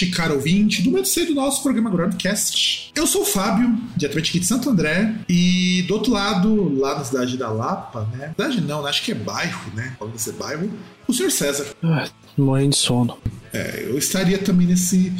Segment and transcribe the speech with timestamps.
[0.00, 2.90] Ouvinte, caro ouvinte do momento do nosso programa Groundcast.
[2.94, 7.04] Eu sou o Fábio, diretamente aqui de Santo André, e do outro lado, lá na
[7.04, 8.30] cidade da Lapa, né?
[8.30, 8.88] Cidade não, né?
[8.88, 9.94] acho que é bairro, né?
[9.98, 10.70] Pode ser bairro,
[11.06, 11.66] o senhor César.
[11.82, 13.18] Ah, morrendo de sono.
[13.52, 15.12] É, eu estaria também nesse.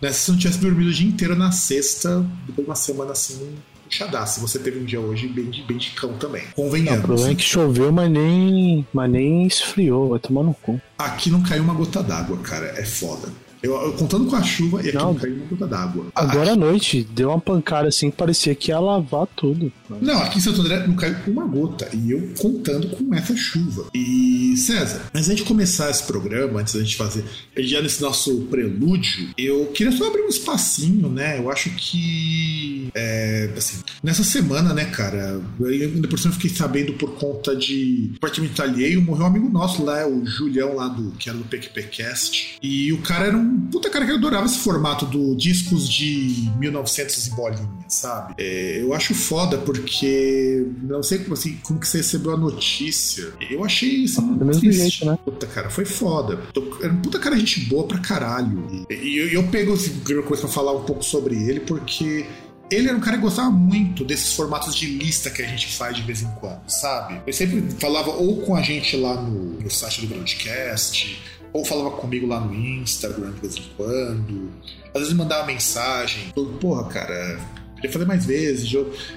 [0.00, 3.54] Nessa, se não tivesse dormido o dia inteiro na sexta, depois de uma semana assim,
[3.84, 4.40] puxadaço.
[4.40, 6.44] Você teve um dia hoje bem de, bem de cão também.
[6.54, 7.00] Convenhamos.
[7.00, 10.10] o problema é que choveu, mas nem, mas nem esfriou.
[10.10, 10.80] Vai tomar no cu.
[10.98, 12.66] Aqui não caiu uma gota d'água, cara.
[12.76, 13.28] É foda.
[13.66, 16.06] Eu, eu contando com a chuva e aqui não, não caiu uma gota d'água.
[16.14, 19.72] Agora à noite deu uma pancada assim que parecia que ia lavar tudo.
[20.00, 21.88] Não, aqui em Santo André não caiu uma gota.
[21.92, 23.86] E eu contando com essa chuva.
[23.92, 27.24] E César, antes da gente começar esse programa, antes da gente fazer,
[27.56, 31.38] já nesse nosso prelúdio, eu queria só abrir um espacinho, né?
[31.38, 32.88] Eu acho que.
[32.94, 35.40] É, assim, nessa semana, né, cara?
[35.58, 39.84] Eu, ainda por cima fiquei sabendo por conta de Departamento Alheio, morreu um amigo nosso
[39.84, 42.58] lá, o Julião lá do que era do PQPcast.
[42.62, 47.26] E o cara era um puta cara que adorava esse formato do discos de 1900
[47.26, 48.34] e bolinha, sabe?
[48.38, 53.32] É, eu acho foda porque não sei como, assim, como que você recebeu a notícia.
[53.50, 55.18] Eu achei isso do mesmo jeito, né?
[55.24, 56.40] Puta cara, foi foda.
[56.82, 58.86] Era um puta cara gente boa pra caralho.
[58.90, 62.26] E, e eu, eu pego assim, primeira coisa pra falar um pouco sobre ele porque
[62.70, 65.96] ele era um cara que gostava muito desses formatos de lista que a gente faz
[65.96, 67.20] de vez em quando, sabe?
[67.26, 71.22] Eu sempre falava ou com a gente lá no, no site do Groundcast,
[71.52, 74.50] ou falava comigo lá no Instagram de vez em quando.
[74.94, 77.40] Às vezes mandava mensagem, porra, cara,
[77.76, 78.70] queria fazer mais vezes.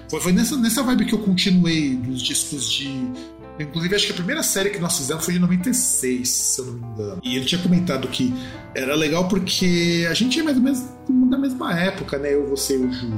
[0.09, 2.89] Foi, foi nessa, nessa vibe que eu continuei dos discos de.
[3.59, 6.73] Inclusive, acho que a primeira série que nós fizemos foi de 96, se eu não
[6.73, 7.21] me engano.
[7.21, 8.33] E ele tinha comentado que
[8.73, 10.81] era legal porque a gente é mais ou menos
[11.29, 12.33] da mesma época, né?
[12.33, 13.11] Eu, você e o Ju.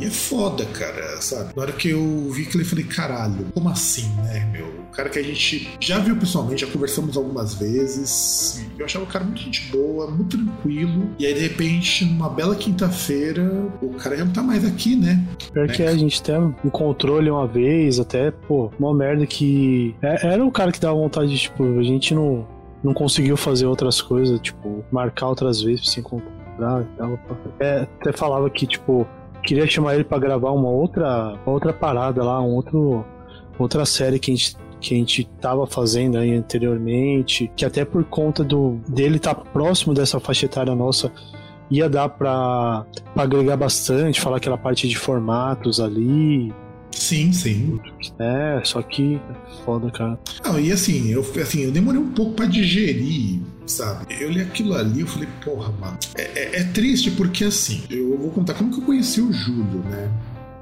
[0.00, 1.54] E é foda, cara, sabe?
[1.54, 4.85] Na hora que eu vi aquilo, eu falei, caralho, como assim, né, meu?
[4.88, 8.64] O cara que a gente já viu pessoalmente, já conversamos algumas vezes.
[8.78, 11.10] Eu achava o cara muito gente boa, muito tranquilo.
[11.18, 13.42] E aí, de repente, numa bela quinta-feira,
[13.82, 15.22] o cara já não tá mais aqui, né?
[15.52, 15.74] Pior né?
[15.74, 19.94] que é, a gente até encontrou ele uma vez, até, pô, uma merda que.
[20.02, 22.46] É, era o cara que dava vontade de, tipo, a gente não,
[22.82, 27.18] não conseguiu fazer outras coisas, tipo, marcar outras vezes pra se encontrar e tal.
[27.60, 29.06] É, até falava que, tipo,
[29.42, 33.04] queria chamar ele para gravar uma outra, uma outra parada lá, um outro,
[33.58, 38.04] outra série que a gente que a gente tava fazendo aí anteriormente, que até por
[38.04, 41.10] conta do dele estar tá próximo dessa faixa etária nossa,
[41.70, 42.86] ia dar para
[43.16, 46.52] agregar bastante, falar aquela parte de formatos ali.
[46.90, 47.78] Sim, sim.
[48.18, 49.20] É, só que
[49.64, 50.18] foda, cara.
[50.42, 54.16] Não, e assim, eu, assim, eu demorei um pouco para digerir, sabe?
[54.18, 55.98] Eu li aquilo ali, eu falei, porra, mano.
[56.16, 59.80] É, é, é triste porque assim, eu vou contar como que eu conheci o Júlio,
[59.90, 60.10] né?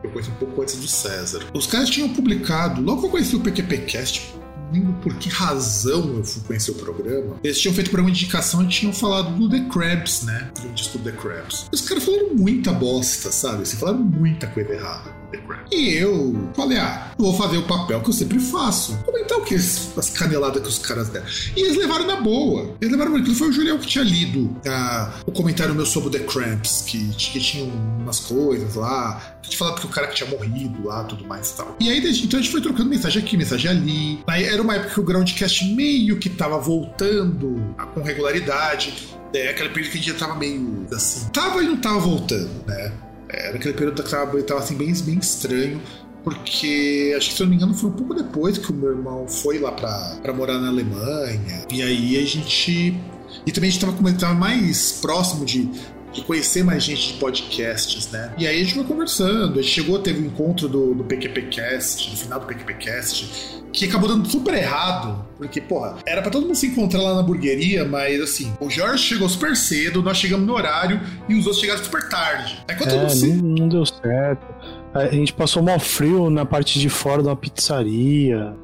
[0.05, 1.47] Eu conheci um pouco antes do César.
[1.55, 4.35] Os caras tinham publicado, logo que eu conheci o PQPcast,
[4.71, 7.37] lembro por que razão eu fui conhecer o programa.
[7.43, 10.51] Eles tinham feito programa de indicação e tinham falado do The Crabs, né?
[10.61, 11.69] Do disco The Crabs.
[11.73, 13.63] Os caras falaram muita bosta, sabe?
[13.63, 15.24] Assim, falaram muita coisa errada do.
[15.71, 18.97] E eu falei, ah, vou fazer o papel que eu sempre faço.
[19.05, 19.55] Comentar o que?
[19.55, 21.27] As caneladas que os caras deram.
[21.57, 22.77] E eles levaram na boa.
[22.81, 23.35] Eles levaram muito.
[23.35, 27.09] Foi o Julião que tinha lido ah, o comentário meu sobre o The Cramps, que,
[27.15, 29.35] que tinha umas coisas lá.
[29.43, 31.77] Que falava que o cara que tinha morrido lá, tudo mais e tal.
[31.79, 34.19] E aí, então a gente foi trocando mensagem aqui, mensagem ali.
[34.27, 39.09] Aí era uma época que o Groundcast meio que tava voltando com regularidade.
[39.35, 41.29] É aquele período que a gente já tava meio assim.
[41.31, 42.93] Tava e não tava voltando, né?
[43.35, 45.81] Era aquele período que tava, tava assim, bem, bem estranho.
[46.23, 48.91] Porque acho que se eu não me engano foi um pouco depois que o meu
[48.91, 51.67] irmão foi lá pra morar na Alemanha.
[51.71, 52.99] E aí a gente.
[53.47, 55.69] E também a gente tava, tava mais próximo de
[56.15, 58.33] de conhecer mais gente de podcasts, né?
[58.39, 62.11] E aí a gente foi conversando, a gente chegou, teve um encontro do, do PQPcast,
[62.11, 66.55] no final do PQPcast, que acabou dando super errado, porque, porra, era pra todo mundo
[66.55, 70.55] se encontrar lá na hamburgueria, mas assim, o Jorge chegou super cedo, nós chegamos no
[70.55, 72.63] horário e os outros chegaram super tarde.
[72.69, 74.47] Aí quando é, não, não deu certo.
[74.95, 78.55] A gente passou mal frio na parte de fora da pizzaria.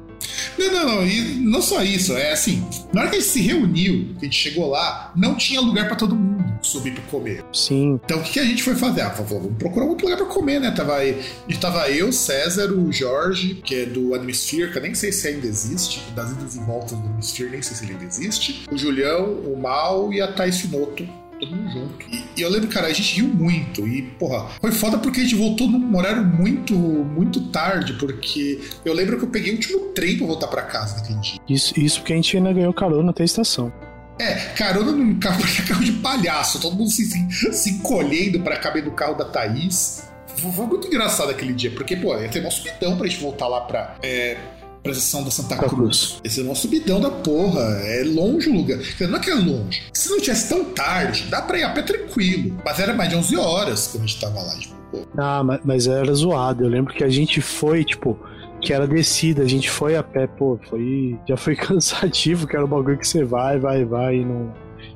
[0.57, 1.07] Não, não, não.
[1.07, 2.13] E não só isso.
[2.13, 5.35] É assim, na hora que a gente se reuniu, que a gente chegou lá, não
[5.35, 6.41] tinha lugar para todo mundo.
[6.61, 7.43] subir pra comer.
[7.53, 7.99] Sim.
[8.05, 9.01] Então o que, que a gente foi fazer?
[9.01, 10.71] Ah, vamos procurar outro lugar pra comer, né?
[10.71, 11.19] Tava, aí,
[11.59, 15.47] tava eu, César, o Jorge, que é do Animesphere, que eu nem sei se ainda
[15.47, 18.65] existe, das idas e voltas do Animesphere, nem sei se ele ainda existe.
[18.71, 21.07] O Julião, o Mal e a Thais Finoto
[21.41, 22.05] todo mundo junto.
[22.09, 23.87] E, e, eu lembro, cara, a gente riu muito.
[23.87, 28.93] E, porra, foi foda porque a gente voltou num horário muito, muito tarde, porque eu
[28.93, 31.39] lembro que eu peguei o último trem pra voltar pra casa naquele dia.
[31.49, 33.73] Isso, isso porque a gente ainda ganhou carona até a estação.
[34.19, 38.85] É, carona num carro, carro de palhaço, todo mundo se, se, se encolhendo pra caber
[38.85, 40.07] no carro da Thaís.
[40.37, 43.47] Foi, foi muito engraçado aquele dia, porque, pô, ia ter um subidão pra gente voltar
[43.47, 43.95] lá pra.
[44.03, 44.37] É,
[44.81, 46.19] pra estação da Santa Cruz.
[46.23, 47.61] Esse é o nosso subidão da porra.
[47.83, 48.79] É longe o lugar.
[49.01, 49.83] Não é que é longe.
[49.93, 52.57] Se não tivesse tão tarde, dá pra ir a pé tranquilo.
[52.63, 54.55] Mas era mais de 11 horas quando a gente tava lá.
[54.57, 55.07] Tipo, pô.
[55.17, 56.63] Ah, mas, mas era zoado.
[56.63, 58.17] Eu lembro que a gente foi, tipo,
[58.61, 61.17] que era descida, a gente foi a pé, pô, foi.
[61.27, 64.53] Já foi cansativo, que era um bagulho que você vai, vai, vai e não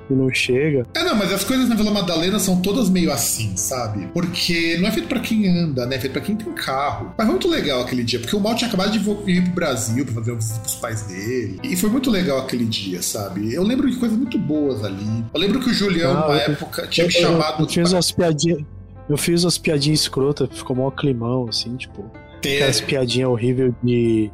[0.09, 0.85] e não chega.
[0.93, 4.07] É, não, mas as coisas na Vila Madalena são todas meio assim, sabe?
[4.13, 5.95] Porque não é feito para quem anda, né?
[5.95, 7.13] É feito pra quem tem carro.
[7.17, 10.05] Mas foi muito legal aquele dia, porque o Mal tinha acabado de ir pro Brasil
[10.05, 11.59] pra fazer uma visita pros pais dele.
[11.63, 13.53] E foi muito legal aquele dia, sabe?
[13.53, 15.25] Eu lembro de coisas muito boas ali.
[15.33, 17.59] Eu lembro que o Julião, ah, na época, tinha eu, me chamado.
[17.59, 18.59] Eu, eu fiz umas piadinhas.
[19.07, 22.09] Eu fiz umas piadinhas escrotas, ficou mó climão, assim, tipo.
[22.41, 22.55] Tem.
[22.55, 24.31] Aquelas piadinhas horríveis de.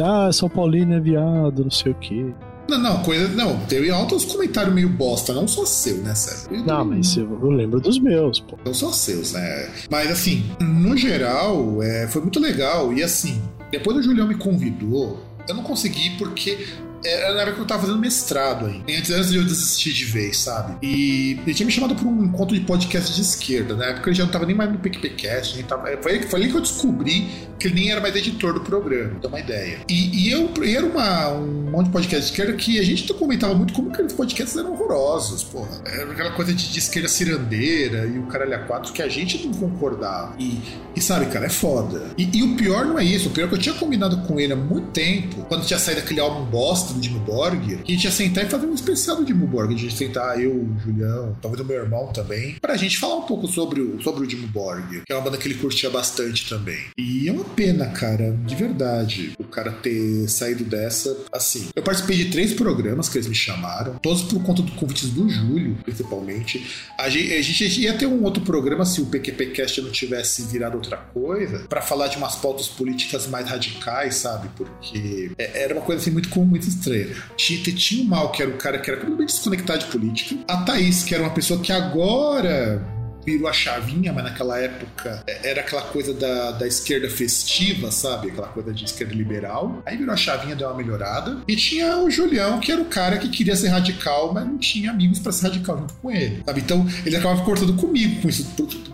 [0.00, 2.26] Ah, São Paulino é viado, não sei o quê.
[2.68, 3.28] Não, não, coisa.
[3.28, 6.64] Não, teve altos comentários meio bosta, não só seu, né, Sérgio?
[6.64, 8.58] Não, mas eu, eu lembro dos meus, pô.
[8.64, 9.70] Não só seus, né?
[9.90, 12.92] Mas assim, no geral, é, foi muito legal.
[12.92, 13.40] E assim,
[13.70, 16.66] depois o Julião me convidou, eu não consegui porque
[17.04, 18.82] era na época que eu tava fazendo mestrado aí.
[18.96, 20.76] Antes, de eu desistir de vez, sabe?
[20.82, 23.76] E ele tinha me chamado para um encontro de podcast de esquerda.
[23.76, 25.62] Na época ele já não tava nem mais no PicPcast.
[25.64, 25.96] Tava...
[26.02, 27.28] Foi, foi ali que eu descobri
[27.58, 29.78] que ele nem era mais editor do programa, pra ter uma ideia.
[29.88, 33.12] E, e eu e era uma, um monte de podcast de esquerda que a gente
[33.14, 35.82] comentava muito como aqueles podcasts eram horrorosos, porra.
[35.84, 39.46] Era aquela coisa de, de esquerda cirandeira e o caralho a quatro que a gente
[39.46, 40.34] não concordava.
[40.38, 40.60] E,
[40.94, 42.10] e sabe, cara, é foda.
[42.16, 43.28] E, e, o pior não é isso.
[43.28, 46.00] O pior é que eu tinha combinado com ele há muito tempo, quando tinha saído
[46.00, 49.16] aquele álbum bosta do Jimmy Borgir, que a gente ia sentar e fazer um especial
[49.16, 49.76] do Jimmy Borgir.
[49.76, 53.16] A gente ia sentar, eu, o Julião, talvez o meu irmão também, pra gente falar
[53.16, 55.90] um pouco sobre o, sobre o Jimmy Borgir, que é uma banda que ele curtia
[55.90, 56.78] bastante também.
[56.96, 61.68] E é uma pena, cara, de verdade, o cara ter saído dessa assim.
[61.74, 65.28] Eu participei de três programas que eles me chamaram, todos por conta do convites do
[65.28, 66.64] Júlio, principalmente.
[66.98, 70.76] A gente, a gente ia ter um outro programa se o PQPcast não tivesse virado
[70.76, 74.48] outra coisa, para falar de umas pautas políticas mais radicais, sabe?
[74.56, 77.16] Porque é, era uma coisa assim muito muito estranha.
[77.36, 80.36] Tinha, tinha o Mal, que era o cara que era completamente desconectado de política.
[80.48, 82.84] A Thaís, que era uma pessoa que agora
[83.24, 88.28] virou a chavinha, mas naquela época é, era aquela coisa da, da esquerda festiva, sabe?
[88.28, 89.82] Aquela coisa de esquerda liberal.
[89.86, 91.38] Aí virou a chavinha, deu uma melhorada.
[91.48, 94.90] E tinha o Julião, que era o cara que queria ser radical, mas não tinha
[94.90, 96.60] amigos para ser radical junto com ele, sabe?
[96.60, 98.46] Então ele acabava cortando comigo com isso,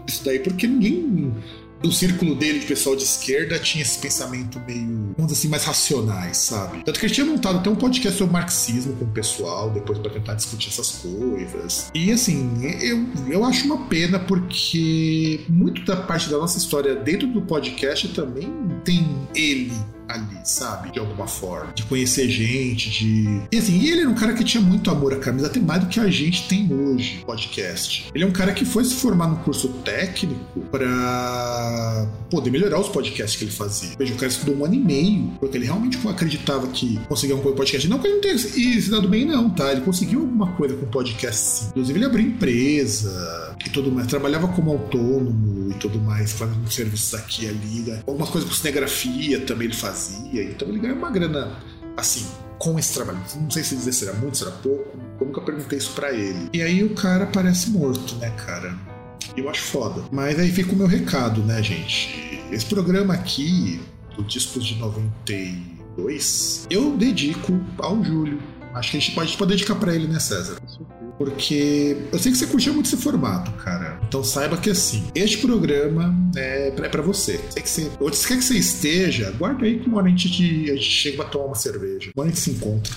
[0.06, 1.34] isso daí, porque ninguém
[1.82, 5.64] do círculo dele de pessoal de esquerda tinha esse pensamento meio, vamos dizer assim, mais
[5.64, 6.82] racionais, sabe?
[6.84, 10.10] Tanto que ele tinha montado até um podcast sobre marxismo com o pessoal, depois para
[10.10, 11.90] tentar discutir essas coisas.
[11.94, 12.50] E assim,
[12.82, 18.08] eu, eu acho uma pena porque muito da parte da nossa história dentro do podcast
[18.08, 18.52] também
[18.84, 19.72] tem ele
[20.14, 20.92] ali, sabe?
[20.92, 21.72] De alguma forma.
[21.72, 23.42] De conhecer gente, de.
[23.52, 25.88] E assim, ele era um cara que tinha muito amor à camisa, até mais do
[25.88, 28.06] que a gente tem hoje, podcast.
[28.14, 32.88] Ele é um cara que foi se formar no curso técnico para poder melhorar os
[32.88, 33.90] podcasts que ele fazia.
[33.98, 37.40] Veja, o cara estudou um ano e meio, porque ele realmente acreditava que conseguia um
[37.40, 37.88] podcast.
[37.88, 39.72] Não que ele não tenha se dado bem, não, tá?
[39.72, 41.66] Ele conseguiu alguma coisa com podcast sim.
[41.70, 44.06] Inclusive, ele abriu empresa e tudo mais.
[44.06, 47.80] Trabalhava como autônomo e tudo mais, fazendo serviços aqui e ali.
[47.80, 48.02] Né?
[48.06, 50.42] Algumas coisas com cinegrafia também ele fazia fazia.
[50.44, 51.52] Então ele ganha uma grana
[51.96, 52.26] assim,
[52.58, 53.20] com esse trabalho.
[53.36, 54.98] Não sei se dizer se era muito, se era pouco.
[55.20, 56.48] Eu nunca perguntei isso para ele.
[56.52, 58.74] E aí o cara parece morto, né, cara?
[59.36, 60.02] Eu acho foda.
[60.10, 62.42] Mas aí fica o meu recado, né, gente?
[62.50, 63.80] Esse programa aqui,
[64.16, 68.40] do Discos de 92, eu dedico ao Júlio.
[68.74, 70.56] Acho que a gente pode, pode dedicar para ele, né, César?
[71.20, 74.00] Porque eu sei que você curtiu muito esse formato, cara.
[74.08, 77.38] Então saiba que assim, este programa é, é para você.
[77.50, 77.90] Sei que você.
[78.00, 81.18] Onde quer que você esteja, guarda aí que uma hora a gente, a gente chega
[81.18, 82.10] pra tomar uma cerveja.
[82.16, 82.94] Uma hora a gente se encontra.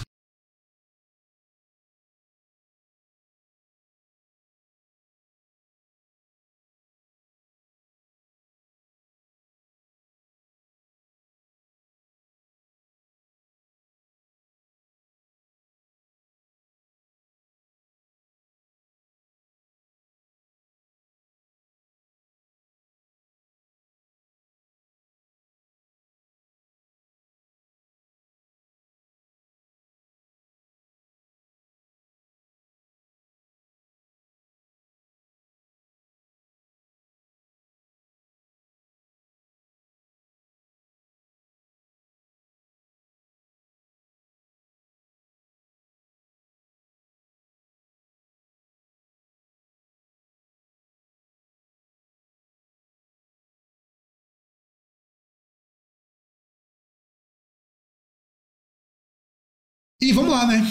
[60.04, 60.66] E vamos lá, né?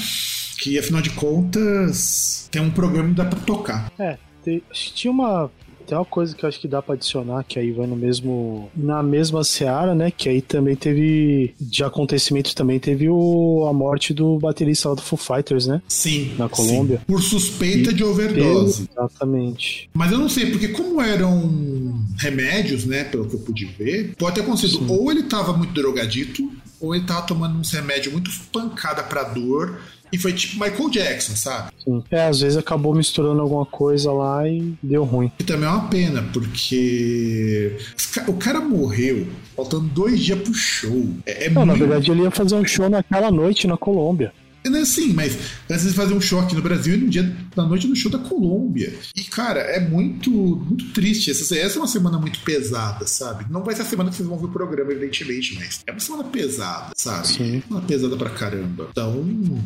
[0.59, 3.91] Que afinal de contas tem um programa que dá pra tocar.
[3.99, 5.51] É, tem, tinha uma
[5.87, 8.71] tem uma coisa que eu acho que dá para adicionar, que aí vai no mesmo.
[8.75, 10.11] Na mesma seara, né?
[10.11, 11.55] Que aí também teve.
[11.61, 15.83] De acontecimentos também teve o, a morte do baterista lá do Foo Fighters, né?
[15.89, 16.33] Sim.
[16.39, 16.99] Na Colômbia.
[16.99, 17.05] Sim.
[17.07, 18.89] Por suspeita e de overdose.
[18.91, 19.91] Exatamente.
[19.93, 23.05] Mas eu não sei, porque como eram remédios, né?
[23.05, 24.79] Pelo que eu pude ver, pode ter acontecido.
[24.79, 24.87] Sim.
[24.89, 26.49] Ou ele tava muito drogadito,
[26.83, 29.81] ou ele tava tomando uns remédios muito pancada pra dor
[30.13, 31.71] e foi tipo Michael Jackson, sabe?
[31.83, 32.03] Sim.
[32.11, 35.33] É, às vezes acabou misturando alguma coisa lá e deu ruim.
[35.39, 37.79] E também é uma pena, porque
[38.27, 41.09] o cara morreu faltando dois dias pro show.
[41.25, 41.81] É, é Não, muito...
[41.81, 44.35] na verdade ele ia fazer um show naquela noite na Colômbia.
[44.65, 45.37] É sim, mas
[45.71, 48.11] antes de fazer um show aqui no Brasil e no dia da noite no show
[48.11, 48.93] da Colômbia.
[49.15, 51.31] E, cara, é muito, muito triste.
[51.31, 53.47] Essa, essa é uma semana muito pesada, sabe?
[53.51, 56.01] Não vai ser a semana que vocês vão ver o programa, evidentemente, mas é uma
[56.01, 57.29] semana pesada, sabe?
[57.29, 57.63] Sim.
[57.69, 58.89] Uma pesada pra caramba.
[58.91, 59.25] Então,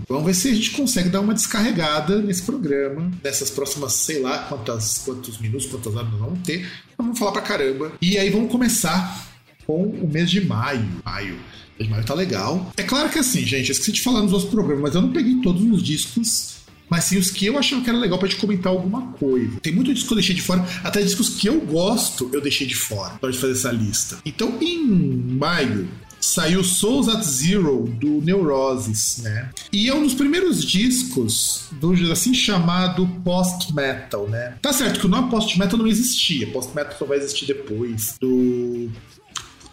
[0.08, 4.40] vamos ver se a gente consegue dar uma descarregada nesse programa, nessas próximas, sei lá,
[4.48, 6.66] quantas, quantos minutos, quantas horas nós vamos ter.
[6.96, 7.92] Vamos falar pra caramba.
[8.00, 9.26] E aí vamos começar
[9.66, 10.86] com o mês de maio.
[11.04, 11.36] Maio.
[11.84, 12.72] Maio tá legal.
[12.76, 15.12] É claro que assim, gente, eu esqueci de falar nos outros programas, mas eu não
[15.12, 16.56] peguei todos os discos
[16.88, 19.58] mas sim os que eu achava que era legal pra gente comentar alguma coisa.
[19.60, 22.66] Tem muito disco que eu deixei de fora, até discos que eu gosto eu deixei
[22.66, 24.18] de fora pra gente fazer essa lista.
[24.24, 25.88] Então, em maio,
[26.20, 29.50] saiu Souls at Zero do Neurosis, né?
[29.72, 34.54] E é um dos primeiros discos do assim chamado post-metal, né?
[34.62, 38.90] Tá certo que o nome post-metal não existia, post-metal só vai existir depois do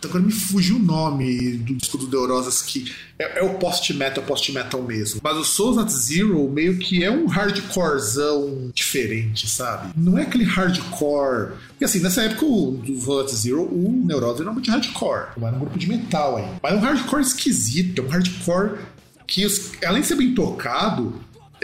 [0.08, 4.82] Agora me fugiu o nome do disco do Deurosas, que é, é, o post-metal, post-metal
[4.82, 5.22] mesmo.
[5.24, 9.94] Mas o Souls at Zero meio que é um hardcorezão diferente, sabe?
[9.96, 11.54] Não é aquele hardcore.
[11.70, 15.28] Porque assim, nessa época do Souls at Zero, o Neuroses era muito hardcore.
[15.38, 16.48] Era um grupo de metal aí.
[16.62, 18.80] Mas é um hardcore esquisito, é um hardcore
[19.26, 19.46] que,
[19.86, 21.20] além de ser bem tocado,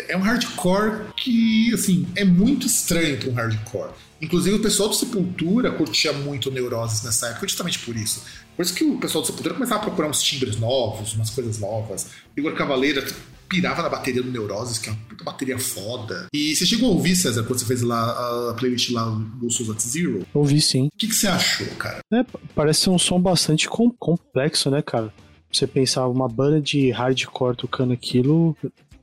[0.08, 3.92] é um hardcore que, assim, é muito estranho para um hardcore.
[4.22, 8.24] Inclusive, o pessoal do Sepultura curtia muito Neuroses nessa época, justamente por isso.
[8.56, 11.60] Por isso que o pessoal do Sepultura começava a procurar uns timbres novos, umas coisas
[11.60, 12.08] novas.
[12.36, 13.06] Igor Cavaleira
[13.48, 16.28] pirava na bateria do Neuroses, que é uma puta bateria foda.
[16.32, 19.72] E você chegou a ouvir, César, quando você fez lá a playlist lá do Souls
[19.72, 20.26] at Zero?
[20.34, 20.88] Ouvi sim.
[20.88, 22.00] O que, que você achou, cara?
[22.14, 22.24] É,
[22.54, 25.12] parece ser um som bastante com, complexo, né, cara?
[25.52, 28.56] Você pensava uma banda de hardcore tocando aquilo,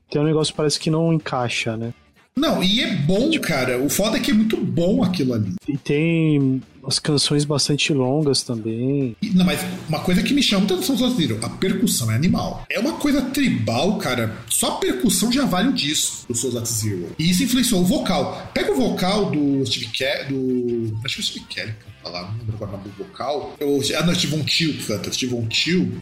[0.09, 1.93] tem um negócio que parece que não encaixa, né?
[2.37, 3.79] Não, e é bom, cara.
[3.79, 5.55] O foda é que é muito bom aquilo ali.
[5.67, 9.15] E tem as canções bastante longas também.
[9.33, 12.65] Não, mas uma coisa que me chama muita atenção, vocês viram, a percussão é animal.
[12.69, 14.37] É uma coisa tribal, cara.
[14.49, 17.09] Só percussão já vale o disso do Souls at Zero.
[17.19, 18.49] E isso influenciou o vocal.
[18.53, 20.99] Pega o vocal do Steve Kelly, do...
[21.03, 23.55] Acho que é o Steve Kelly, falar, não lembro agora o nome do vocal.
[23.59, 25.47] Eu, ah, não, Steve Von Till canta, Steve Von.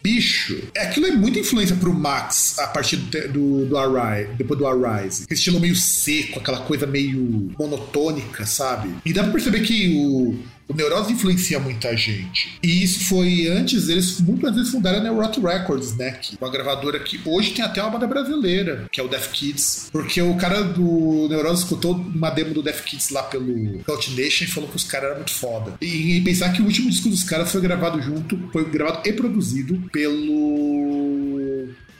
[0.02, 4.58] Bicho, é, aquilo é muita influência pro Max a partir do, do, do Arise, depois
[4.58, 5.24] do Arise.
[5.24, 8.94] Aquele estilo meio seco, aquela coisa meio monotônica, sabe?
[9.04, 12.58] E dá pra perceber que o o Neurose influencia muita gente.
[12.62, 16.12] E isso foi antes deles, muito antes deles fundarem a Neurot Records, né?
[16.12, 19.88] Que, uma gravadora que hoje tem até uma banda brasileira, que é o Death Kids.
[19.92, 24.44] Porque o cara do Neurose escutou uma demo do Death Kids lá pelo Cult Nation
[24.44, 25.74] e falou que os caras eram muito foda.
[25.80, 29.12] E, e pensar que o último disco dos caras foi gravado junto, foi gravado e
[29.12, 31.26] produzido pelo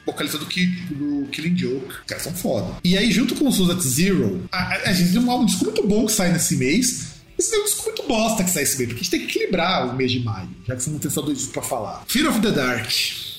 [0.05, 1.89] vocalista do, do Killing Joke.
[1.89, 2.77] Os caras são foda.
[2.85, 6.07] E aí, junto com o Susan Zero, a, a, gente tem um disco muito bom
[6.07, 7.16] que sai nesse mês.
[7.39, 9.27] Esse é um disco muito bosta que sai esse mês, porque a gente tem que
[9.27, 12.05] equilibrar o mês de maio, já que você não tem só dois discos pra falar.
[12.07, 12.91] Fear of the Dark.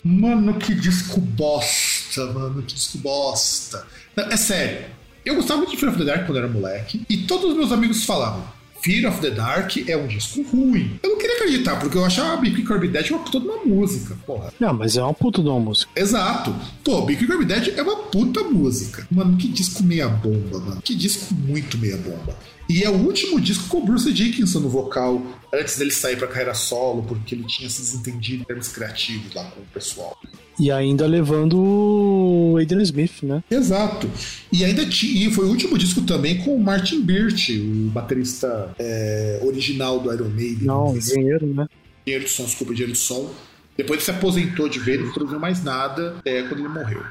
[0.03, 3.85] Mano, que disco bosta, mano, que disco bosta.
[4.15, 4.85] Não, é sério.
[5.25, 7.71] Eu gostava muito de Fear of the Dark quando era moleque, e todos os meus
[7.71, 8.47] amigos falavam:
[8.81, 10.99] Fear of the Dark é um disco ruim.
[11.01, 13.65] Eu não queria acreditar, porque eu achava a Big Corby Dead uma puta de uma
[13.65, 14.53] música, porra.
[14.59, 15.91] Não, mas é uma puta de uma música.
[15.95, 16.55] Exato.
[16.83, 19.07] Pô, Big Corby Dead é uma puta música.
[19.09, 20.81] Mano, que disco meia bomba, mano.
[20.81, 22.37] Que disco muito meia bomba.
[22.69, 25.21] E é o último disco com o Bruce Dickinson no vocal,
[25.53, 29.43] antes dele sair pra carreira solo, porque ele tinha se desentendido em termos criativos lá
[29.45, 30.17] com o pessoal.
[30.59, 33.43] E ainda levando o Adrian Smith, né?
[33.49, 34.09] Exato.
[34.51, 38.75] E ainda tinha, e foi o último disco também com o Martin Birch, o baterista
[38.79, 40.63] é, original do Iron Maiden.
[40.63, 41.67] Não, engenheiro, né?
[42.05, 43.31] Engenheiro de som, desculpa, engenheiro de som.
[43.77, 47.03] Depois ele se aposentou de vez, não produziu mais nada é, quando ele morreu.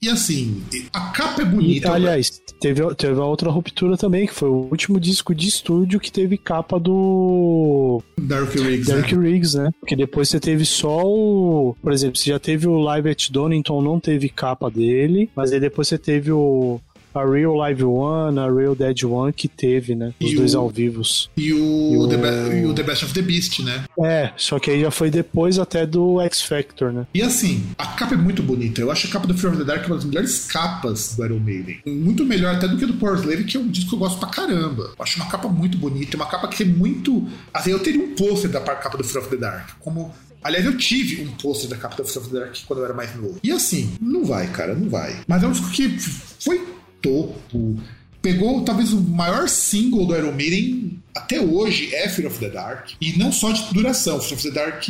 [0.00, 0.62] E assim,
[0.92, 1.88] a capa é bonita.
[1.88, 5.98] E, aliás, teve, teve a outra ruptura também, que foi o último disco de estúdio
[5.98, 8.02] que teve capa do.
[8.16, 8.88] Dark Riggs.
[8.88, 9.28] Dark né?
[9.28, 9.70] Riggs, né?
[9.80, 11.76] Porque depois você teve só o.
[11.82, 15.60] Por exemplo, você já teve o Live at Donington, não teve capa dele, mas aí
[15.60, 16.80] depois você teve o
[17.14, 20.12] a Real Live One, a Real Dead One que teve, né?
[20.20, 21.30] Os E dois o- ao vivos.
[21.36, 23.84] E o, E o- The e o The Best of the Beast, né?
[24.02, 27.06] É, só que aí já foi depois até do X Factor, né?
[27.14, 28.80] E assim, a capa é muito bonita.
[28.80, 31.38] Eu acho a capa do Fear of the Dark uma das melhores capas do Iron
[31.40, 31.78] Maiden.
[31.86, 34.18] Muito melhor até do que do Power Slave, que é um disco que eu gosto
[34.18, 34.92] pra caramba.
[34.98, 37.26] Eu acho uma capa muito bonita, uma capa que é muito.
[37.52, 39.70] Assim, eu teria um pôster da capa do Fear of the Dark.
[39.80, 40.12] Como.
[40.40, 42.94] Aliás, eu tive um pôster da capa do Fear of the Dark quando eu era
[42.94, 43.38] mais novo.
[43.42, 45.16] E assim, não vai, cara, não vai.
[45.26, 46.64] Mas é um disco que foi
[47.00, 47.76] topo.
[48.20, 52.90] Pegou talvez o maior single do Iron Maiden até hoje é Fear of the Dark.
[53.00, 54.20] E não só de duração.
[54.20, 54.88] Fear of the Dark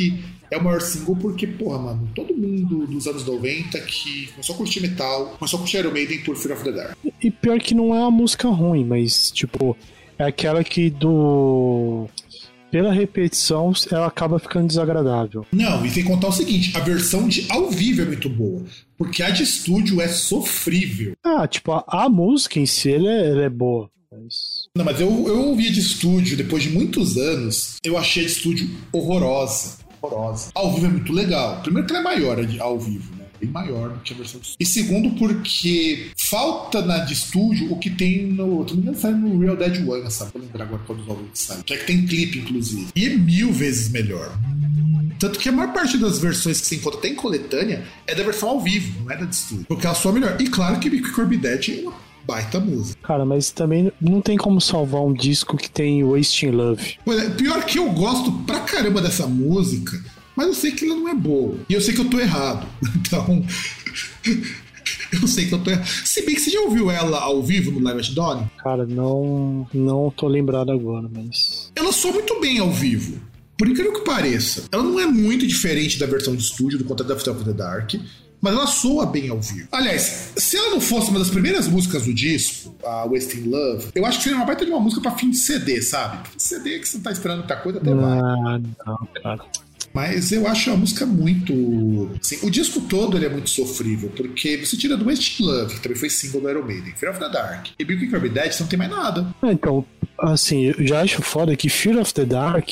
[0.51, 4.57] é o maior single porque, porra, mano, todo mundo dos anos 90 que começou a
[4.57, 6.97] curtir metal, começou a curtir Iron Maiden por Fear of the Dark.
[7.21, 9.75] E pior que não é uma música ruim, mas, tipo,
[10.17, 12.07] é aquela que do.
[12.71, 15.45] Pela repetição, ela acaba ficando desagradável.
[15.51, 18.63] Não, e sem contar o seguinte, a versão de ao vivo é muito boa.
[18.97, 21.13] Porque a de estúdio é sofrível.
[21.23, 23.89] Ah, tipo, a, a música em si, ela é, ela é boa.
[24.11, 24.67] Mas.
[24.75, 27.77] Não, mas eu, eu ouvi de estúdio depois de muitos anos.
[27.83, 29.77] Eu achei a de estúdio horrorosa.
[30.01, 30.51] Horrorosa.
[30.53, 31.61] Ao vivo é muito legal.
[31.61, 33.18] Primeiro que ela é maior ao vivo, né?
[33.39, 34.55] Bem maior do que a versão de.
[34.59, 38.67] E segundo, porque falta na de estúdio o que tem no.
[38.67, 40.31] Se não sai no Real Dead One, sabe?
[40.33, 41.63] Vou lembrar agora dos álbuns que sai.
[41.63, 42.87] Que é que tem clipe, inclusive.
[42.95, 44.37] E é mil vezes melhor.
[45.19, 48.23] Tanto que a maior parte das versões que você encontra até em coletânea é da
[48.23, 49.65] versão ao vivo, não é da de estúdio.
[49.67, 50.39] Porque ela soa melhor.
[50.39, 51.93] E claro que Big Corby Dead é uma
[52.25, 52.99] baita música.
[53.05, 56.97] Cara, mas também não tem como salvar um disco que tem Wasting Love.
[57.03, 59.99] Pois é, pior que eu gosto pra caramba dessa música,
[60.39, 61.57] mas eu sei que ela não é boa.
[61.67, 62.65] E eu sei que eu tô errado.
[62.95, 63.45] Então.
[65.21, 65.85] eu sei que eu tô errado.
[65.85, 69.67] Se bem que você já ouviu ela ao vivo no Live at Dawn, Cara, não,
[69.73, 71.69] não tô lembrado agora, mas.
[71.75, 73.19] ela soa muito bem ao vivo.
[73.57, 74.63] Por incrível que pareça.
[74.71, 77.95] Ela não é muito diferente da versão de estúdio do Contato of the Dark.
[78.39, 79.67] Mas ela soa bem ao vivo.
[79.73, 84.05] Aliás, se ela não fosse uma das primeiras músicas do disco, a Wasting Love, eu
[84.05, 86.29] acho que seria uma baita de uma música pra fim de CD, sabe?
[86.37, 88.19] CD que você não tá esperando muita coisa, até vai.
[88.19, 89.45] Ah, não, cara.
[89.93, 91.51] Mas eu acho a música muito.
[92.21, 95.81] Assim, o disco todo ele é muito sofrível, porque você tira do Wasted Love, que
[95.81, 98.63] também foi single do Iron Maiden, Fear of the Dark, e Big Kirby Dead, você
[98.63, 99.27] não tem mais nada.
[99.41, 99.83] Ah, Então,
[100.19, 102.69] assim, eu já acho foda que Fear of the Dark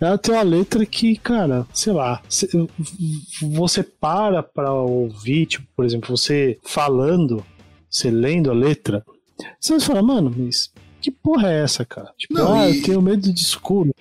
[0.00, 2.48] ela tem uma letra que, cara, sei lá, cê-
[3.40, 7.44] você para pra ouvir, tipo, por exemplo, você falando,
[7.90, 9.04] você lendo a letra,
[9.58, 12.10] você vai falar, mano, mas que porra é essa, cara?
[12.18, 13.94] Tipo, Não, ah, e- eu tenho medo de escuro.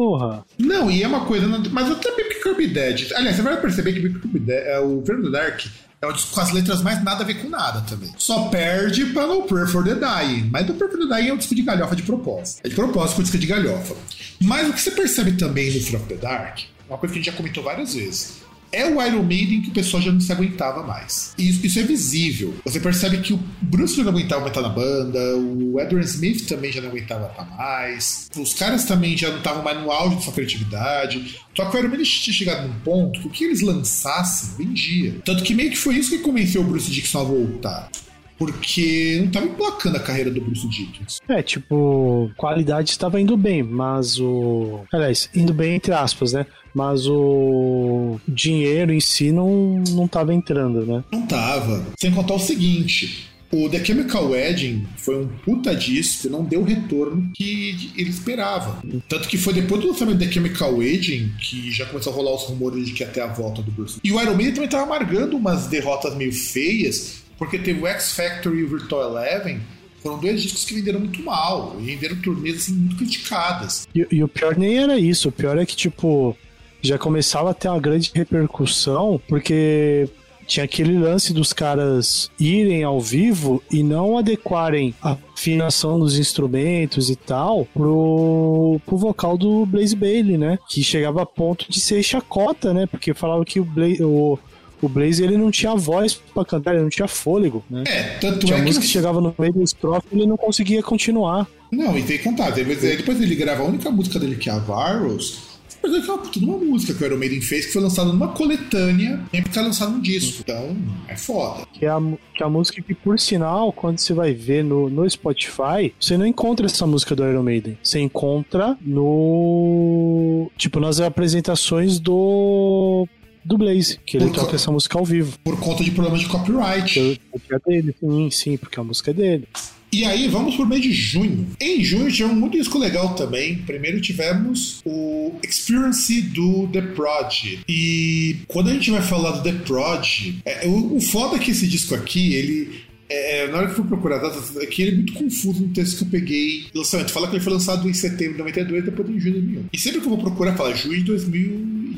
[0.00, 0.46] Porra.
[0.58, 1.46] Não, e é uma coisa.
[1.46, 3.12] Mas até Big Kirby Dead.
[3.14, 5.66] Aliás, você vai perceber que Big Kirby Dead, é, o the Dark
[6.00, 8.10] é um disco com as letras mais nada a ver com nada também.
[8.16, 10.48] Só perde pra No Prayer for the Dying.
[10.50, 12.62] Mas No Prayer for the Dying é um disco de galhofa de propósito.
[12.64, 13.94] É de propósito com o disco de galhofa.
[14.40, 17.22] Mas o que você percebe também no Fear of the Dark, uma coisa que a
[17.22, 18.40] gente já comentou várias vezes.
[18.72, 21.34] É o Iron Maiden que o pessoal já não se aguentava mais.
[21.36, 22.54] E Isso, isso é visível.
[22.64, 26.70] Você percebe que o Bruce não aguentava mais estar na banda, o Edward Smith também
[26.70, 30.24] já não aguentava estar mais, os caras também já não estavam mais no auge de
[30.24, 31.40] sua criatividade.
[31.56, 35.16] Só que o Iron Maiden tinha chegado num ponto que o que eles lançassem vendia.
[35.24, 37.90] Tanto que meio que foi isso que convenceu o Bruce Dixon a voltar.
[38.38, 41.18] Porque não estava emplacando a carreira do Bruce Dickinson.
[41.28, 44.80] É, tipo, qualidade estava indo bem, mas o.
[44.90, 46.46] Aliás, indo bem entre aspas, né?
[46.74, 51.04] Mas o dinheiro em si não, não tava entrando, né?
[51.10, 51.84] Não tava.
[51.98, 56.60] Sem contar o seguinte: o The Chemical Wedding foi um puta disco e não deu
[56.60, 58.80] o retorno que ele esperava.
[59.08, 62.34] Tanto que foi depois do lançamento do The Chemical Wedding que já começou a rolar
[62.36, 63.98] os rumores de que ter a volta do Bruce.
[64.04, 68.12] E o Iron Maiden também tava amargando umas derrotas meio feias, porque teve o X
[68.12, 69.60] Factor e o Virtual Eleven.
[70.00, 73.86] Foram dois discos que venderam muito mal e venderam turnês assim, muito criticadas.
[73.94, 76.36] E, e o pior nem era isso, o pior é que, tipo,
[76.82, 80.08] já começava a ter uma grande repercussão, porque
[80.50, 87.08] tinha aquele lance dos caras irem ao vivo e não adequarem a afinação dos instrumentos
[87.08, 90.58] e tal pro, pro vocal do Blaze Bailey, né?
[90.68, 92.86] Que chegava a ponto de ser chacota, né?
[92.86, 94.36] Porque falava que o Blaze, o,
[94.82, 97.84] o Blaze ele não tinha voz pra cantar, ele não tinha fôlego, né?
[97.86, 100.82] É, tanto Tinha é música que chegava no meio da estrofe e ele não conseguia
[100.82, 101.46] continuar.
[101.70, 102.50] Não, e tem que contar.
[102.50, 105.49] Depois, depois ele grava a única música dele, que é a Virus.
[105.82, 107.80] Mas é que uma puta de uma música que o Iron Maiden fez, que foi
[107.82, 110.40] lançada numa coletânea, nem porque é lançado num disco.
[110.42, 110.76] Então,
[111.08, 111.66] é foda.
[111.72, 111.98] Que é, a,
[112.34, 116.18] que é a música que, por sinal, quando você vai ver no, no Spotify, você
[116.18, 117.78] não encontra essa música do Iron Maiden.
[117.82, 120.50] Você encontra no.
[120.56, 123.06] Tipo, nas apresentações do.
[123.42, 125.38] Do Blaze, que ele Por co- toca essa música ao vivo.
[125.42, 127.18] Por conta de problemas de copyright.
[127.32, 127.94] Porque é dele.
[127.98, 129.48] Sim, sim, porque a música é dele.
[129.92, 131.48] E aí, vamos pro mês de junho.
[131.60, 133.58] Em junho tivemos muito disco legal também.
[133.58, 137.58] Primeiro tivemos o Experience do The Prod.
[137.68, 141.50] E quando a gente vai falar do The Prod, é, o, o foda é que
[141.50, 144.94] esse disco aqui, ele É, na hora que eu fui procurar datas, aqui ele é
[144.94, 147.10] muito confuso no texto que eu peguei lançamento.
[147.10, 149.64] Fala que ele foi lançado em setembro de 92 depois em junho de 2001.
[149.72, 151.04] E sempre que eu vou procurar, fala junho de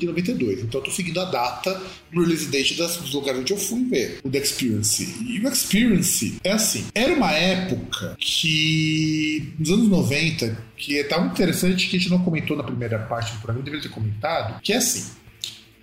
[0.07, 0.65] 2092.
[0.65, 1.81] Então eu tô seguindo a data
[2.13, 5.17] no release date das, dos lugares onde eu fui ver o The Experience.
[5.27, 11.27] E o Experience é assim: era uma época que, nos anos 90, que é tão
[11.27, 14.73] interessante que a gente não comentou na primeira parte do programa, deveria ter comentado, que
[14.73, 15.23] é assim.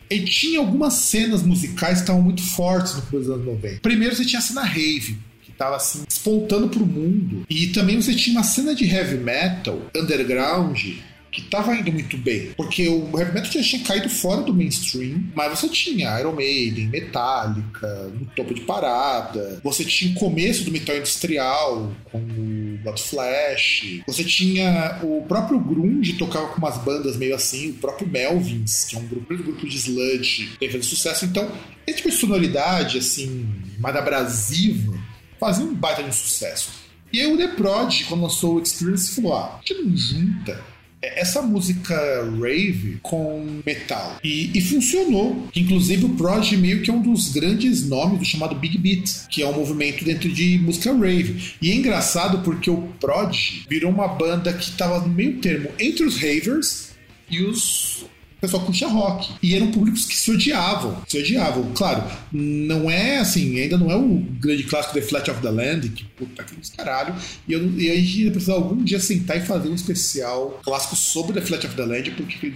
[0.10, 3.80] E tinha algumas cenas musicais que estavam muito fortes no começo dos anos 90.
[3.82, 7.46] Primeiro você tinha a cena rave, que estava assim, despontando pro mundo.
[7.48, 10.84] E também você tinha uma cena de heavy metal, underground,
[11.32, 15.24] que estava indo muito bem, porque o heavy metal já tinha caído fora do mainstream,
[15.36, 20.72] mas você tinha Iron Maiden, Metallica, no topo de parada, você tinha o começo do
[20.72, 27.16] metal industrial, com o Blood Flash, você tinha o próprio grunge tocava com umas bandas
[27.18, 30.86] meio assim, o próprio Melvins, que é um grupo, um grupo de sludge, que fez
[30.86, 31.50] sucesso, então
[31.86, 33.48] esse tipo de sonoridade, assim,
[33.80, 34.98] mais abrasiva,
[35.40, 36.72] fazia um baita de um sucesso.
[37.12, 40.64] E aí o The Prod, quando lançou o Experience, falou, ah, a gente não junta
[41.02, 41.96] essa música
[42.40, 44.18] rave com metal.
[44.24, 45.48] E, e, funcionou.
[45.56, 49.42] Inclusive o Prod meio que é um dos grandes nomes do chamado Big Beat, que
[49.42, 51.56] é um movimento dentro de música rave.
[51.62, 53.36] E é engraçado porque o Prod
[53.70, 56.90] virou uma banda que estava no meio termo entre os ravers
[57.30, 58.06] e os
[58.40, 59.34] o pessoal curtia rock.
[59.44, 61.02] E eram públicos que se odiavam.
[61.06, 61.72] Se odiavam.
[61.76, 65.90] Claro, não é assim, ainda não é o grande clássico The Flat of the Land,
[65.90, 67.14] que puta que caralho.
[67.48, 71.34] E, eu, e a gente precisa algum dia sentar e fazer um especial clássico sobre
[71.34, 72.54] The Flat of the Land, porque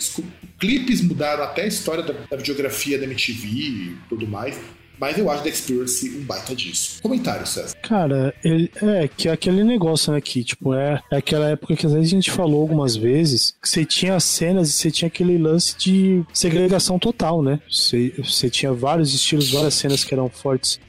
[0.58, 4.58] clipes mudaram até a história da, da videografia da MTV e tudo mais.
[5.04, 7.02] Mas eu acho The Experience um baita disso.
[7.02, 7.76] Comentário, César.
[7.82, 10.22] Cara, ele, é que é aquele negócio, né?
[10.22, 13.68] Que, tipo, é, é aquela época que às vezes a gente falou algumas vezes que
[13.68, 17.60] você tinha cenas e você tinha aquele lance de segregação total, né?
[17.70, 20.80] Você, você tinha vários estilos, várias cenas que eram fortes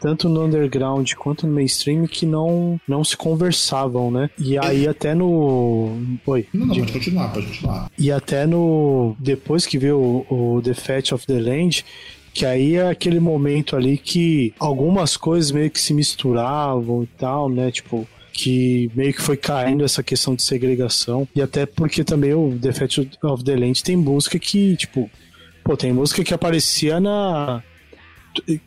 [0.00, 4.30] tanto no underground quanto no mainstream que não, não se conversavam, né?
[4.38, 6.18] E aí até no.
[6.26, 6.46] Oi.
[6.52, 6.80] Não, não, de...
[6.80, 7.90] pode continuar, pode continuar.
[7.98, 9.16] E até no.
[9.18, 11.84] Depois que veio o, o The Fat of the Land,
[12.36, 17.48] que aí é aquele momento ali que algumas coisas meio que se misturavam e tal,
[17.48, 17.70] né?
[17.70, 21.26] Tipo, que meio que foi caindo essa questão de segregação.
[21.34, 25.10] E até porque também o The Fat of the Land tem música que, tipo,
[25.64, 27.62] pô, tem música que aparecia na.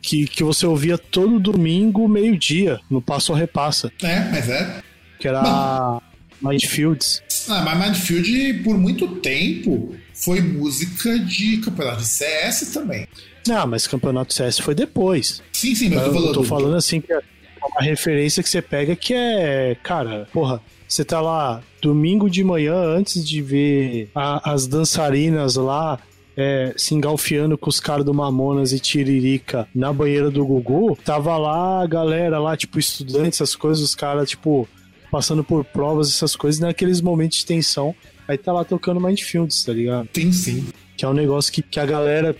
[0.02, 3.92] Que, que você ouvia todo domingo, meio-dia, no Passo a Repassa.
[4.02, 4.82] É, mas é.
[5.20, 6.00] Que era
[6.42, 7.22] Mindfields.
[7.48, 13.06] Ah, mas Mindfield, por muito tempo, foi música de campeonato de CS também.
[13.46, 15.42] Não, mas campeonato CS foi depois.
[15.52, 16.26] Sim, sim, mas eu tô falando.
[16.26, 17.20] Eu tô falando assim que é
[17.62, 22.74] uma referência que você pega que é, cara, porra, você tá lá domingo de manhã
[22.74, 25.98] antes de ver a, as dançarinas lá
[26.36, 31.36] é, se engalfiando com os caras do Mamonas e Tiririca na banheira do Gugu, tava
[31.36, 34.68] lá a galera lá, tipo, estudantes, essas coisas, os caras, tipo,
[35.10, 37.94] passando por provas, essas coisas, naqueles momentos de tensão.
[38.26, 40.08] Aí tá lá tocando Mindfields, tá ligado?
[40.14, 40.66] Sim, sim.
[40.96, 42.34] Que é um negócio que, que a galera,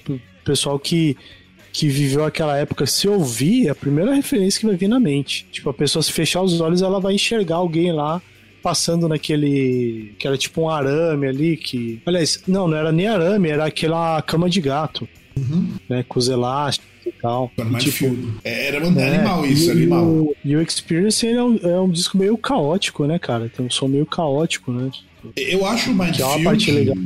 [0.44, 1.16] pessoal que
[1.72, 5.46] que viveu aquela época, se ouvir, é a primeira referência que vai vir na mente.
[5.50, 8.20] Tipo, a pessoa se fechar os olhos, ela vai enxergar alguém lá
[8.62, 10.14] passando naquele.
[10.18, 12.00] que era tipo um arame ali, que.
[12.04, 15.08] Aliás, não, não era nem arame, era aquela cama de gato.
[15.38, 15.68] Uhum.
[15.88, 17.50] Né, com os elásticos e tal.
[17.56, 18.04] Era mais tipo,
[18.44, 20.04] é, Era um né, animal isso, e animal.
[20.04, 23.48] O, e o Experience é um, é um disco meio caótico, né, cara?
[23.48, 24.90] Tem um som meio caótico, né?
[25.36, 26.16] Eu acho o Mindfield...
[26.16, 26.96] Que é uma parte legal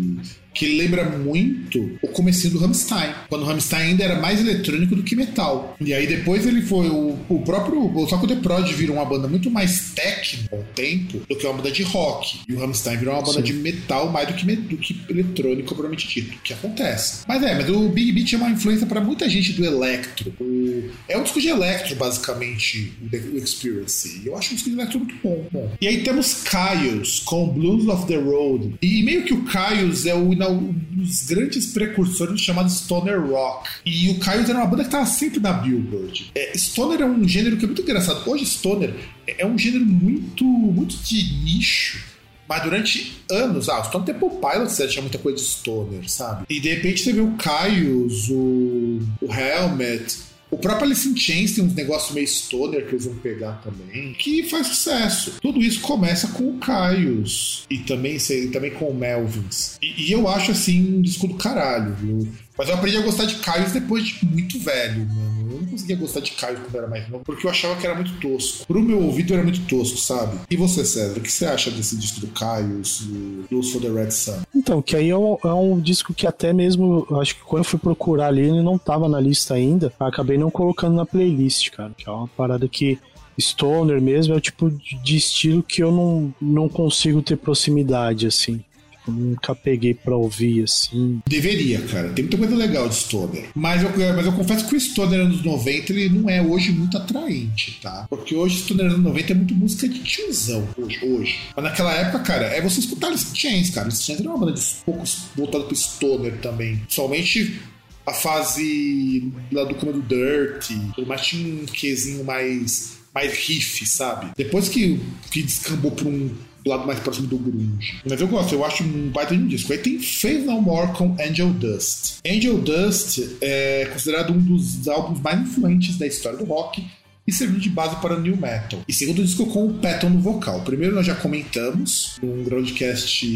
[0.55, 5.03] que lembra muito o comecinho do Rammstein, quando o Rammstein ainda era mais eletrônico do
[5.03, 5.77] que metal.
[5.81, 9.51] E aí depois ele foi o, o próprio, o The Prod virou uma banda muito
[9.51, 12.40] mais técnica ao tempo do que uma banda de rock.
[12.49, 13.43] E o Rammstein virou uma banda Sim.
[13.43, 17.23] de metal mais do que, do que eletrônico, propriamente dito, que acontece.
[17.27, 20.33] Mas é, mas o Big Beat é uma influência para muita gente do electro.
[20.40, 24.21] O, é um disco de electro, basicamente, o Experience.
[24.23, 25.73] E eu acho um disco de electro muito bom, bom.
[25.81, 28.75] E aí temos Caios com Blues of the Road.
[28.81, 33.68] E meio que o Caios é o um dos grandes precursores chamado Stoner Rock.
[33.85, 36.30] E o Caio era uma banda que estava sempre na Billboard.
[36.35, 38.28] É, Stoner é um gênero que é muito engraçado.
[38.28, 38.94] Hoje, Stoner
[39.26, 42.14] é um gênero muito, muito de nicho.
[42.48, 46.44] Mas durante anos, ah, o Stone Temple Pilots tinha muita coisa de Stoner, sabe?
[46.48, 50.14] E de repente vê o Caios, o, o Helmet,
[50.55, 54.12] o próprio Alice in Chains tem uns negócios meio stoner que eles vão pegar também,
[54.14, 55.35] que faz sucesso.
[55.43, 59.77] Tudo isso começa com o Caios e também, sei, também com o Melvins.
[59.83, 62.29] E, e, eu acho assim um disco do caralho, viu?
[62.57, 65.53] Mas eu aprendi a gostar de Caios depois de muito velho, mano.
[65.53, 67.97] Eu não conseguia gostar de Caios quando era mais novo, porque eu achava que era
[67.97, 68.64] muito tosco.
[68.67, 70.38] Pro meu ouvido era muito tosco, sabe?
[70.49, 73.03] E você, César, o que você acha desse disco do Caios,
[73.51, 74.43] do for the Red Sun?
[74.55, 77.69] Então, que aí é um, é um disco que até mesmo, acho que quando eu
[77.69, 79.93] fui procurar ali, ele não tava na lista ainda.
[79.99, 81.90] Acabei não colocando na playlist, cara.
[81.97, 82.99] Que é uma parada que
[83.38, 88.62] stoner mesmo, é o tipo de estilo que eu não, não consigo ter proximidade, assim.
[89.07, 91.21] Nunca peguei pra ouvir, assim.
[91.27, 92.11] Deveria, cara.
[92.11, 93.49] Tem muita coisa legal de Stoner.
[93.55, 96.97] Mas eu, mas eu confesso que o Stoner anos 90 ele não é hoje muito
[96.97, 98.07] atraente, tá?
[98.09, 101.05] Porque hoje Stoner anos 90 é muito música de tiozão, hoje.
[101.05, 101.38] hoje.
[101.55, 103.87] Mas naquela época, cara, é você escutar Alice Chains, cara.
[103.87, 106.83] Alice Chains era uma banda de poucos voltada pro Stoner também.
[106.88, 107.61] Somente
[108.07, 110.71] a fase lá do Comando Dirt,
[111.07, 114.33] mas tinha um quezinho mais, mais riff, sabe?
[114.37, 116.31] Depois que, que descambou pra um
[116.70, 118.00] lado mais próximo do grunge.
[118.09, 119.72] Mas eu gosto, eu acho um baita de um disco.
[119.72, 122.18] Aí tem Faith No More com Angel Dust.
[122.27, 126.85] Angel Dust é considerado um dos álbuns mais influentes da história do rock
[127.27, 128.81] e serviu de base para o New Metal.
[128.87, 130.59] E segundo disco com o Patton no vocal.
[130.59, 133.27] O primeiro nós já comentamos num Groundcast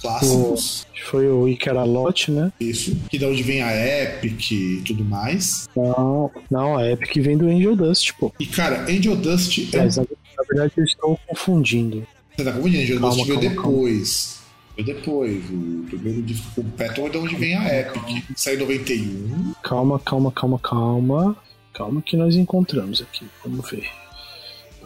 [0.00, 0.86] clássicos.
[1.06, 2.52] Foi o Icaralote, né?
[2.60, 2.94] Isso.
[3.08, 5.66] Que da onde vem a Epic e tudo mais.
[5.74, 8.30] Não, não, a Epic vem do Angel Dust, pô.
[8.38, 9.78] E cara, Angel Dust é.
[9.78, 10.04] Mas, na
[10.40, 12.06] na verdade, eles estão confundindo.
[12.40, 12.82] Você tá confundindo?
[12.82, 14.40] Angel Calma, calma, depois.
[14.74, 15.44] Veio depois.
[15.50, 18.24] O primeiro disco com o Patton é da onde vem a Epic.
[18.34, 19.52] Saiu em 91.
[19.62, 21.36] Calma, calma, calma, calma.
[21.74, 23.28] Calma que nós encontramos aqui.
[23.44, 23.86] Vamos ver.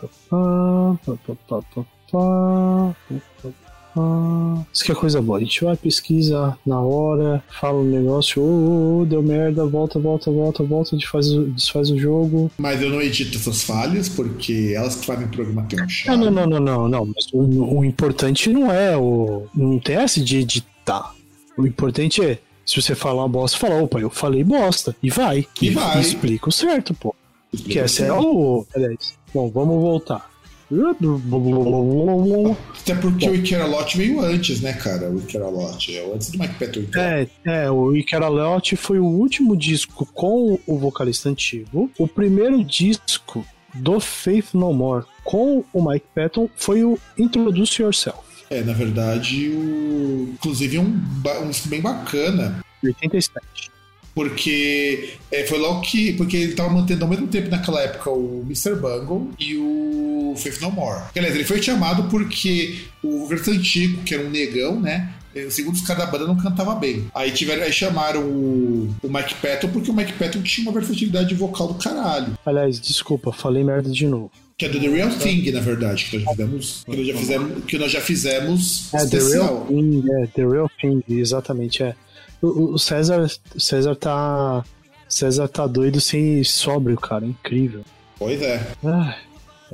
[0.01, 2.97] Pá, pá, pá, pá, pá, pá, pá,
[3.43, 4.67] pá, pá.
[4.73, 5.39] Isso que é coisa boa.
[5.39, 10.31] A gente vai, pesquisa na hora, fala um negócio, ô, ô, deu merda, volta, volta,
[10.31, 12.51] volta, volta, desfaz, o- desfaz o jogo.
[12.59, 16.17] Mas eu não edito essas falhas, porque elas que fazem o programa ter um chato.
[16.19, 17.07] Não, não, não, não, não.
[17.07, 19.47] Mas o, o importante não é o.
[19.55, 21.15] Não tem essa de editar.
[21.57, 24.95] O importante é, se você falar uma bosta, fala, opa, eu falei bosta.
[25.03, 25.47] E vai.
[25.63, 26.01] E vai.
[26.01, 27.15] explica o certo, pô.
[27.57, 28.67] Que essa é o.
[28.75, 30.29] Aliás, bom, vamos voltar.
[32.81, 35.11] Até porque o Ikeralot veio antes, né, cara?
[35.11, 35.97] O Ikeralot.
[35.97, 36.81] É antes do Mike Patton.
[36.81, 37.03] então.
[37.03, 41.91] É, é, o Icaraleote foi o último disco com o vocalista antigo.
[41.99, 48.19] O primeiro disco do Faith No More com o Mike Patton foi o Introduce Yourself,
[48.51, 50.31] É, na verdade, o...
[50.35, 53.73] inclusive é um, ba- um disco bem bacana, 87.
[54.15, 56.13] Porque é, foi logo que.
[56.15, 58.75] Porque ele tava mantendo ao mesmo tempo naquela época o Mr.
[58.77, 61.03] Bungle e o Faith No More.
[61.17, 65.13] Aliás, ele foi chamado porque o vocalista antigo, que era um negão, né?
[65.35, 67.07] eh, Segundo os cada banda não cantava bem.
[67.15, 71.35] Aí tiveram, aí chamaram o, o Mike Patton porque o Mike Patton tinha uma versatilidade
[71.35, 72.39] vocal do caralho.
[72.47, 74.31] Aliás, desculpa, falei merda de novo.
[74.57, 77.15] Que é do The Real Thing, na verdade, que nós já fizemos, que nós já
[77.17, 79.47] fizemos, que nós já fizemos É, The especial.
[79.47, 81.97] Real Thing, é, The Real Thing, exatamente, é.
[82.43, 84.65] O, César, o César tá.
[85.09, 87.83] César tá doido sem sóbrio, cara, incrível.
[88.19, 88.67] Pois é.
[88.85, 89.15] Ah,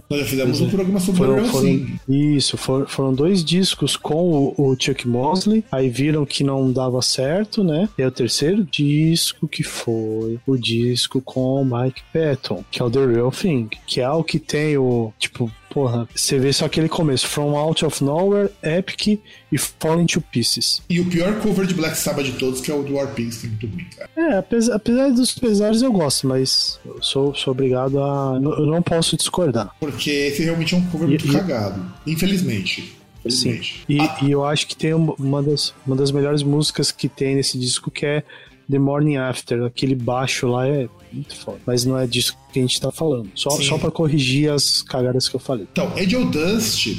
[0.09, 0.71] Nós já fizemos Pois um é.
[0.71, 5.89] programa sobre foram, foram, isso, foram, foram dois discos com o, o Chuck Mosley, aí
[5.89, 7.89] viram que não dava certo, né?
[7.97, 12.85] E aí o terceiro disco que foi o disco com o Mike Patton, que é
[12.85, 16.67] o The Real Thing, que é o que tem o, tipo, porra, você vê só
[16.67, 20.83] aquele começo, From Out of Nowhere, Epic e Falling to Pieces.
[20.91, 23.39] E o pior cover de Black Sabbath de todos, que é o do War Pigs,
[23.39, 24.11] que é muito ruim, cara.
[24.17, 28.39] É, apesar, apesar dos pesares eu gosto, mas eu sou, sou obrigado a.
[28.43, 29.71] Eu não posso discordar.
[29.81, 31.81] Porque esse realmente é um cover E- muito e- cagado.
[32.07, 32.97] Infelizmente.
[33.25, 33.85] Infelizmente.
[33.89, 37.35] E, Ah, e eu acho que tem uma das, uma das melhores músicas que tem
[37.37, 38.23] nesse disco que é
[38.71, 39.65] The Morning After.
[39.65, 41.61] Aquele baixo lá é muito foda.
[41.67, 43.31] Mas não é disso que a gente tá falando.
[43.35, 43.65] Só, Sim.
[43.65, 45.67] só pra corrigir as cagadas que eu falei.
[45.73, 46.97] Então, Angel Dust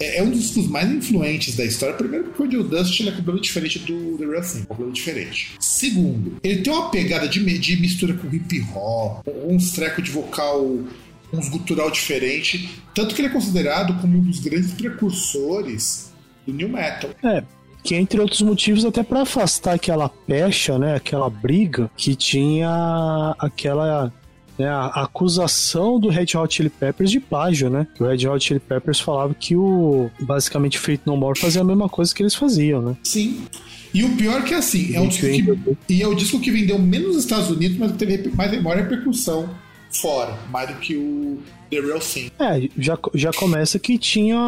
[0.00, 1.94] é, é um dos discos mais influentes da história.
[1.94, 5.52] Primeiro, porque o Angel Dust ele é completamente diferente do The Real Thing, completamente diferente.
[5.60, 10.78] Segundo, ele tem uma pegada de, de mistura com hip hop, uns trecos de vocal,
[11.32, 12.68] uns gutural diferente.
[12.94, 16.12] Tanto que ele é considerado como um dos grandes precursores
[16.46, 17.10] do New Metal.
[17.22, 17.42] É.
[17.82, 20.94] Que entre outros motivos, até pra afastar aquela pecha, né?
[20.94, 24.12] Aquela briga que tinha aquela.
[24.58, 27.86] né, a acusação do Red Hot Chili Peppers de plágio, né?
[27.94, 31.64] Que o Red Hot Chili Peppers falava que o basicamente Faith No More fazia a
[31.64, 32.96] mesma coisa que eles faziam, né?
[33.02, 33.44] Sim.
[33.92, 36.50] E o pior que é assim, é um disco que, e é o disco que
[36.50, 39.50] vendeu menos nos Estados Unidos, mas teve mais maior repercussão
[39.90, 41.40] fora, mais do que o
[41.72, 42.30] The Real Thing.
[42.38, 44.38] É, já, já começa que tinha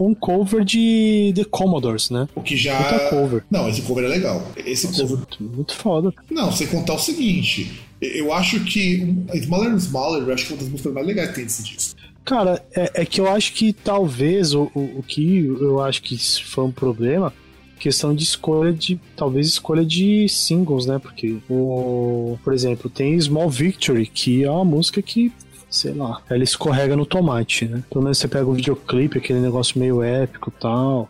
[0.00, 2.26] um cover de The Commodores, né?
[2.34, 2.76] O que já.
[2.82, 3.44] Puta cover.
[3.50, 4.50] Não, esse cover é legal.
[4.56, 5.16] Esse Nossa, cover.
[5.18, 6.14] muito, muito foda.
[6.30, 7.82] Não, sem contar o seguinte.
[8.00, 11.06] Eu acho que um, Smaller and Smaller, eu acho que é uma das músicas mais
[11.06, 12.00] legais que tem desse disco.
[12.24, 16.16] Cara, é, é que eu acho que talvez o, o, o que eu acho que
[16.44, 17.32] foi um problema,
[17.78, 18.98] questão de escolha de.
[19.14, 20.98] Talvez escolha de singles, né?
[20.98, 25.30] Porque, o, por exemplo, tem Small Victory, que é uma música que.
[25.70, 27.82] Sei lá, ela escorrega no tomate, né?
[27.88, 31.08] Pelo menos você pega o videoclipe, aquele negócio meio épico e tal.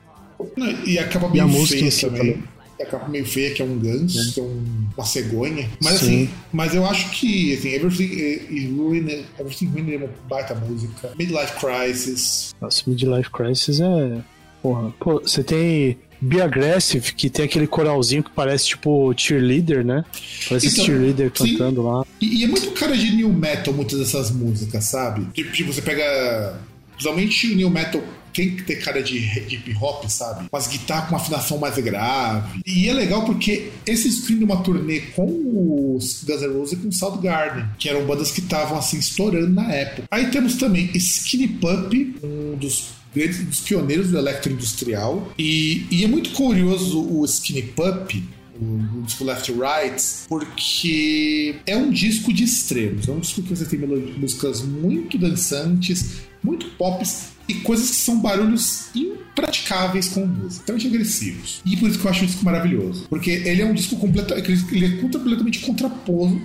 [0.86, 2.32] E acaba E bem a música feia também.
[2.34, 2.50] também.
[2.80, 5.68] a capa meio feia, que é um ganso, que é um- uma cegonha.
[5.82, 6.06] Mas Sim.
[6.24, 8.04] assim, mas eu acho que assim, Everything
[8.54, 11.12] is Ruined, Everything Ruined é uma baita música.
[11.18, 12.54] Midlife Crisis.
[12.58, 14.20] Nossa, Midlife Crisis é.
[14.62, 14.94] Porra.
[14.98, 20.04] Pô, você tem Be Aggressive, que tem aquele coralzinho que parece tipo cheerleader, né?
[20.48, 21.52] Parece Então, cheerleader sim.
[21.52, 22.04] cantando lá.
[22.20, 25.26] E, e é muito cara de new metal muitas dessas músicas, sabe?
[25.32, 26.58] Tipo, tipo, você pega.
[26.92, 28.02] Principalmente o new metal
[28.32, 30.48] tem que ter cara de hip hop, sabe?
[30.48, 32.60] Com as guitarras com uma afinação mais grave.
[32.66, 36.76] E é legal porque esse disco de uma turnê com os Guns N' Roses e
[36.76, 40.04] com o Soundgarden, que eram bandas que estavam assim estourando na época.
[40.10, 45.32] Aí temos também Skinny Puppy, um dos grandes dos pioneiros do electroindustrial.
[45.38, 48.24] E, e é muito curioso o Skinny Puppy,
[48.60, 53.08] o, disco Left Right, porque é um disco de extremos.
[53.08, 58.20] É um disco que você tem músicas muito dançantes, muito pops e coisas que são
[58.20, 61.60] barulhos impraticáveis com música, extremamente agressivos.
[61.64, 63.06] E por isso que eu acho o disco maravilhoso.
[63.08, 66.40] Porque ele é um disco completo, ele é completamente contraposto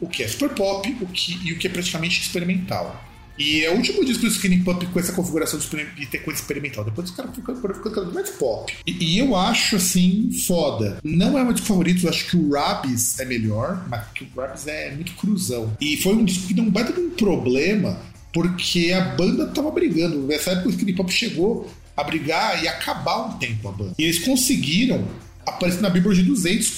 [0.00, 3.04] o que é super pop o que, e o que é praticamente experimental.
[3.38, 6.84] E é o último disco do Skinny Pup com essa configuração de ter coisa experimental.
[6.84, 8.72] Depois os caras ficando mais pop.
[8.86, 10.98] E, e eu acho, assim, foda.
[11.04, 14.40] Não é meu disco favorito, eu acho que o Rabis é melhor, mas que o
[14.40, 15.76] Rabis é muito cruzão.
[15.80, 18.00] E foi um disco que deu um baita de um problema,
[18.32, 20.18] porque a banda tava brigando.
[20.26, 23.94] Nessa época o Skinny Pup chegou a brigar e acabar um tempo a banda.
[23.98, 25.04] E eles conseguiram
[25.48, 26.68] aparecer na Billboard 200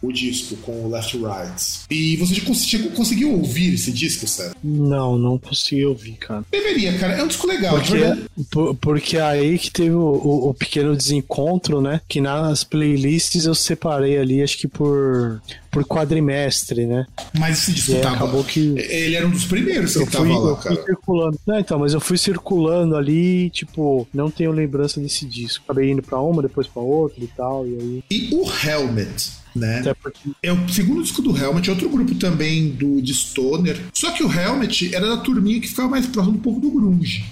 [0.00, 1.80] com o, disco, com o Left Right.
[1.90, 4.54] E você já cons- chegou, conseguiu ouvir esse disco, sério?
[4.62, 6.44] Não, não consegui ouvir, cara.
[6.50, 7.14] Deveria, cara.
[7.14, 7.78] É um disco legal.
[7.78, 8.28] de Porque, verdade.
[8.50, 12.00] por- porque aí que teve o, o- o pequeno desencontro, né?
[12.08, 15.40] Que nas playlists eu separei ali, acho que por,
[15.84, 17.06] por quadrimestre, né?
[17.38, 18.16] Mas esse disco E aí tava.
[18.16, 21.38] acabou que- Ele era um dos primeiros que Eu tava fui, lá, eu fui circulando.
[21.46, 25.64] Não, então, mas eu fui circulando ali, tipo, não tenho lembrança desse disco.
[25.64, 28.04] Acabei indo pra uma, depois pra outra e tal, e aí.
[28.10, 29.82] E o Helmet, né?
[30.02, 30.30] Porque.
[30.42, 33.78] É o segundo disco do Helmet, é outro grupo também do de Stoner.
[33.92, 37.24] Só que o Helmet era da turminha que ficava mais próximo um pouco do grunge.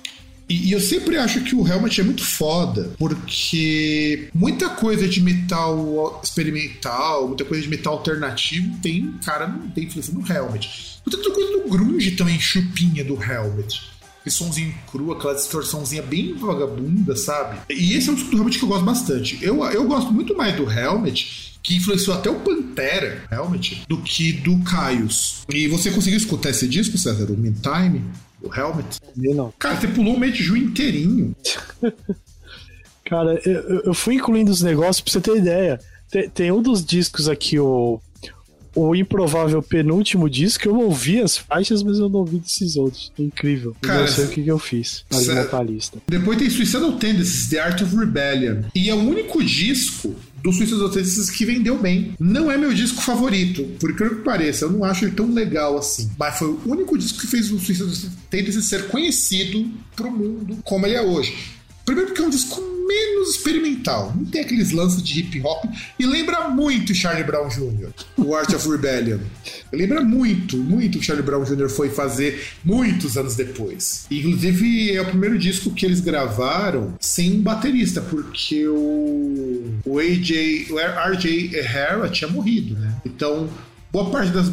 [0.49, 5.21] E, e eu sempre acho que o Helmet é muito foda, porque muita coisa de
[5.21, 11.01] metal experimental, muita coisa de metal alternativo tem, cara, não tem influência no Helmet.
[11.07, 13.95] Muita coisa do grunge também chupinha do Helmet.
[14.21, 17.59] Aquele somzinho cru, aquela distorçãozinha bem vagabunda, sabe?
[17.69, 19.39] E esse é um disco do Helmet que eu gosto bastante.
[19.43, 24.33] Eu, eu gosto muito mais do Helmet, que influenciou até o Pantera, Helmet, do que
[24.33, 25.43] do Caius.
[25.49, 27.31] E você conseguiu escutar esse disco, César?
[27.31, 28.03] O Meantime?
[28.45, 29.01] O Helmet?
[29.17, 29.53] Não.
[29.59, 31.35] Cara, você pulou o mês de junho inteirinho.
[33.05, 35.81] Cara, eu, eu- eu fui incluindo os negócios pra você ter ideia.
[36.11, 38.01] Tem, tem um dos discos aqui, o,
[38.75, 43.13] o improvável penúltimo disco, eu ouvi as faixas, mas eu não ouvi desses outros.
[43.19, 43.71] É incrível.
[43.83, 45.05] Eu Cara, não sei o que, que eu fiz
[45.51, 45.99] palista.
[46.09, 48.63] Depois tem Suicidal Tendencies, The Art of Rebellion.
[48.75, 52.15] E é o único disco do Suicidal Tendencies que vendeu bem.
[52.19, 54.65] Não é meu disco favorito, por incrível que pareça.
[54.65, 56.11] Eu não acho ele tão legal assim.
[56.19, 57.93] Mas foi o único disco que fez o Suicidal
[58.29, 61.35] Tendencies ser conhecido pro mundo como ele é hoje.
[61.85, 64.13] Primeiro porque é um disco menos experimental.
[64.15, 65.65] Não tem aqueles lances de hip hop.
[65.99, 69.19] E lembra muito Charlie Brown Jr., o Art of Rebellion.
[69.73, 71.69] Lembra muito, muito que Charlie Brown Jr.
[71.69, 74.07] foi fazer muitos anos depois.
[74.11, 80.79] Inclusive, é o primeiro disco que eles gravaram sem baterista, porque o, o AJ, o
[80.79, 82.97] RJ O'Hara tinha morrido, né?
[83.05, 83.49] Então,
[83.93, 84.51] boa parte das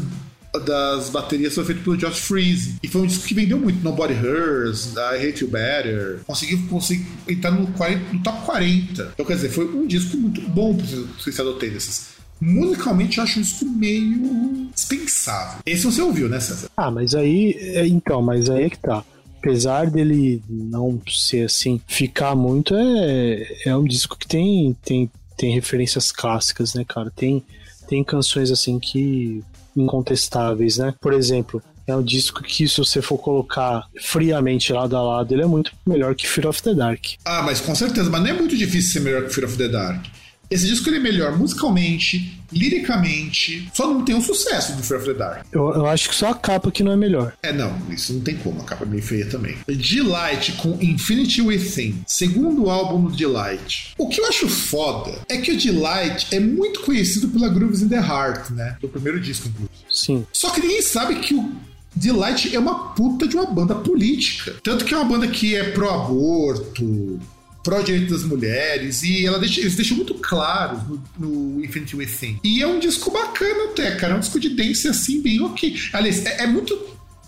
[0.59, 2.75] das baterias foi feito pelo Josh Freeze.
[2.83, 3.83] E foi um disco que vendeu muito.
[3.83, 6.19] Nobody Hurts, I Hate You Better.
[6.25, 9.11] Conseguiu, conseguiu entrar no, 40 no top 40.
[9.13, 12.11] Então, quer dizer, foi um disco muito bom pro Suicidal Tendencies.
[12.39, 15.59] Musicalmente, eu acho um disco meio dispensável.
[15.65, 16.69] Esse você ouviu, né, César?
[16.75, 17.55] Ah, mas aí.
[17.59, 19.03] é, Então, mas aí é que tá.
[19.37, 25.53] Apesar dele não ser assim, ficar muito, é, é um disco que tem, tem, tem
[25.53, 27.11] referências clássicas, né, cara?
[27.15, 27.43] Tem,
[27.87, 29.43] tem canções assim que.
[29.75, 30.93] Incontestáveis, né?
[30.99, 35.43] Por exemplo, é um disco que, se você for colocar friamente lado a lado, ele
[35.43, 37.05] é muito melhor que Fear of the Dark.
[37.25, 38.09] Ah, mas com certeza.
[38.09, 40.05] Mas não é muito difícil ser melhor que Fear of the Dark.
[40.51, 43.69] Esse disco ele é melhor musicalmente, liricamente.
[43.73, 45.45] Só não tem o sucesso do Fear of the Dark.
[45.49, 47.33] Eu, eu acho que só a capa que não é melhor.
[47.41, 49.55] É, não, isso não tem como, a capa é meio feia também.
[49.65, 53.93] Delight com Infinity Within, segundo álbum do Delight.
[53.97, 57.87] O que eu acho foda é que o Delight é muito conhecido pela Grooves in
[57.87, 58.75] the Heart, né?
[58.81, 59.71] Do primeiro disco, inclusive.
[59.89, 60.25] Sim.
[60.33, 61.49] Só que ninguém sabe que o
[61.95, 64.55] Delight é uma puta de uma banda política.
[64.63, 67.19] Tanto que é uma banda que é pró-aborto,
[67.63, 72.39] pró-direito das mulheres, e ela deixa, eles deixam muito claro no, no Infinity Within.
[72.43, 74.13] E é um disco bacana até, cara.
[74.13, 75.75] É um disco de dance assim, bem ok.
[75.93, 76.77] Aliás, é, é muito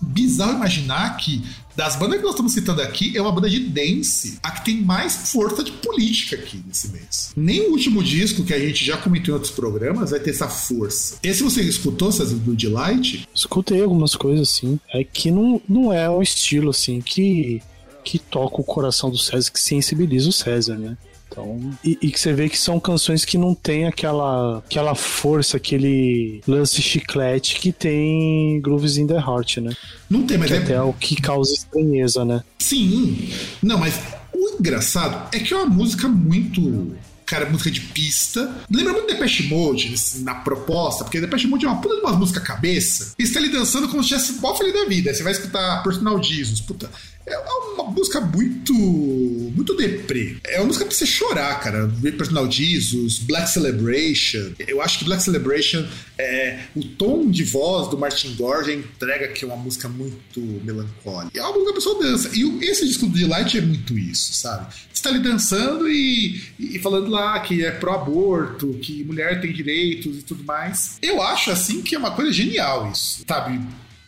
[0.01, 1.41] bizarro imaginar que
[1.75, 4.81] das bandas que nós estamos citando aqui, é uma banda de dance, a que tem
[4.81, 7.31] mais força de política aqui nesse mês.
[7.35, 10.47] Nem o último disco, que a gente já comentou em outros programas, vai ter essa
[10.47, 11.17] força.
[11.23, 13.27] Esse você escutou, César, do Delight?
[13.33, 14.79] Escutei algumas coisas, assim.
[14.93, 17.61] É que não, não é o estilo, assim, que,
[18.03, 20.97] que toca o coração do César, que sensibiliza o César, né?
[21.33, 25.57] Então, e, e, que você vê que são canções que não tem aquela, aquela força,
[25.57, 29.75] aquele lance chiclete que tem Grooves in the Heart, né?
[30.07, 32.43] Não tem, mas que é até é o que causa estranheza, né?
[32.59, 33.29] Sim.
[33.63, 33.99] Não, mas
[34.31, 36.95] o engraçado é que é uma música muito
[37.25, 38.53] cara, música de pista.
[38.69, 42.39] Lembra muito Depeche Mode na proposta, porque Depeche Mode é uma puta de uma música
[42.39, 43.13] cabeça.
[43.17, 45.09] E você tá ali dançando como se tivesse mó feliz da vida.
[45.09, 46.61] Aí você vai escutar Personal Jesus.
[46.61, 46.89] Puta,
[47.25, 48.73] é uma música muito.
[48.73, 50.37] muito deprê.
[50.43, 51.91] É uma música pra você chorar, cara.
[52.17, 54.53] Personal Jesus, Black Celebration.
[54.59, 55.85] Eu acho que Black Celebration,
[56.17, 61.37] é, o tom de voz do Martin Gore entrega que é uma música muito melancólica.
[61.37, 62.29] É uma música que a pessoa dança.
[62.33, 64.73] E esse disco do Delight é muito isso, sabe?
[64.91, 70.17] Você tá ali dançando e, e falando lá que é pró-aborto, que mulher tem direitos
[70.17, 70.97] e tudo mais.
[71.01, 73.59] Eu acho, assim, que é uma coisa genial isso, sabe?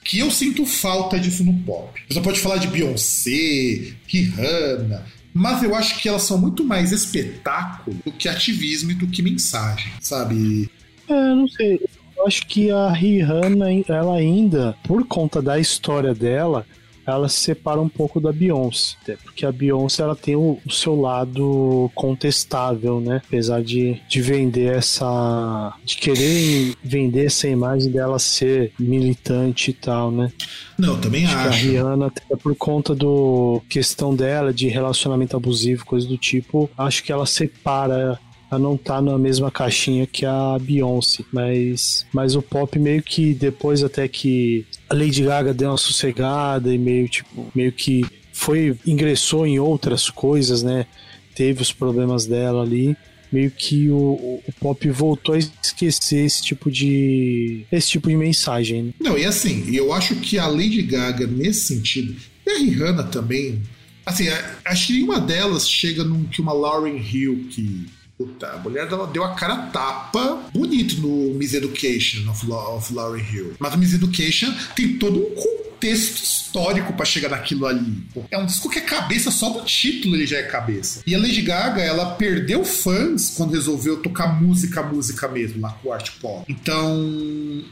[0.05, 1.99] Que eu sinto falta disso no pop.
[2.07, 5.03] Você pode falar de Beyoncé, Rihanna,
[5.33, 9.23] mas eu acho que elas são muito mais espetáculo do que ativismo e do que
[9.23, 10.69] mensagem, sabe?
[11.09, 11.81] É, não sei.
[12.15, 16.65] Eu acho que a Rihanna, ela ainda, por conta da história dela,
[17.05, 20.99] ela se separa um pouco da Beyoncé, porque a Beyoncé ela tem o, o, seu
[20.99, 23.21] lado contestável, né?
[23.25, 25.73] Apesar de, de vender essa.
[25.83, 30.31] de querer vender essa imagem dela ser militante e tal, né?
[30.77, 31.35] Não, também acho.
[31.35, 31.47] acho.
[31.47, 37.03] a Rihanna, até por conta do questão dela de relacionamento abusivo, coisa do tipo, acho
[37.03, 38.19] que ela separa
[38.51, 43.33] ela não tá na mesma caixinha que a Beyoncé, mas, mas o pop meio que
[43.33, 48.77] depois até que a Lady Gaga deu uma sossegada e meio tipo, meio que foi
[48.85, 50.85] ingressou em outras coisas, né?
[51.33, 52.95] Teve os problemas dela ali
[53.31, 58.83] meio que o, o, pop voltou a esquecer esse tipo de esse tipo de mensagem.
[58.83, 58.93] Né?
[58.99, 62.15] Não, e assim, eu acho que a Lady Gaga nesse sentido,
[62.45, 63.61] e a Rihanna também,
[64.05, 64.27] assim,
[64.63, 69.23] acho que nenhuma delas chega num que uma Lauren Hill que Puta, a mulher deu
[69.23, 73.55] a cara tapa bonito no Miss Education of, of Lauren Hill.
[73.59, 78.03] Mas o Miss Education tem todo um contexto histórico para chegar naquilo ali.
[78.31, 81.01] É um disco que é cabeça, só do título ele já é cabeça.
[81.05, 85.89] E a Lady Gaga, ela perdeu fãs quando resolveu tocar música, música mesmo, lá com
[85.89, 86.45] o art pop.
[86.47, 87.05] Então,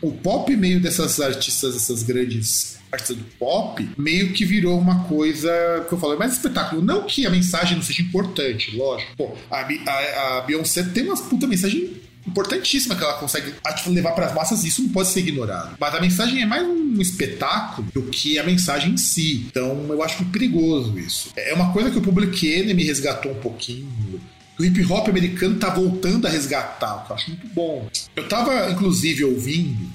[0.01, 5.85] o pop meio dessas artistas, essas grandes artista do pop, meio que virou uma coisa
[5.87, 6.81] que eu falo, é mais espetáculo.
[6.81, 9.11] Não que a mensagem não seja importante, lógico.
[9.17, 13.53] Pô, a, a, a Beyoncé tem uma puta mensagem importantíssima que ela consegue
[13.87, 15.75] levar para as massas, isso não pode ser ignorado.
[15.79, 19.45] Mas a mensagem é mais um espetáculo do que a mensagem em si.
[19.47, 21.31] Então eu acho perigoso isso.
[21.35, 24.21] É uma coisa que o Public Enemy resgatou um pouquinho.
[24.57, 27.89] O hip hop americano tá voltando a resgatar, o que eu acho muito bom.
[28.15, 29.89] Eu tava, inclusive, ouvindo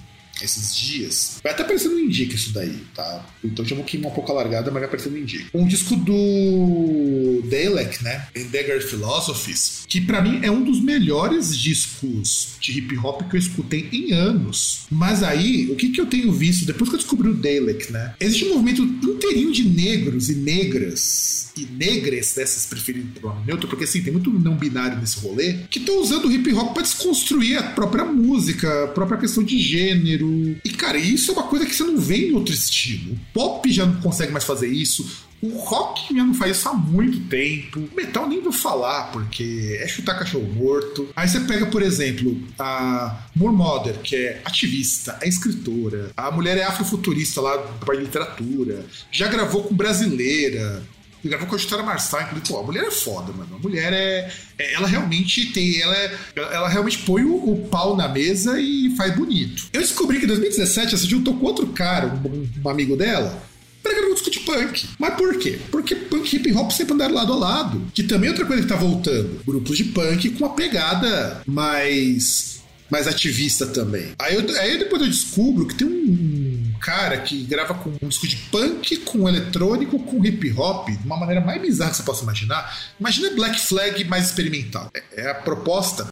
[0.45, 1.41] esses dias.
[1.43, 3.26] Vai até aparecer no Indica isso daí, tá?
[3.45, 5.47] Então já vou queimar um pouco a largada, mas vai aparecer no Indica.
[5.55, 8.26] Um disco do Dalek, né?
[8.34, 13.41] Endeavor Philosophies, que para mim é um dos melhores discos de hip hop que eu
[13.41, 14.86] escutei em anos.
[14.91, 18.14] Mas aí, o que, que eu tenho visto depois que eu descobri o Dalek, né?
[18.20, 23.84] Existe um movimento inteirinho de negros e negras e negras, dessas preferindo pronome neutro, porque
[23.84, 27.59] assim, tem muito não binário nesse rolê, que estão usando o hip hop para desconstruir
[27.59, 30.28] a própria música, a própria questão de gênero.
[30.64, 33.14] E cara, isso é uma coisa que você não vê em outro estilo.
[33.14, 35.29] O pop já não consegue mais fazer isso.
[35.41, 37.79] O rock já não faz isso há muito tempo.
[37.79, 41.09] O metal nem vou falar, porque é chutar cachorro morto.
[41.14, 46.11] Aí você pega, por exemplo, a Moore que é ativista, é escritora.
[46.16, 48.85] A mulher é afrofuturista lá para literatura.
[49.12, 50.83] Já gravou com brasileira.
[51.25, 53.57] Gravou com a Justiça Marçal, inclusive, pô, a mulher é foda, mano.
[53.57, 54.31] A mulher é.
[54.59, 55.81] é ela realmente tem.
[55.81, 59.69] Ela, é, ela realmente põe o, o, pau na mesa e faz bonito.
[59.73, 63.43] Eu descobri que em 2017 ela se juntou com outro cara, um, um amigo dela,
[63.83, 64.89] pra gravar um disco de punk.
[64.99, 65.59] Mas por quê?
[65.71, 67.83] Porque punk e hip hop sempre andaram lado a lado.
[67.93, 69.41] Que também é outra coisa que tá voltando.
[69.47, 72.59] Grupos de punk com uma pegada mais
[72.91, 74.12] mais ativista também.
[74.19, 76.47] Aí, eu, aí depois eu descubro que tem um
[76.79, 81.16] cara que grava com um disco de punk, com eletrônico, com hip hop, de uma
[81.16, 82.76] maneira mais bizarra que você possa imaginar.
[82.99, 84.91] Imagina Black Flag mais experimental.
[84.95, 86.09] É, é a proposta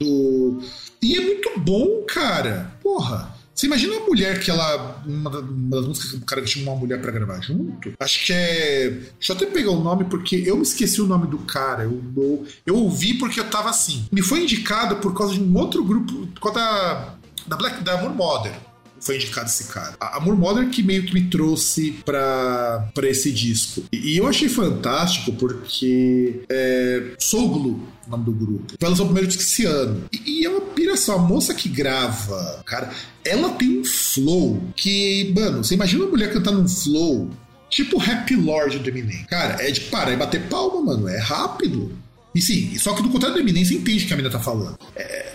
[0.00, 0.62] do.
[1.02, 2.72] E é muito bom, cara.
[2.82, 3.36] Porra.
[3.58, 5.02] Você imagina uma mulher que ela.
[5.04, 7.92] Uma das músicas que o cara chama uma mulher para gravar junto?
[7.98, 8.88] Acho que é.
[8.90, 11.82] Deixa eu até pegar o nome, porque eu me esqueci o nome do cara.
[11.82, 14.06] Eu, eu, eu ouvi porque eu tava assim.
[14.12, 16.28] Me foi indicado por causa de um outro grupo.
[16.28, 17.14] Por causa da,
[17.48, 18.54] da Black da Mother.
[19.00, 19.94] Foi indicado esse cara.
[20.00, 23.84] A, a Mother que meio que me trouxe pra esse disco.
[23.92, 28.74] E, e eu achei fantástico porque é, Soglo o nome do grupo.
[28.80, 30.04] Ela lançou o primeiro disco esse ano.
[30.12, 31.16] E, e é uma piração.
[31.16, 32.90] A moça que grava, cara,
[33.24, 37.30] ela tem um flow que, mano, você imagina uma mulher cantando um flow
[37.68, 39.24] tipo Happy Lord do Eminem.
[39.24, 41.08] Cara, é de parar e bater palma, mano.
[41.08, 41.96] É rápido.
[42.34, 44.40] E sim, só que do contrário do Eminem, você entende o que a menina tá
[44.40, 44.78] falando.
[44.96, 45.32] É,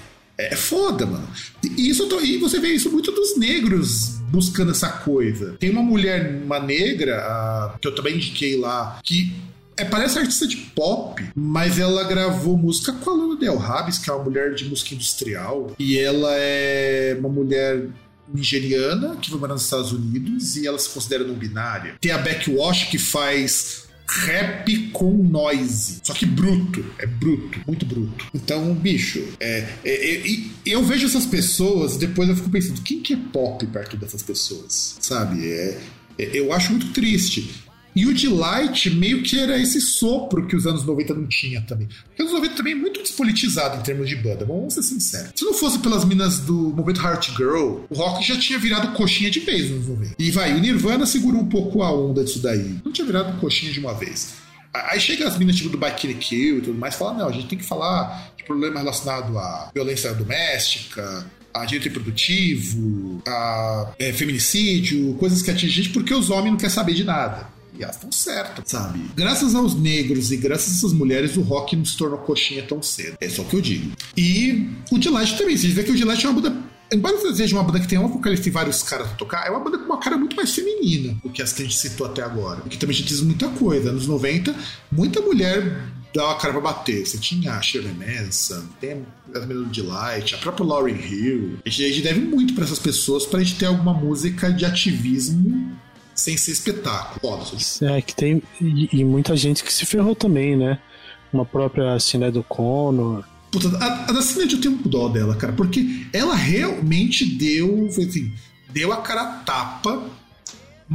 [0.51, 1.27] é foda, mano.
[1.63, 5.55] E, isso, e você vê isso muito dos negros buscando essa coisa.
[5.59, 9.33] Tem uma mulher, uma negra, a, que eu também indiquei lá, que
[9.77, 14.09] é, parece artista de pop, mas ela gravou música com a Luna Del Rabis, que
[14.09, 15.75] é uma mulher de música industrial.
[15.79, 17.87] E ela é uma mulher
[18.33, 21.95] nigeriana que foi morar nos Estados Unidos e ela se considera não binária.
[21.99, 25.99] Tem a Backwash que faz rap com noise.
[26.03, 26.85] Só que bruto.
[26.99, 27.61] É bruto.
[27.65, 28.27] Muito bruto.
[28.33, 33.13] Então, bicho, é, é, é, eu vejo essas pessoas depois eu fico pensando, quem que
[33.13, 34.97] é pop perto dessas pessoas?
[34.99, 35.47] Sabe?
[35.47, 35.79] É,
[36.19, 37.63] é eu acho muito triste.
[37.95, 41.87] E o Delight meio que era esse sopro que os anos 90 não tinha também.
[41.87, 45.31] Porque os anos 90 também é muito despolitizado em termos de banda, vamos ser sinceros.
[45.35, 49.29] Se não fosse pelas minas do movimento Heart Girl, o rock já tinha virado coxinha
[49.29, 50.15] de vez nos 90.
[50.17, 52.77] E vai, o Nirvana segurou um pouco a onda disso daí.
[52.83, 54.33] Não tinha virado coxinha de uma vez.
[54.73, 57.47] Aí chega as minas tipo do Bikini Kill e tudo mais, fala, não, a gente
[57.47, 65.13] tem que falar de problema relacionado à violência doméstica, a direito reprodutivo, a é, feminicídio,
[65.19, 67.52] coisas que atingem a gente porque os homens não querem saber de nada.
[67.77, 69.01] E elas estão certas, sabe?
[69.15, 72.81] Graças aos negros e graças a essas mulheres, o rock não se tornou coxinha tão
[72.81, 73.17] cedo.
[73.19, 73.91] É só o que eu digo.
[74.15, 75.57] E o Delight também.
[75.57, 78.07] Você vê que o Delight é uma banda embora seja uma banda que tem uma
[78.07, 81.15] vocalista e vários caras pra tocar, é uma banda com uma cara muito mais feminina
[81.23, 82.61] do que as que a gente citou até agora.
[82.61, 83.89] Que também já diz muita coisa.
[83.89, 84.55] Anos 90,
[84.91, 87.05] muita mulher dava a cara pra bater.
[87.05, 91.57] Você tinha a Shirley Manson, tem as meninas de Light, a própria Lauryn Hill.
[91.65, 94.65] A gente, a gente deve muito para essas pessoas pra gente ter alguma música de
[94.65, 95.75] ativismo
[96.15, 97.19] sem ser espetáculo.
[97.21, 97.85] Foda-se.
[97.85, 98.41] É, que tem.
[98.61, 100.79] E, e, muita gente que se ferrou também, né?
[101.31, 101.97] Uma própria
[102.31, 103.23] do Connor.
[103.51, 107.87] Puta, a, a da Sinead eu tenho um dó dela, cara, porque ela realmente deu.
[107.87, 108.33] Assim,
[108.71, 110.03] deu a cara a tapa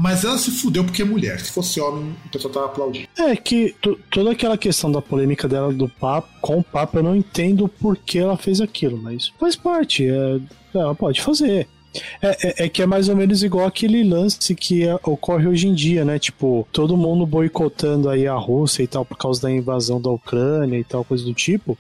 [0.01, 1.41] mas ela se fudeu porque é mulher.
[1.41, 3.09] Se fosse homem, o pessoal tava aplaudindo.
[3.19, 3.75] É que
[4.11, 7.97] toda aquela questão da polêmica dela do papo, com o papo, eu não entendo por
[7.97, 10.09] que ela fez aquilo, mas faz parte.
[10.09, 10.41] É,
[10.73, 11.67] ela pode fazer.
[12.21, 12.29] É,
[12.63, 15.75] é, é, que é mais ou menos igual aquele lance que é, ocorre hoje em
[15.75, 16.19] dia, né?
[16.19, 20.79] Tipo, todo mundo boicotando aí a Rússia e tal por causa da invasão da Ucrânia
[20.79, 21.79] e tal, coisa do tipo.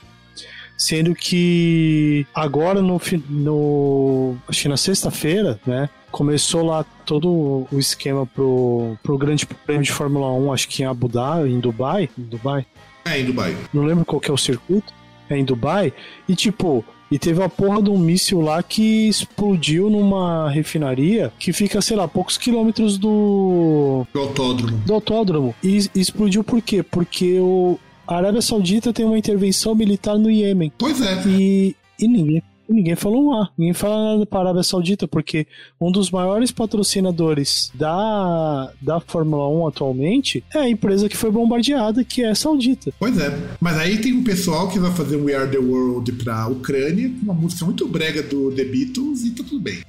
[0.76, 5.88] Sendo que agora no, no acho que na sexta-feira, né?
[6.10, 10.86] Começou lá todo o esquema pro, pro Grande Prêmio de Fórmula 1, acho que em
[10.86, 12.08] Abu Dhabi, em Dubai.
[12.16, 12.66] Em Dubai?
[13.04, 13.56] É, em Dubai.
[13.74, 14.92] Não lembro qual que é o circuito.
[15.28, 15.92] É em Dubai.
[16.26, 21.52] E tipo, e teve a porra de um míssil lá que explodiu numa refinaria que
[21.52, 24.06] fica, sei lá, poucos quilômetros do.
[24.12, 24.78] Do autódromo.
[24.84, 25.54] Do autódromo.
[25.62, 26.82] E, e explodiu por quê?
[26.82, 30.72] Porque o, a Arábia Saudita tem uma intervenção militar no Iêmen.
[30.78, 31.22] Pois é.
[31.26, 33.50] E, e ninguém ninguém falou um A.
[33.56, 35.46] Ninguém fala nada para a Arábia Saudita, porque
[35.80, 42.04] um dos maiores patrocinadores da, da Fórmula 1 atualmente é a empresa que foi bombardeada,
[42.04, 42.92] que é a Saudita.
[42.98, 43.36] Pois é.
[43.60, 47.12] Mas aí tem um pessoal que vai fazer um We Are the World pra Ucrânia,
[47.22, 49.82] uma música muito brega do The Beatles, e tá tudo bem.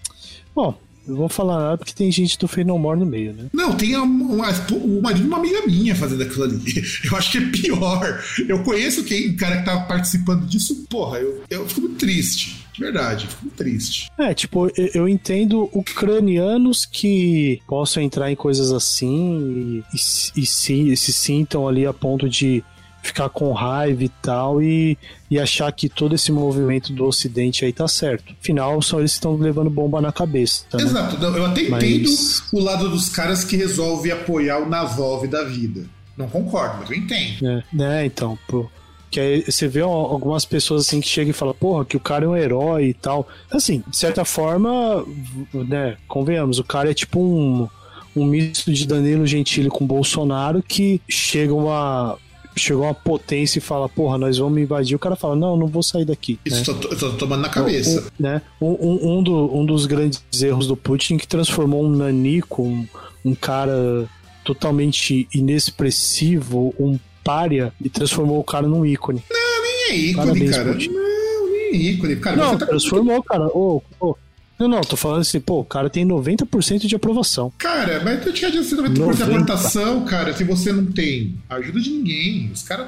[0.56, 0.76] Bom,
[1.10, 3.46] eu vou falar nada porque tem gente do Fenomore no meio, né?
[3.52, 6.62] Não, tem a, uma, o marido de uma amiga minha fazendo aquilo ali.
[7.04, 8.24] Eu acho que é pior.
[8.48, 10.86] Eu conheço quem, o cara que tá participando disso.
[10.90, 12.68] Porra, eu, eu fico muito triste.
[12.80, 14.10] De verdade, fico triste.
[14.18, 20.96] É, tipo, eu entendo ucranianos que possam entrar em coisas assim e, e, e se,
[20.96, 22.64] se sintam ali a ponto de
[23.02, 24.98] ficar com raiva e tal e,
[25.30, 28.34] e achar que todo esse movimento do Ocidente aí tá certo.
[28.42, 30.64] Afinal, são eles estão levando bomba na cabeça.
[30.74, 30.84] Né?
[30.84, 31.22] Exato.
[31.22, 32.44] Eu até entendo mas...
[32.54, 35.86] o lado dos caras que resolve apoiar o Nazov da vida.
[36.16, 37.46] Não concordo, mas eu entendo.
[37.46, 38.70] É, né, então, pô.
[39.10, 42.26] Que aí você vê algumas pessoas assim que chegam e falam, porra, que o cara
[42.26, 43.28] é um herói e tal.
[43.52, 45.06] Assim, de certa forma,
[45.54, 47.68] né, convenhamos, o cara é tipo um,
[48.16, 52.18] um misto de Danilo Gentili com Bolsonaro que chegam a
[52.56, 55.82] chegou uma potência e fala, porra, nós vamos invadir, o cara fala, não, não vou
[55.82, 56.38] sair daqui.
[56.46, 56.80] Isso né?
[56.82, 58.02] tô, tô tomando na cabeça.
[58.20, 58.42] Um, né?
[58.62, 62.86] um, um, do, um, dos grandes erros do Putin que transformou um nanico, um,
[63.24, 64.08] um cara
[64.44, 67.00] totalmente inexpressivo, um
[67.30, 69.24] párea, e transformou o cara num ícone.
[69.30, 70.74] Não, nem é ícone, Parabéns, cara.
[70.74, 72.16] Não, nem é ícone.
[72.16, 72.66] Cara, não, tá...
[72.66, 73.46] transformou, cara.
[73.50, 74.16] Ô, oh, oh,
[74.58, 77.54] Não, não, tô falando assim, pô, o cara tem 90% de aprovação.
[77.60, 79.24] Cara, mas tu tinha de 90% de 90.
[79.24, 82.50] aprovação, cara, se você não tem ajuda de ninguém.
[82.52, 82.88] Os caras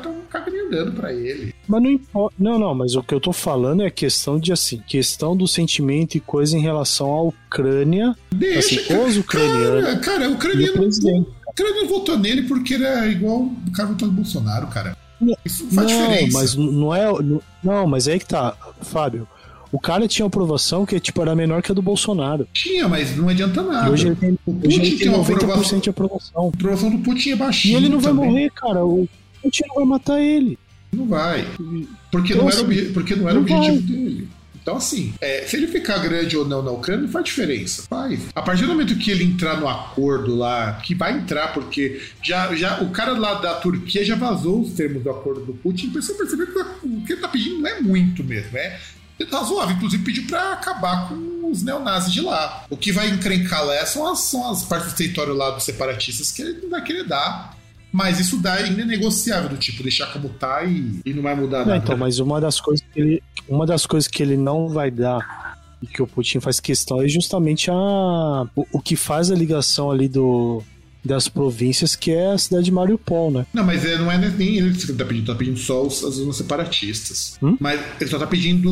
[0.52, 1.54] e andando pra ele.
[1.68, 2.36] Mas não importa.
[2.40, 6.16] Não, não, mas o que eu tô falando é questão de assim, questão do sentimento
[6.16, 8.16] e coisa em relação à Ucrânia.
[8.34, 11.30] Deixa, Assim, os ucranianos Cara, cara, o E o ucraniano, presidente.
[11.62, 14.96] O ucraniano votou nele porque ele é igual o cara votou no Bolsonaro, cara.
[15.46, 16.38] Isso não faz Não, diferença.
[16.40, 17.06] mas não é.
[17.64, 19.28] Não, mas é aí que tá, Fábio.
[19.72, 22.46] O cara tinha aprovação que tipo, era menor que a do Bolsonaro.
[22.54, 23.88] Tinha, mas não adianta nada.
[23.88, 25.80] E hoje ele tem, o Putin tem tem uma 90% aprovação.
[25.80, 26.46] de aprovação.
[26.46, 27.78] A aprovação do Putin é E baixinha.
[27.78, 28.30] ele não vai também.
[28.30, 28.84] morrer, cara.
[28.86, 29.08] O
[29.42, 30.58] Putin não vai matar ele.
[30.92, 31.46] Não vai.
[32.12, 33.96] Porque Então, não era, assim, porque não era não o objetivo vai.
[33.96, 34.28] dele.
[34.62, 37.84] Então, assim, é, se ele ficar grande ou não na Ucrânia, não faz diferença.
[37.90, 38.28] Faz.
[38.36, 42.54] A partir do momento que ele entrar no acordo lá, que vai entrar, porque já,
[42.56, 45.94] já o cara lá da Turquia já vazou os termos do acordo do Putin, a
[45.94, 48.56] pessoa percebeu que o que ele tá pedindo não é muito mesmo.
[48.58, 48.80] É,
[49.30, 52.66] tá razoável, inclusive pediu pra acabar com os neonazis de lá.
[52.70, 56.32] O que vai encrencar lá são as, são as partes do território lá dos separatistas
[56.32, 57.58] que ele não vai querer dar.
[57.92, 61.36] Mas isso dá ainda é negociável, do tipo, deixar como tá e, e não vai
[61.36, 61.78] mudar nada.
[61.78, 65.58] então, mas uma das coisas que ele, uma das coisas que ele não vai dar
[65.82, 67.74] e que o Putin faz questão é justamente a
[68.56, 70.64] o, o que faz a ligação ali do
[71.04, 73.46] das províncias, que é a cidade de Mariupol, né?
[73.54, 76.16] Não, mas é, não é nem ele que tá pedindo, tá pedindo só os, as
[76.16, 77.38] zonas separatistas.
[77.42, 77.58] Hum?
[77.60, 78.70] Mas ele só tá pedindo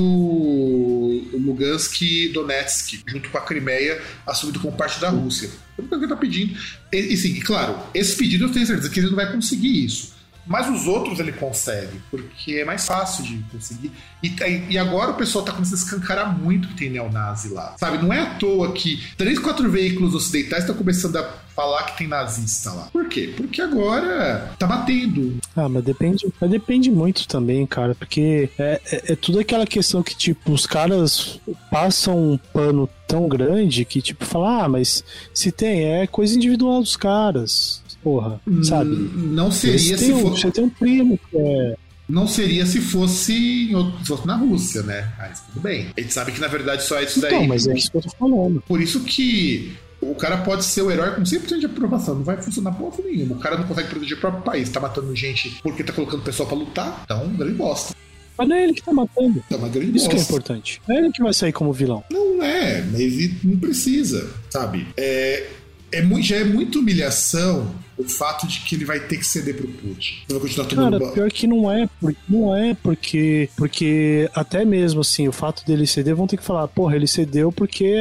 [1.34, 5.50] Lugansk e Donetsk, junto com a Crimeia, assumido como parte da Rússia.
[5.78, 6.58] É o que ele tá pedindo.
[6.92, 10.19] E, e sim, claro, esse pedido eu tenho certeza que ele não vai conseguir isso.
[10.50, 13.92] Mas os outros ele consegue, porque é mais fácil de conseguir.
[14.24, 14.34] E,
[14.72, 17.76] e agora o pessoal tá começando a escancarar muito que tem neonazi lá.
[17.78, 18.00] Sabe?
[18.00, 22.08] Não é à toa que três, quatro veículos ocidentais estão começando a falar que tem
[22.08, 22.88] nazista lá.
[22.92, 23.32] Por quê?
[23.38, 25.38] Porque agora tá batendo.
[25.56, 30.02] Ah, mas depende, mas depende muito também, cara, porque é, é, é tudo aquela questão
[30.02, 31.40] que, tipo, os caras
[31.70, 36.82] passam um pano tão grande que, tipo, falar, ah, mas se tem, é coisa individual
[36.82, 37.84] dos caras.
[38.04, 38.92] Porra, sabe?
[38.92, 40.42] Hum, Não seria se um- fosse.
[40.44, 41.76] Você tem um primo que é.
[42.08, 45.12] Não seria se fosse, outro- se fosse na Rússia, né?
[45.18, 45.88] Mas tudo bem.
[45.96, 47.34] A gente sabe que na verdade só é isso daí.
[47.36, 48.64] Então, mas é isso que eu tô falando.
[48.68, 52.16] Por isso que o cara pode ser o herói com 100% de aprovação.
[52.16, 53.36] Não vai funcionar porra nenhuma.
[53.36, 54.70] O cara não consegue proteger o próprio país.
[54.70, 57.02] Tá matando gente porque tá colocando pessoal pra lutar.
[57.04, 57.94] Então, grande bosta.
[58.36, 59.44] Mas não é ele que tá matando.
[59.52, 60.32] É uma grande Isso que é bosta.
[60.34, 60.82] importante.
[60.88, 62.04] Não é ele que vai sair como vilão.
[62.10, 64.88] Não é, mas ele não precisa, sabe?
[64.98, 65.46] É,
[65.92, 67.70] é, já é muita humilhação
[68.00, 70.16] o fato de que ele vai ter que ceder pro Putin.
[70.30, 71.90] Ele vai continuar tomando Cara, pior que não é,
[72.28, 76.68] não é porque porque até mesmo assim, o fato dele ceder, vão ter que falar,
[76.70, 77.94] porra, ele cedeu porque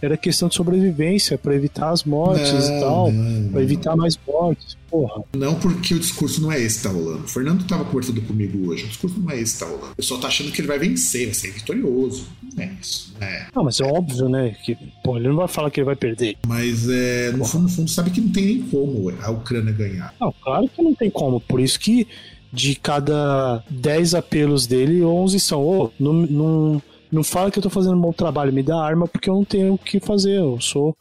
[0.00, 3.12] era questão de sobrevivência, pra evitar as mortes Não, e tal,
[3.52, 4.80] pra evitar mais mortes.
[4.92, 5.24] Porra.
[5.34, 7.24] Não porque o discurso não é esse que tá rolando.
[7.24, 8.84] O Fernando tava conversando comigo hoje.
[8.84, 9.92] O discurso não é esse que tá rolando.
[9.92, 12.26] O pessoal tá achando que ele vai vencer, vai ser vitorioso.
[12.54, 13.14] Não é isso.
[13.18, 13.48] Não é.
[13.54, 16.36] Não, mas é óbvio, né, que pô, ele não vai falar que ele vai perder.
[16.46, 20.14] Mas é, no fundo, no fundo, sabe que não tem nem como a Ucrânia ganhar.
[20.20, 22.06] Não, claro que não tem como, por isso que
[22.52, 27.70] de cada 10 apelos dele, 11 são, ô, não, não, não fala que eu tô
[27.70, 30.60] fazendo um bom trabalho, me dá arma porque eu não tenho o que fazer, eu
[30.60, 30.94] sou,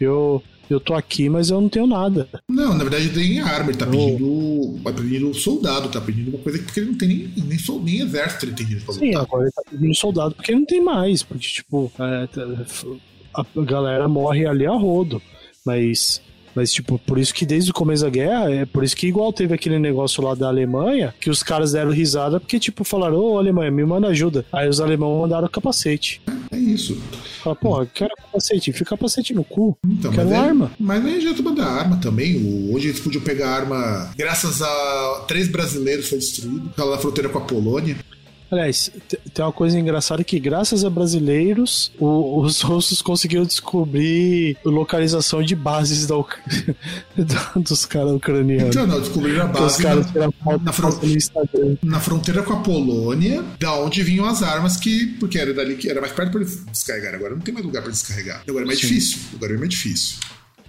[0.00, 2.28] eu, eu tô aqui, mas eu não tenho nada.
[2.48, 3.70] Não, na verdade, ele tem arma.
[3.70, 3.90] Ele tá Oh.
[3.92, 4.78] pedindo.
[4.82, 8.00] Vai pedindo soldado, tá pedindo uma coisa que porque ele não tem nem, nem, nem
[8.00, 9.22] exército ele tem pra Sim, lutar.
[9.22, 13.02] agora ele tá pedindo soldado porque não tem mais, porque, tipo, é, tá-
[13.34, 15.22] a galera morre ali a rodo,
[15.64, 16.20] mas...
[16.56, 19.30] Mas, tipo, por isso que desde o começo da guerra, é por isso que igual
[19.30, 23.38] teve aquele negócio lá da Alemanha, que os caras deram risada, porque, tipo, falaram, ô
[23.38, 24.46] Alemanha, me manda ajuda.
[24.50, 26.22] Aí os alemães mandaram capacete.
[26.50, 26.96] É isso.
[27.42, 29.76] Fala, porra, quero capacete, enfia capacete no cu.
[29.86, 30.72] Então, Quero mas é- arma.
[30.80, 32.70] Mas nem adianta mandar arma também.
[32.72, 34.10] Hoje eles podiam pegar arma.
[34.16, 36.70] Graças a três brasileiros foi destruído.
[36.70, 37.96] Aquela na fronteira com a Polônia.
[38.50, 44.56] Aliás, te- tem uma coisa engraçada que, graças a brasileiros, o- os russos conseguiram descobrir
[44.64, 46.14] localização de bases da
[47.16, 48.68] da- dos caras ucranianos.
[48.76, 50.28] Então, não, descobriram a base caras na,
[50.62, 51.00] na fron-
[51.82, 55.06] na fronteira com a Polônia, da onde vinham as armas que.
[55.18, 57.16] Porque era dali que era mais perto para eles descarregarem.
[57.16, 58.42] Agora não tem mais lugar para descarregar.
[58.48, 58.86] Agora é mais Sim.
[58.88, 59.18] difícil.
[59.34, 60.16] Agora é mais difícil.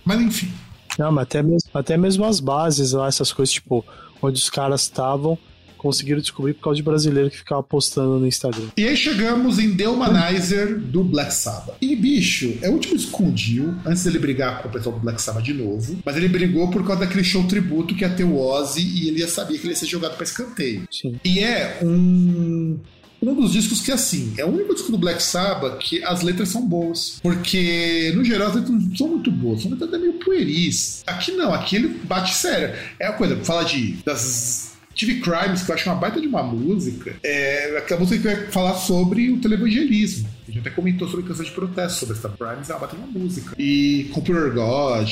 [0.04, 0.52] Mas enfim.
[0.98, 3.86] Não, mas até mesmo, até mesmo as bases lá, essas coisas, tipo,
[4.22, 5.38] onde os caras estavam,
[5.78, 8.68] conseguiram descobrir por causa de brasileiro que ficava postando no Instagram.
[8.76, 11.76] E aí chegamos em The Humanizer do Black Sabbath.
[11.82, 15.44] E, bicho, é o último escondiu antes dele brigar com o pessoal do Black Sabbath
[15.44, 15.98] de novo.
[16.04, 19.20] Mas ele brigou por causa daquele show tributo que ia ter o Ozzy e ele
[19.20, 20.88] ia saber que ele ia ser jogado pra escanteio.
[20.92, 21.20] Sim.
[21.24, 22.78] E é um.
[23.20, 26.50] Um dos discos que, assim, é o único disco do Black Sabbath que as letras
[26.50, 27.20] são boas.
[27.22, 29.64] Porque, no geral, as letras não são muito boas.
[29.64, 31.04] São letras até meio pueris.
[31.08, 32.76] Aqui não, aqui ele bate sério.
[33.00, 33.94] É a coisa, fala de.
[34.06, 34.77] das.
[34.98, 37.16] TV Crimes, que eu acho uma baita de uma música.
[37.24, 40.28] É aquela música que vai falar sobre o televangelismo.
[40.48, 43.56] A gente até comentou sobre canção de protesto sobre essa Primes, ela bateu uma música.
[43.58, 45.10] E Computer God,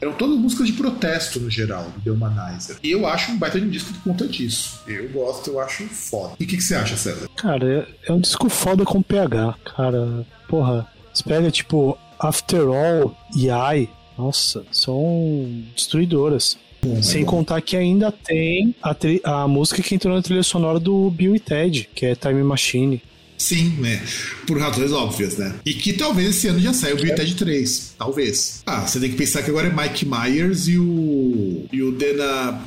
[0.00, 2.76] eram todas músicas de protesto no geral, do The Humanizer.
[2.82, 4.80] E eu acho um baita de um disco por conta disso.
[4.86, 6.34] Eu gosto, eu acho foda.
[6.40, 7.28] E o que, que, você acha, César?
[7.36, 9.54] Cara, é, é um disco foda com PH.
[9.76, 16.58] Cara, porra, você pega tipo After All e I, nossa, são destruidoras.
[17.02, 17.30] Sem bom.
[17.30, 21.40] contar que ainda tem a, a música que entrou na trilha sonora do Bill e
[21.40, 23.02] Ted, que é Time Machine.
[23.40, 24.02] Sim, né?
[24.46, 25.54] Por razões óbvias, né?
[25.64, 27.14] E que talvez esse ano já saia o Bill é.
[27.14, 27.94] Ted 3.
[27.98, 28.62] Talvez.
[28.66, 31.64] Ah, você tem que pensar que agora é Mike Myers e o.
[31.72, 32.60] e o Dana.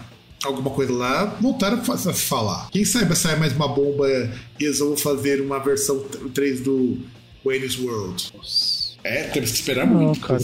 [0.44, 2.70] Alguma coisa lá, voltaram a falar.
[2.70, 4.10] Quem sabe sai mais uma bomba
[4.60, 6.04] e eles vão fazer uma versão
[6.34, 6.98] 3 do
[7.46, 8.30] Wayne's World.
[8.36, 8.83] Nossa.
[9.04, 10.20] É, temos que esperar não, muito.
[10.22, 10.44] Cara.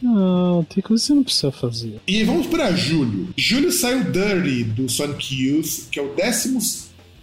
[0.00, 2.00] Não, tem coisa que você não precisa fazer.
[2.06, 3.28] E vamos para julho.
[3.36, 6.60] Julho saiu Dirty do Sonic Youth, que é o décimo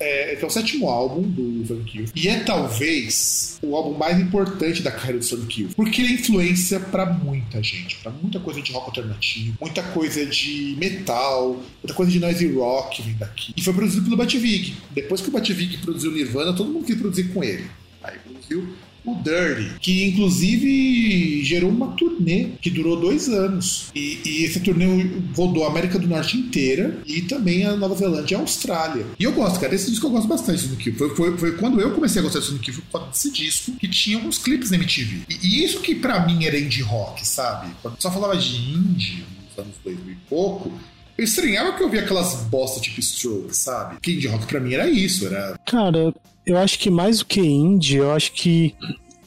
[0.02, 2.12] é, que é o sétimo álbum do Sonic Youth.
[2.16, 5.74] E é talvez o álbum mais importante da carreira do Sonic Youth.
[5.76, 7.98] Porque ele é influência para muita gente.
[7.98, 13.04] para muita coisa de rock alternativo, muita coisa de metal, muita coisa de noise rock
[13.04, 13.54] vem daqui.
[13.56, 14.76] E foi produzido pelo Bativig.
[14.90, 17.70] Depois que o Bativig produziu Nirvana, todo mundo quis produzir com ele.
[18.04, 18.68] Aí produziu
[19.06, 23.92] o Dirty, que inclusive gerou uma turnê que durou dois anos.
[23.96, 24.86] E, e esse turnê
[25.36, 29.06] rodou a América do Norte inteira e também a Nova Zelândia e a Austrália.
[29.20, 30.96] E eu gosto, cara, esse disco eu gosto bastante do Kill.
[30.96, 33.72] Foi, foi, foi, quando eu comecei a gostar do Kill, foi por causa desse disco
[33.74, 35.22] que tinha uns clipes na MTV.
[35.30, 37.72] E, e isso que para mim era indie rock, sabe?
[37.82, 40.72] Quando só falava de indie nos anos 2000 e pouco,
[41.18, 44.00] eu estranhava que eu via aquelas bosta tipo Stroke, sabe?
[44.02, 45.58] Que indie rock pra mim era isso, era.
[45.66, 46.14] Cara,
[46.46, 48.76] eu acho que mais do que indie, eu acho que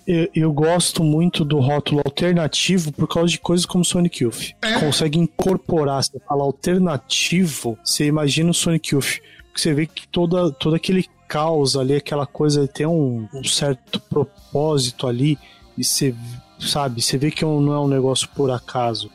[0.06, 4.52] eu, eu, gosto muito do rótulo alternativo por causa de coisas como Sonic Youth.
[4.62, 4.78] É.
[4.78, 9.20] Consegue incorporar, você fala alternativo, você imagina o Sonic Youth.
[9.54, 15.06] Você vê que toda, todo aquele caos ali, aquela coisa tem um, um certo propósito
[15.06, 15.38] ali,
[15.76, 16.14] e você
[16.60, 19.10] sabe, você vê que não é um negócio por acaso.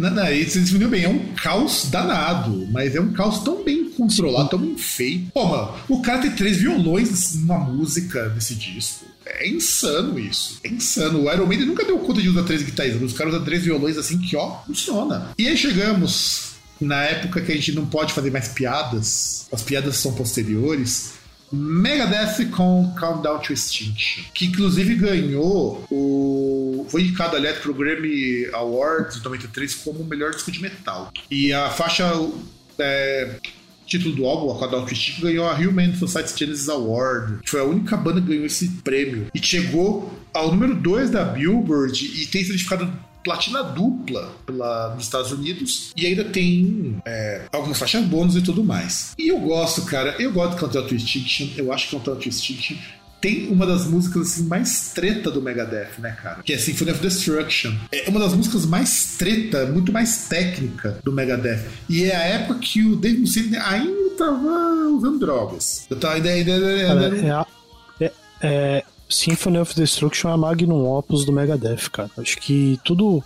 [0.00, 3.90] Não, não, você definiu bem, é um caos danado, mas é um caos tão bem
[3.90, 5.30] controlado, tão bem feito.
[5.32, 9.04] Pô, mano, o cara tem três violões numa música nesse disco.
[9.26, 10.58] É insano isso.
[10.64, 11.24] É insano.
[11.24, 13.00] O Iron Maiden nunca deu conta de usar três guitarras.
[13.00, 15.30] Os caras usam três violões assim que, ó, funciona.
[15.38, 19.46] E aí chegamos na época que a gente não pode fazer mais piadas.
[19.52, 21.12] As piadas são posteriores.
[21.52, 26.86] Megadeth com Countdown to Extinction, que inclusive ganhou o.
[26.88, 31.12] Foi indicado, aliás, para o Grammy Awards de 93 como o melhor disco de metal.
[31.30, 32.10] E a faixa
[32.78, 33.36] é,
[33.86, 37.40] título do álbum, a Countdown to Extinction, ganhou a Human Society Genesis Award.
[37.44, 39.26] Foi a única banda que ganhou esse prêmio.
[39.34, 42.90] E chegou ao número 2 da Billboard e tem certificado
[43.22, 48.64] platina dupla pela, nos Estados Unidos e ainda tem é, algumas faixas bônus e tudo
[48.64, 49.12] mais.
[49.18, 50.94] E eu gosto, cara, eu gosto de Countdown to
[51.56, 52.76] eu acho que Countdown to Extinction
[53.20, 56.42] tem uma das músicas assim, mais treta do Megadeth, né, cara?
[56.42, 57.72] Que é Symphony of Destruction.
[57.92, 61.66] É uma das músicas mais treta, muito mais técnica do Megadeth.
[61.88, 65.86] E é a época que o Dave Mustaine ainda tava usando drogas.
[65.90, 66.30] Eu tava ainda.
[66.30, 67.46] ainda, ainda...
[68.00, 68.12] É, é,
[68.42, 72.10] é, Symphony of Destruction é a magnum opus do Megadeth, cara.
[72.16, 73.22] Acho que tudo,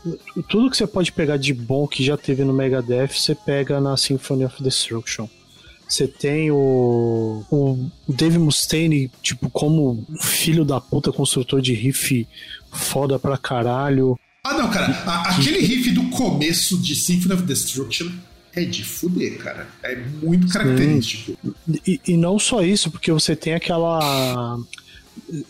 [0.48, 3.96] tudo que você pode pegar de bom que já teve no Megadeth, você pega na
[3.96, 5.28] Symphony of Destruction.
[5.86, 12.26] Você tem o, o Dave Mustaine, tipo, como filho da puta construtor de riff
[12.72, 14.18] foda pra caralho.
[14.42, 14.86] Ah, não, cara.
[15.06, 18.10] A, aquele riff do começo de Symphony of Destruction
[18.54, 19.68] é de fuder, cara.
[19.82, 21.36] É muito característico.
[21.86, 24.58] E, e, não só isso, porque você tem aquela.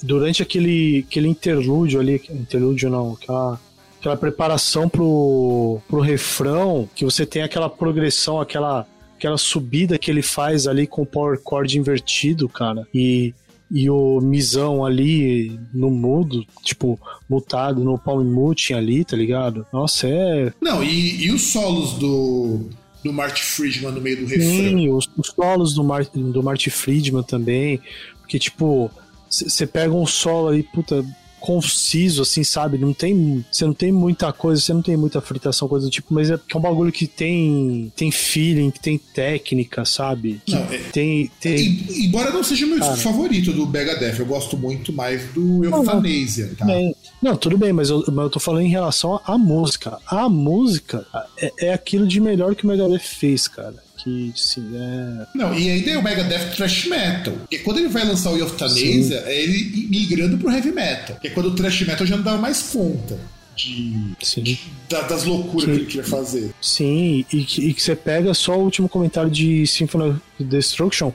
[0.03, 2.21] Durante aquele, aquele interlúdio ali.
[2.31, 3.61] Interlúdio não, aquela
[3.99, 8.87] aquela preparação pro, pro refrão, que você tem aquela progressão, aquela
[9.17, 12.87] aquela subida que ele faz ali com o power chord invertido, cara.
[12.93, 13.33] E,
[13.71, 19.67] e o Mizão ali no mudo, tipo, mutado no palm muting ali, tá ligado?
[19.73, 20.53] Nossa, é.
[20.61, 22.69] Não, e, e os solos do,
[23.03, 24.47] do Marty Friedman no meio do refrão?
[24.47, 27.81] Sim, os, os solos do, Mar, do Marty Friedman também.
[28.21, 28.91] Porque, tipo,
[29.35, 31.05] você pega um solo aí, puta,
[31.45, 32.79] conciso, assim, sabe?
[32.79, 36.15] Não tem, você não tem muita coisa, você não tem muita fritação, coisa do tipo,
[36.15, 40.41] mas é, é um bagulho que tem, tem feeling, que tem técnica, sabe?
[40.47, 41.87] Que não, é, tem, tem...
[42.07, 46.65] embora não seja meu Cara, favorito do Megadeth, eu gosto muito mais do Euthanasia, tá?
[46.65, 49.99] Bem, não, tudo bem, mas eu, mas eu tô falando em relação à música.
[50.07, 51.07] A música
[51.37, 55.27] é, é aquilo de melhor que o Megadeth fez, cara que sim, é.
[55.35, 57.33] Não, e ainda é o Megadeth Thrash Metal.
[57.33, 61.17] Porque quando ele vai lançar o Euthanasia, é ele migrando pro Heavy Metal.
[61.17, 63.19] Porque quando o Thrash Metal já não dava mais conta.
[63.57, 66.53] De, de da, das loucuras que, que ele queria fazer.
[66.61, 71.13] Sim, e que, e que você pega só o último comentário de Symphony of Destruction,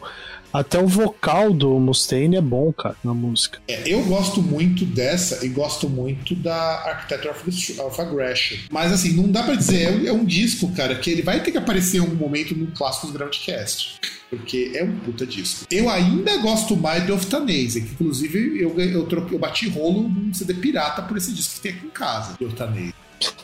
[0.52, 3.60] Até o vocal do Mustaine é bom, cara, na música.
[3.68, 8.58] É, eu gosto muito dessa e gosto muito da Architecture of, of Aggression.
[8.72, 11.42] Mas assim, não dá pra dizer, é um, é um, disco, cara, que ele vai
[11.44, 14.00] ter que aparecer em algum momento no Clássicos Groundcast.
[14.30, 15.66] Porque é um puta disco.
[15.72, 20.54] Eu ainda gosto mais do Euthanasia, que inclusive eu, eu, eu bati rolo num CD
[20.56, 22.94] pirata por esse disco que tem aqui em casa, do Euthanasia.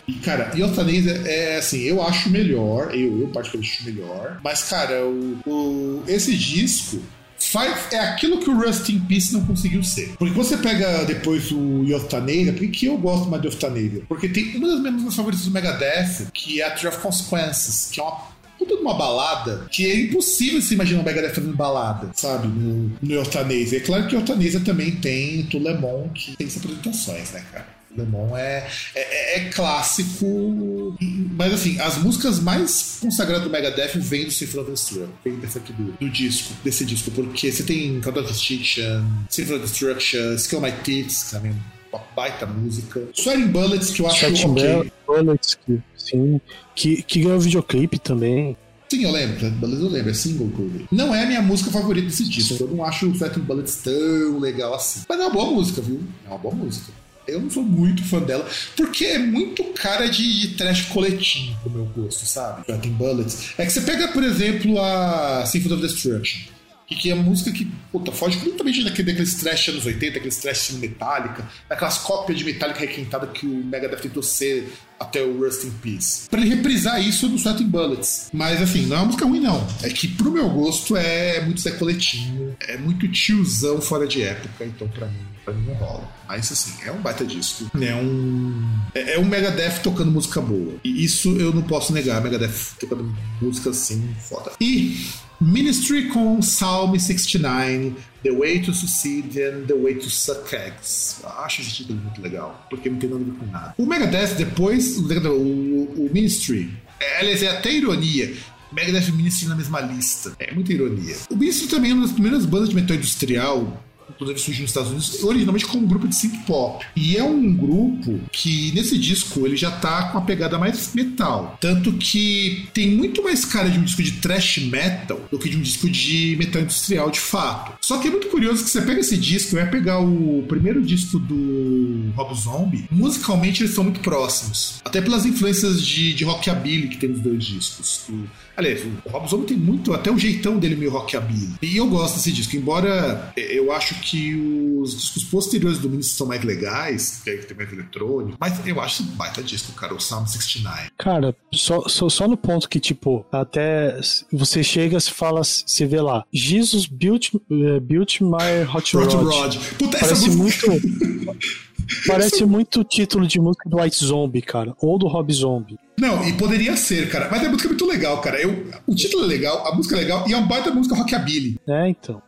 [0.08, 5.06] E, cara, Euthanasia é assim, eu acho melhor, eu, eu particularmente acho melhor, mas, cara,
[5.06, 7.02] o, o, esse disco
[7.38, 10.16] faz, é aquilo que o Rust in Peace não conseguiu ser.
[10.18, 14.04] Porque você pega depois o Euthanasia, por que eu gosto mais de Euthanasia?
[14.08, 18.00] Porque tem uma das minhas favoritas do Megadeth, que é a Tree of Consequences, que
[18.00, 22.48] é uma de uma balada que é impossível se imaginar um Megadeth fazendo balada, sabe?
[22.48, 23.78] No, no Euthanasia.
[23.78, 27.75] É claro que Euthanasia também tem Tulemon, que tem as apresentações, né, cara?
[27.98, 30.96] Lemon é, é, é, clássico,
[31.32, 35.58] mas assim, as músicas mais consagradas do Megadeth vêm do Symphony of Destruction, vêm desse
[35.58, 40.34] aqui do, do, disco, desse disco, porque você tem Cloud of Destruction, Symphony of Destruction,
[40.36, 44.52] Skill My Tits, que também é uma baita música, Sweating Bullets, que eu acho Sweating
[44.52, 44.92] ok.
[45.08, 46.42] Bullets, que, sim,
[46.76, 48.58] que, que ganhou videoclipe também.
[48.90, 50.82] Sim, eu lembro, Bullets eu lembro, é single cover.
[50.92, 54.40] Não é a minha música favorita desse disco, eu não acho o Sweating Bullets tão
[54.40, 55.02] legal assim.
[55.08, 56.04] Mas é uma boa música, viu?
[56.26, 56.92] É uma boa música.
[57.28, 61.72] Eu não sou muito fã dela, porque é muito cara de, de trash coletivo pro
[61.72, 62.66] meu gosto, sabe?
[62.66, 63.54] Tem Bullets.
[63.58, 66.56] É que você pega, por exemplo, a Symphony of Destruction
[66.88, 70.72] que, que é música que puta, foge completamente daquele, daqueles trash anos 80, aqueles trash
[70.72, 75.72] Metallica, daquelas cópias de Metallica requentada que o Megadeth tentou ser até o Rust in
[75.82, 76.30] Peace.
[76.30, 78.30] Pra ele reprisar isso no Sweating Bullets.
[78.32, 79.66] Mas assim, não é uma música ruim, não.
[79.84, 84.66] É que pro meu gosto é muito Zé Coletinho, é muito tiozão fora de época,
[84.66, 86.10] então pra mim não rola.
[86.28, 87.70] Mas assim, é um baita disco.
[87.80, 88.80] É um.
[88.94, 90.76] É, é um Megadeth tocando música boa.
[90.84, 92.22] E isso eu não posso negar.
[92.22, 94.52] Megadeth tocando música assim, foda.
[94.60, 95.06] E
[95.40, 101.18] Ministry com Psalm 69, The Way to Succeed and The Way to Suck Eggs.
[101.24, 103.76] Acho esse título muito legal, porque não tem nada a ver com nada.
[103.78, 108.34] O Megadeth, depois, o, o, o Ministry, é, aliás, é até ironia.
[108.72, 110.34] Megadeth e Ministry na mesma lista.
[110.40, 111.16] É muita ironia.
[111.30, 114.90] O Ministry também é uma das primeiras bandas de metal industrial inclusive surgiu nos Estados
[114.90, 116.86] Unidos, originalmente como um grupo de synth pop.
[116.96, 121.58] E é um grupo que nesse disco ele já tá com uma pegada mais metal.
[121.60, 125.58] Tanto que tem muito mais cara de um disco de thrash metal do que de
[125.58, 127.74] um disco de metal industrial de fato.
[127.82, 131.20] Só que é muito curioso que você pega esse disco, vai pegar o primeiro disco
[131.20, 134.82] do Rob Zombie, musicalmente eles são muito próximos.
[134.84, 138.04] Até pelas influências de, de rockabilly que tem nos dois discos.
[138.10, 138.26] O,
[138.56, 141.56] aliás, o Rob Zombie tem muito, até o jeitão dele meio rockabilly.
[141.62, 144.36] E eu gosto desse disco, embora eu acho que
[144.82, 149.04] os discos posteriores do Ministro são mais legais, que tem mais eletrônico, mas eu acho
[149.04, 150.90] esse baita disco, cara, o Sound 69.
[150.98, 154.00] Cara, só, só, só no ponto que, tipo, até
[154.32, 159.14] você chega, se fala, você vê lá, Jesus built, uh, built my hot rod.
[159.14, 159.58] Hot rod.
[159.78, 160.70] Puta, Parece essa música...
[160.70, 161.66] muito...
[162.08, 164.74] Parece muito título de música do White Zombie, cara.
[164.82, 165.78] Ou do Rob Zombie.
[165.98, 167.30] Não, e poderia ser, cara.
[167.32, 168.42] Mas a música é muito legal, cara.
[168.42, 171.58] Eu, o título é legal, a música é legal e é um baita música rockabilly.
[171.68, 172.22] É, então.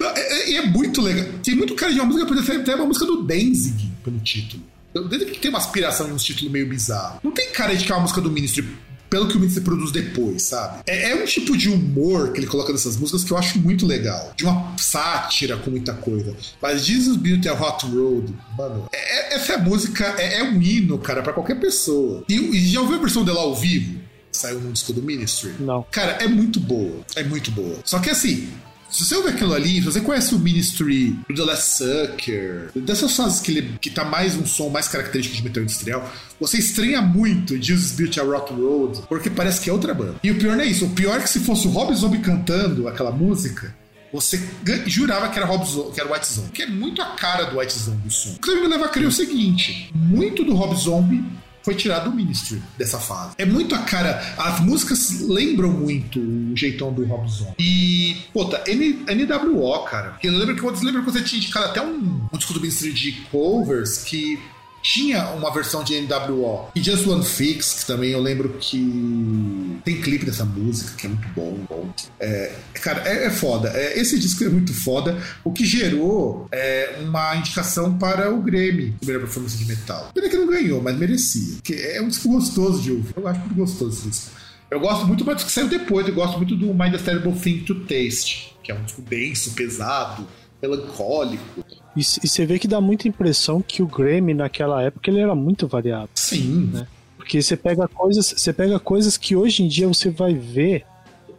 [0.00, 1.26] É, é, é, muito legal.
[1.42, 4.62] Tem muito cara de uma música, poderia ser até uma música do Danzig pelo título.
[5.08, 7.20] Desde que tem uma aspiração de um título meio bizarro.
[7.22, 8.66] Não tem cara de que é uma música do Ministry
[9.10, 10.82] pelo que o Ministry produz depois, sabe?
[10.86, 13.84] É, é, um tipo de humor que ele coloca nessas músicas que eu acho muito
[13.84, 14.32] legal.
[14.36, 16.34] De uma sátira com muita coisa.
[16.62, 20.96] Mas Jesus Built a Hot Road, mano, é, é essa música é, é, um hino,
[20.98, 22.24] cara, para qualquer pessoa.
[22.28, 23.98] E, e já ouviu a versão dela ao vivo?
[24.30, 25.54] Saiu no disco do Ministry?
[25.58, 25.84] Não.
[25.90, 27.00] Cara, é muito boa.
[27.16, 27.78] É muito boa.
[27.84, 28.48] Só que assim,
[28.90, 33.14] se você ouve aquilo ali, se você conhece o Ministry do The Last Sucker, dessas
[33.14, 37.00] fases que ele que tá mais um som mais característico de metal industrial, você estranha
[37.00, 40.16] muito Jesus Built a Rock Road, porque parece que é outra banda.
[40.22, 42.18] E o pior não é isso, o pior é que se fosse o Rob Zombie
[42.18, 43.74] cantando aquela música,
[44.12, 44.42] você
[44.86, 47.58] jurava que era, Rob Zombie, que era White Zombie, que é muito a cara do
[47.58, 48.30] White Zombie o som.
[48.30, 51.24] O que me leva a crer o seguinte: muito do Rob Zombie
[51.62, 53.34] foi tirado do Ministry dessa fase.
[53.38, 54.34] É muito a cara.
[54.38, 57.54] As músicas lembram muito o jeitão do Rob Zombie.
[57.58, 60.18] E, puta, N, NWO, cara.
[60.22, 62.92] Eu lembro que você lembra que você tinha indicado até um, um disco do Ministry
[62.92, 64.38] de covers que
[64.82, 66.68] tinha uma versão de NWO.
[66.74, 71.10] E Just One Fix, que também eu lembro que tem clipe dessa música, que é
[71.10, 71.58] muito bom.
[71.68, 71.92] bom.
[72.18, 73.70] É, cara, é, é foda.
[73.74, 78.94] É, esse disco é muito foda, o que gerou é, uma indicação para o Grammy,
[79.04, 80.10] melhor performance de metal.
[80.14, 81.58] Pena que não ganhou, mas merecia.
[81.62, 83.14] Que é um disco gostoso de ouvir.
[83.16, 84.40] Eu acho muito gostoso esse disco.
[84.70, 87.64] Eu gosto muito do que saiu depois, eu gosto muito do Mind a Terrible Thing
[87.64, 90.24] to Taste, que é um disco denso, pesado,
[90.62, 91.64] melancólico.
[92.00, 95.34] E, e você vê que dá muita impressão que o Grammy naquela época ele era
[95.34, 96.10] muito variado.
[96.14, 96.70] Sim.
[96.72, 96.86] Né?
[97.16, 100.84] Porque você pega coisas, você pega coisas que hoje em dia você vai ver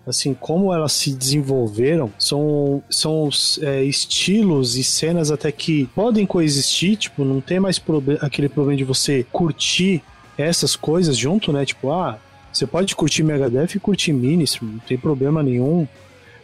[0.05, 3.29] assim, como elas se desenvolveram, são, são
[3.61, 8.77] é, estilos e cenas até que podem coexistir, tipo, não tem mais proble aquele problema
[8.77, 10.01] de você curtir
[10.37, 11.65] essas coisas junto, né?
[11.65, 12.19] Tipo, ah,
[12.51, 15.87] você pode curtir Megadeth e curtir Ministry, não tem problema nenhum.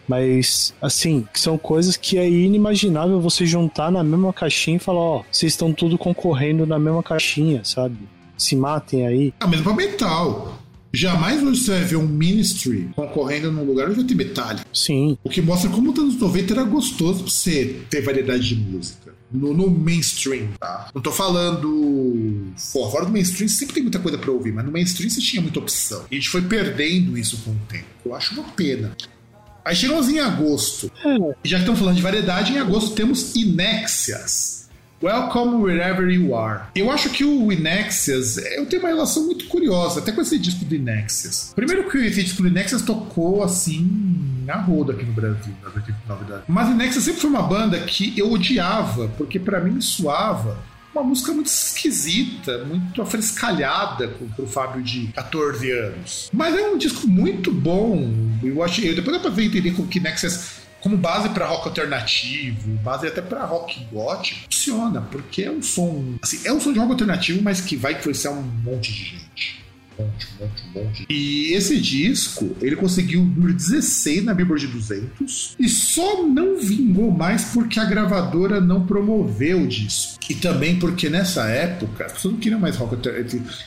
[0.07, 5.23] Mas, assim, são coisas que é inimaginável você juntar na mesma caixinha e falar, ó,
[5.31, 7.97] vocês estão tudo concorrendo na mesma caixinha, sabe?
[8.37, 9.33] Se matem aí.
[9.39, 10.57] Ah, mesmo pra metal.
[10.93, 14.65] Jamais você vai ver um Ministry concorrendo num lugar onde vai ter Metallica.
[14.73, 15.17] Sim.
[15.23, 19.13] O que mostra como os anos 90 era gostoso pra você ter variedade de música.
[19.29, 20.89] No, no mainstream, tá?
[20.95, 24.71] Não tô falando fora, fora do mainstream, sempre tem muita coisa pra ouvir, mas no
[24.71, 26.05] mainstream você tinha muita opção.
[26.09, 27.85] E a gente foi perdendo isso com o tempo.
[28.05, 28.95] Eu acho uma pena.
[29.67, 30.89] Aí chegamos em agosto.
[31.03, 31.35] É.
[31.43, 34.69] E já que estamos falando de variedade, em agosto temos Inexias.
[35.03, 36.63] Welcome Wherever You Are.
[36.73, 40.63] Eu acho que o Inexias, eu tenho uma relação muito curiosa, até com esse disco
[40.63, 41.51] do Inexias.
[41.53, 43.85] Primeiro que esse disco do Inexias tocou assim
[44.45, 45.53] na roda aqui no Brasil,
[46.07, 46.43] na verdade.
[46.47, 50.57] Mas Inexias sempre foi uma banda que eu odiava, porque para mim soava
[50.93, 56.29] uma música muito esquisita, muito afrescalhada para o Fábio de 14 anos.
[56.33, 58.11] Mas é um disco muito bom.
[58.43, 63.07] Eu achei, depois dá pra entender como que Nexus como base para rock alternativo, base
[63.07, 66.91] até para rock gótico, funciona, porque é um som, assim, é um som de rock
[66.91, 69.66] alternativo, mas que vai influenciar um monte de gente.
[69.97, 71.05] Monte, monte, monte.
[71.09, 77.09] E esse disco, ele conseguiu o número 16 na Billboard 200 e só não vingou
[77.11, 80.19] mais porque a gravadora não promoveu o disco.
[80.29, 82.97] E também porque nessa época as pessoas não queriam mais rock,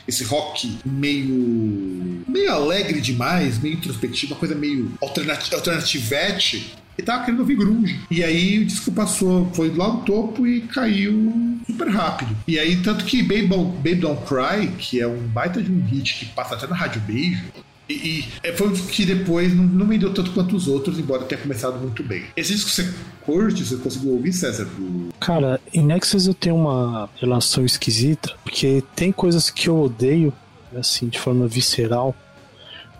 [0.07, 7.25] esse, rock meio meio alegre demais, meio introspectivo, uma coisa meio alternati alternativete e tava
[7.25, 7.99] querendo ouvir grunge.
[8.09, 12.35] E aí o disco passou, foi lá no topo e caiu super rápido.
[12.47, 16.15] E aí, tanto que Baby, Baby Don't Cry, que é um baita de um hit
[16.19, 17.43] que passa até na Rádio Beijo,
[17.89, 21.23] e, e é, foi um que depois não, não vendeu tanto quanto os outros, embora
[21.25, 22.23] tenha começado muito bem.
[22.37, 22.93] Esse disco você
[23.25, 24.65] curte, você conseguiu ouvir, César?
[24.65, 25.13] Do...
[25.19, 30.31] Cara, em Nexus eu tenho uma relação esquisita, porque tem coisas que eu odeio,
[30.77, 32.15] assim, de forma visceral,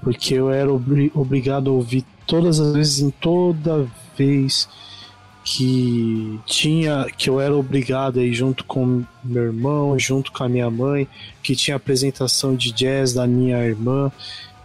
[0.02, 4.68] porque eu era obri obrigado a ouvir todas as vezes, em toda vez
[5.44, 10.70] que tinha que eu era obrigado aí junto com meu irmão, junto com a minha
[10.70, 11.08] mãe,
[11.42, 14.12] que tinha apresentação de jazz da minha irmã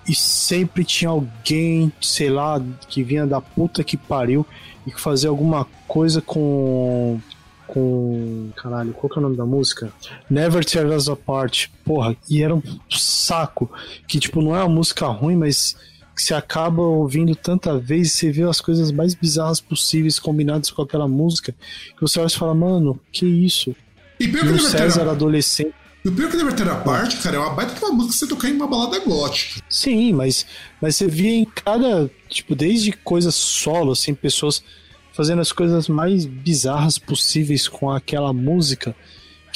[0.06, 4.46] e sempre tinha alguém, sei lá, que vinha da puta que pariu
[4.86, 7.18] e que fazia alguma coisa com
[7.66, 8.50] com.
[8.56, 9.92] Caralho, qual que é o nome da música?
[10.30, 11.68] Never Tear Us Apart.
[11.84, 13.70] Porra, e era um saco.
[14.06, 15.76] Que, tipo, não é uma música ruim, mas
[16.16, 20.70] que você acaba ouvindo tanta vez e você vê as coisas mais bizarras possíveis combinadas
[20.70, 21.52] com aquela música,
[21.94, 23.76] que você olha e fala, mano, que isso?
[24.18, 25.74] E pior E que o Never Tear César Apart- adolescente.
[26.04, 28.18] e o pior que Never Tear Apart, cara, é uma baita de uma música que
[28.20, 29.60] você tocar em uma balada gótica.
[29.68, 30.46] Sim, mas,
[30.80, 32.10] mas você via em cada.
[32.30, 34.64] Tipo, desde coisas solo, assim, pessoas
[35.12, 38.96] fazendo as coisas mais bizarras possíveis com aquela música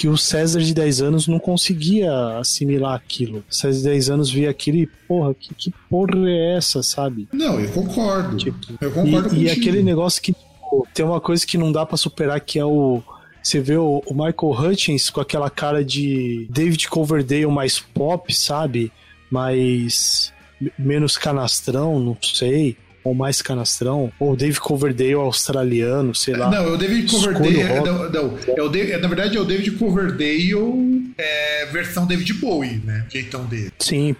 [0.00, 3.44] que o César de 10 anos não conseguia assimilar aquilo.
[3.46, 7.28] O César de 10 anos via aquilo e, porra, que, que porra é essa, sabe?
[7.30, 8.34] Não, eu concordo.
[8.38, 11.84] Tipo, eu concordo e, e aquele negócio que tipo, tem uma coisa que não dá
[11.84, 13.02] pra superar que é o.
[13.42, 18.90] Você vê o, o Michael Hutchins com aquela cara de David Coverdale mais pop, sabe?
[19.30, 20.32] Mais.
[20.78, 22.74] menos canastrão, não sei.
[23.02, 24.12] Ou mais canastrão.
[24.18, 26.50] Ou David Coverdale australiano, sei lá.
[26.50, 27.56] Não, é o David Coverdale.
[27.56, 31.66] o é, não, não, é o David- é, na verdade, é o David Coverdale é,
[31.66, 33.04] versão David Bowie, né?
[33.10, 33.70] Jeitão dele.
[33.78, 34.14] Sim,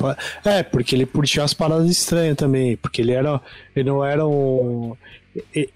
[0.44, 2.76] é, porque ele curtia as paradas estranhas também.
[2.76, 3.40] Porque ele era.
[3.74, 4.94] Ele não era um.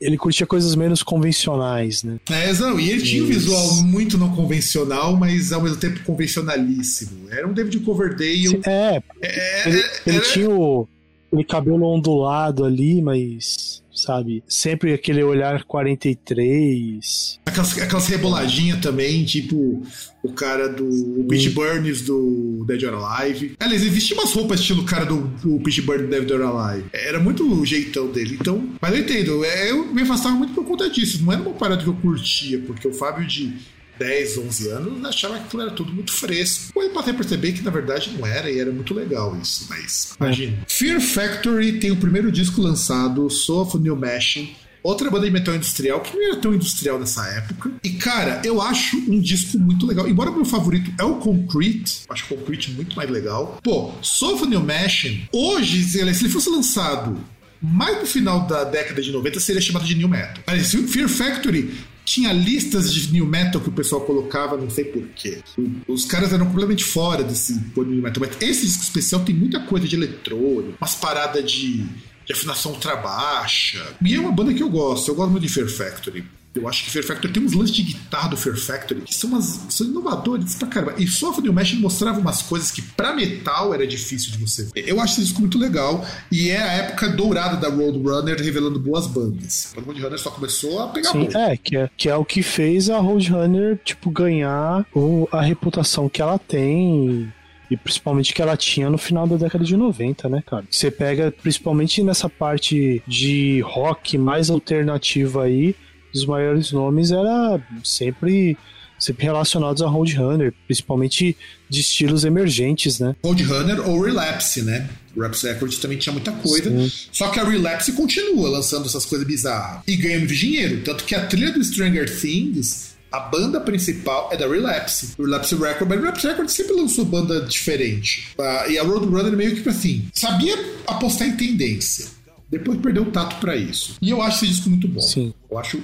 [0.01, 2.17] Ele curtia coisas menos convencionais, né?
[2.29, 7.29] É, não, e ele tinha um visual muito não convencional, mas ao mesmo tempo convencionalíssimo.
[7.31, 8.61] Era um David Coverdale.
[8.67, 10.89] É, É, Ele, é, ele era- tinha o
[11.35, 17.41] aquele cabelo ondulado ali, mas, sabe, sempre aquele olhar 43.
[17.45, 19.83] Aquelas, aquelas reboladinhas também, tipo
[20.23, 20.85] o cara do
[21.21, 23.57] o Pete Burns do Dead or Alive.
[23.61, 26.87] Aliás, vestia umas roupas estilo cara do, do Pete Burns do Dead or Alive.
[26.93, 28.39] Era muito o jeitão dele.
[28.41, 31.23] Então, mas eu entendo, é, eu me afastava muito por conta disso.
[31.23, 33.55] Não era uma parada que eu curtia, porque o Fábio de
[33.99, 36.69] 10, 11 anos achava que aquilo era tudo muito fresco.
[36.69, 40.15] Depois passei a perceber que na verdade não era e era muito legal isso, mas
[40.19, 40.59] imagina.
[40.69, 44.57] Fear Factory tem o primeiro disco lançado, Soul of New Machine.
[44.83, 47.71] Outra banda de metal industrial que não era tão industrial nessa época.
[47.83, 50.07] E, cara, eu acho um disco muito legal.
[50.07, 53.59] Embora meu favorito é o Concrete, acho o Concrete muito mais legal.
[53.63, 57.17] Pô, Soul of New Machine, hoje, se ele se ele fosse lançado
[57.63, 60.43] mais no final da década de 90, seria chamado de New Metal.
[60.47, 61.73] Aliás, Fear Factory
[62.05, 65.43] tinha listas de New Metal que o pessoal colocava, não sei porquê.
[65.89, 68.23] Os caras eram completamente fora desse New Metal.
[68.27, 71.87] Mas esse disco especial tem muita coisa de eletrônico, umas paradas de
[72.25, 73.85] de afinação ultra baixa.
[74.03, 76.25] E é uma banda que eu gosto, eu gosto muito de Fear Factory.
[76.55, 79.31] Eu acho que Fear Factory tem uns lances de guitarra do Fear Factory que são,
[79.31, 80.95] umas, são inovadores pra caramba.
[80.99, 84.89] E só o Mesh mostrava umas coisas que pra metal era difícil de você ver.
[84.89, 89.07] Eu acho esse disco muito legal e é a época dourada da Roadrunner revelando boas
[89.07, 89.73] bandas.
[89.77, 92.89] O Roadrunner só começou a pegar Sim, é, que é, que é o que fez
[92.89, 97.33] a Roadrunner, tipo, ganhar o, a reputação que ela tem
[97.71, 100.65] e principalmente que ela tinha no final da década de 90, né, cara?
[100.71, 105.75] Você pega principalmente nessa parte de rock mais alternativa aí,
[106.15, 108.57] os maiores nomes era sempre
[108.99, 111.37] sempre relacionados a Roadrunner, principalmente
[111.69, 113.15] de estilos emergentes, né?
[113.23, 114.89] Roadrunner ou Relapse, né?
[115.15, 116.71] Relapse Records também tinha muita coisa.
[116.71, 116.91] Sim.
[117.13, 120.83] Só que a Relapse continua lançando essas coisas bizarras e ganha muito dinheiro.
[120.83, 125.15] Tanto que a trilha do Stranger Things, a banda principal é da Relapse.
[125.19, 128.29] Relapse Records, mas Relapse Records sempre lançou banda diferente.
[128.39, 130.57] Uh, e a Roadrunner meio que assim, sabia
[130.87, 132.07] apostar em tendência.
[132.51, 133.97] Depois perdeu o tato para isso.
[134.01, 135.01] E eu acho esse disco muito bom.
[135.01, 135.33] Sim.
[135.51, 135.81] Eu acho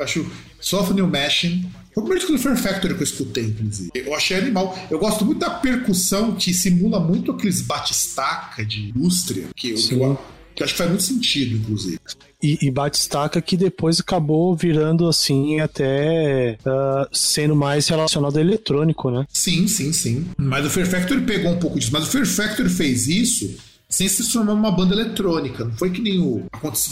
[0.00, 1.70] acho Soft New Machine.
[1.92, 3.90] Foi o primeiro disco do Fear Factory que eu escutei, inclusive.
[3.94, 4.78] Eu achei animal.
[4.90, 9.94] Eu gosto muito da percussão que simula muito aqueles batistaca de indústria, que eu, que
[9.94, 10.18] eu,
[10.54, 11.98] que eu acho que faz muito sentido, inclusive.
[12.42, 19.10] E, e batistaca que depois acabou virando assim, até uh, sendo mais relacionado ao eletrônico,
[19.10, 19.26] né?
[19.28, 20.26] Sim, sim, sim.
[20.38, 21.90] Mas o Fear Factory pegou um pouco disso.
[21.92, 23.58] Mas o Fear Factory fez isso
[23.90, 25.64] sem se transformar numa banda eletrônica.
[25.64, 26.44] Não foi que nem o.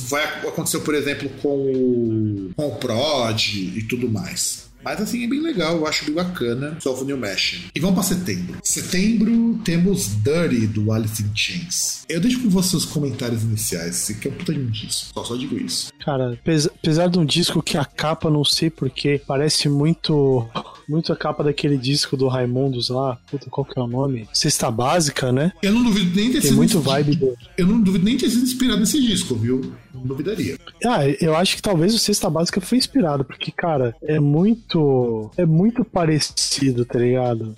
[0.08, 4.68] Vai, aconteceu, por exemplo, com o, com o Prod e tudo mais.
[4.82, 6.76] Mas assim, é bem legal, eu acho bem bacana.
[6.80, 7.64] Solve New Machine.
[7.74, 8.58] E vamos para setembro.
[8.62, 12.04] Setembro temos Dirty do Alice in Chains.
[12.08, 14.08] Eu deixo com vocês os comentários iniciais.
[14.20, 15.10] que é um puta de um disco.
[15.12, 15.92] Só, só digo isso.
[16.04, 16.38] Cara,
[16.80, 20.48] apesar de um disco que a capa, não sei porquê, parece muito
[20.88, 23.18] muito a capa daquele disco do Raimundos lá.
[23.30, 24.28] Puta, qual que é o nome?
[24.32, 25.52] Cesta Básica, né?
[25.62, 27.36] Eu não duvido nem ter Tem muito vibe do...
[27.56, 29.74] Eu não duvido nem ter sido inspirado nesse disco, viu?
[29.92, 30.58] Não duvidaria.
[30.84, 35.30] Ah, eu acho que talvez o Cesta Básica foi inspirado, porque, cara, é muito.
[35.36, 37.54] É muito parecido, tá ligado?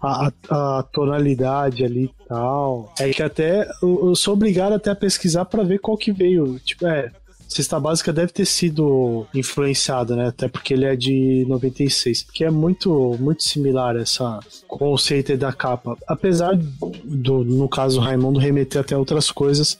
[0.00, 2.92] A, a, a, tonalidade ali e tal.
[2.98, 6.58] É que até eu, eu sou obrigado até a pesquisar para ver qual que veio.
[6.64, 7.12] Tipo, é,
[7.52, 10.28] Cesta Básica deve ter sido influenciado, né?
[10.28, 15.96] Até porque ele é de 96, que é muito, muito similar essa conceito da capa.
[16.08, 19.78] Apesar do, no caso, Raimundo remeter até outras coisas,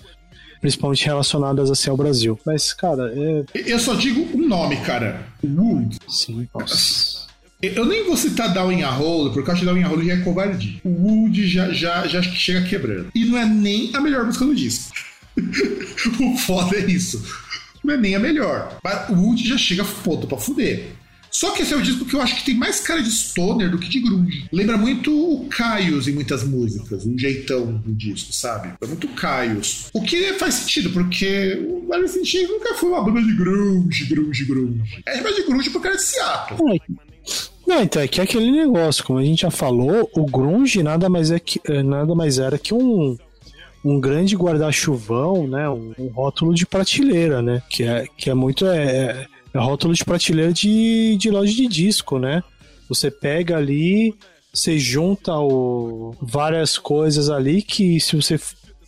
[0.61, 2.39] principalmente relacionadas assim ao Brasil.
[2.45, 3.45] Mas, cara, é...
[3.55, 5.27] Eu só digo um nome, cara.
[5.43, 5.97] Wood.
[6.09, 7.23] Sim, nossa.
[7.63, 9.91] Eu nem vou citar Down in a Hole, porque eu acho que Down in a
[9.91, 10.81] Hole já é covardia.
[10.85, 13.09] O Wood já, já, já chega quebrando.
[13.15, 14.93] E não é nem a melhor música do disco.
[16.21, 17.42] o foda é isso
[17.83, 18.79] não é nem a melhor.
[19.09, 20.91] O Wood já chega foda pra fuder.
[21.33, 23.71] Só que esse é o disco que eu acho que tem mais cara de stoner
[23.71, 24.45] do que de grunge.
[24.53, 28.75] Lembra muito o Caios em muitas músicas, o jeitão do disco, sabe?
[28.79, 29.87] É muito Caios.
[29.95, 34.05] O que faz sentido, porque o Alice in Chains nunca foi uma banda de grunge,
[34.05, 35.03] grunge, grunge.
[35.07, 36.75] É mais de grunge porque era de Seattle.
[36.75, 37.13] É.
[37.67, 41.09] Não, então é que é aquele negócio, como a gente já falou, o grunge nada
[41.09, 43.17] mais é que eh, nada mais era que um
[43.85, 45.69] um grande guarda-chuvão, né?
[45.69, 47.63] Um, um, rótulo de prateleira, né?
[47.69, 48.67] Que é, que é muito.
[48.67, 52.43] É, é, é rótulo de prateleira de, de loja de disco, né?
[52.89, 54.15] Você pega ali,
[54.53, 58.39] você junta o, várias coisas ali que se você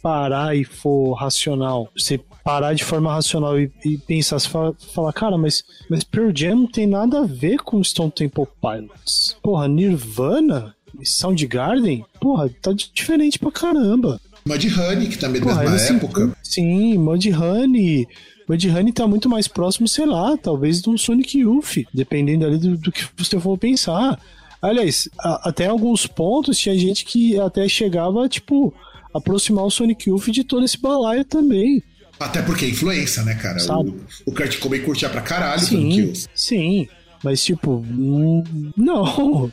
[0.03, 5.13] parar e for racional, você parar de forma racional e, e pensar, você fala, fala,
[5.15, 9.35] cara, mas, mas Pearl Jam não tem nada a ver com Stone Temple Pilots.
[9.43, 10.77] Porra, Nirvana?
[11.03, 12.05] Soundgarden?
[12.21, 14.21] Porra, tá diferente pra caramba.
[14.47, 16.37] Mudhoney, que também é da mesma época.
[16.43, 18.07] Sim, Mudhoney.
[18.49, 22.93] Mudhoney tá muito mais próximo, sei lá, talvez do Sonic Youth, dependendo ali do, do
[22.93, 24.21] que você for pensar.
[24.61, 28.75] Aliás, a, até alguns pontos tinha gente que até chegava, tipo,
[29.15, 31.83] aproximar o Sonic Youth de todo esse balaio também.
[32.21, 33.59] Até porque é influência, né, cara?
[33.59, 33.91] Sabe?
[34.27, 36.27] O, o Kurt Cobain curtia pra caralho sim, Sonic Youth.
[36.35, 36.89] Sim,
[37.23, 38.45] mas tipo, hum,
[38.77, 39.51] não.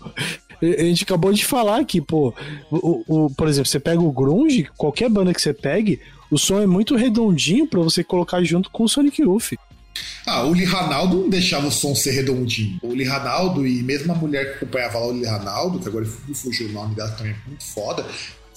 [0.61, 2.33] A gente acabou de falar que, pô,
[2.69, 6.61] o, o, por exemplo, você pega o Grunge, qualquer banda que você pegue, o som
[6.61, 9.53] é muito redondinho para você colocar junto com o Sonic Youth.
[10.25, 12.79] Ah, o Lee Ranaldo não deixava o som ser redondinho.
[12.81, 16.05] O Lee Ranaldo e mesmo a mulher que acompanhava lá o Lee Ranaldo, que agora
[16.05, 18.05] fugiu o nome dela também, é muito foda,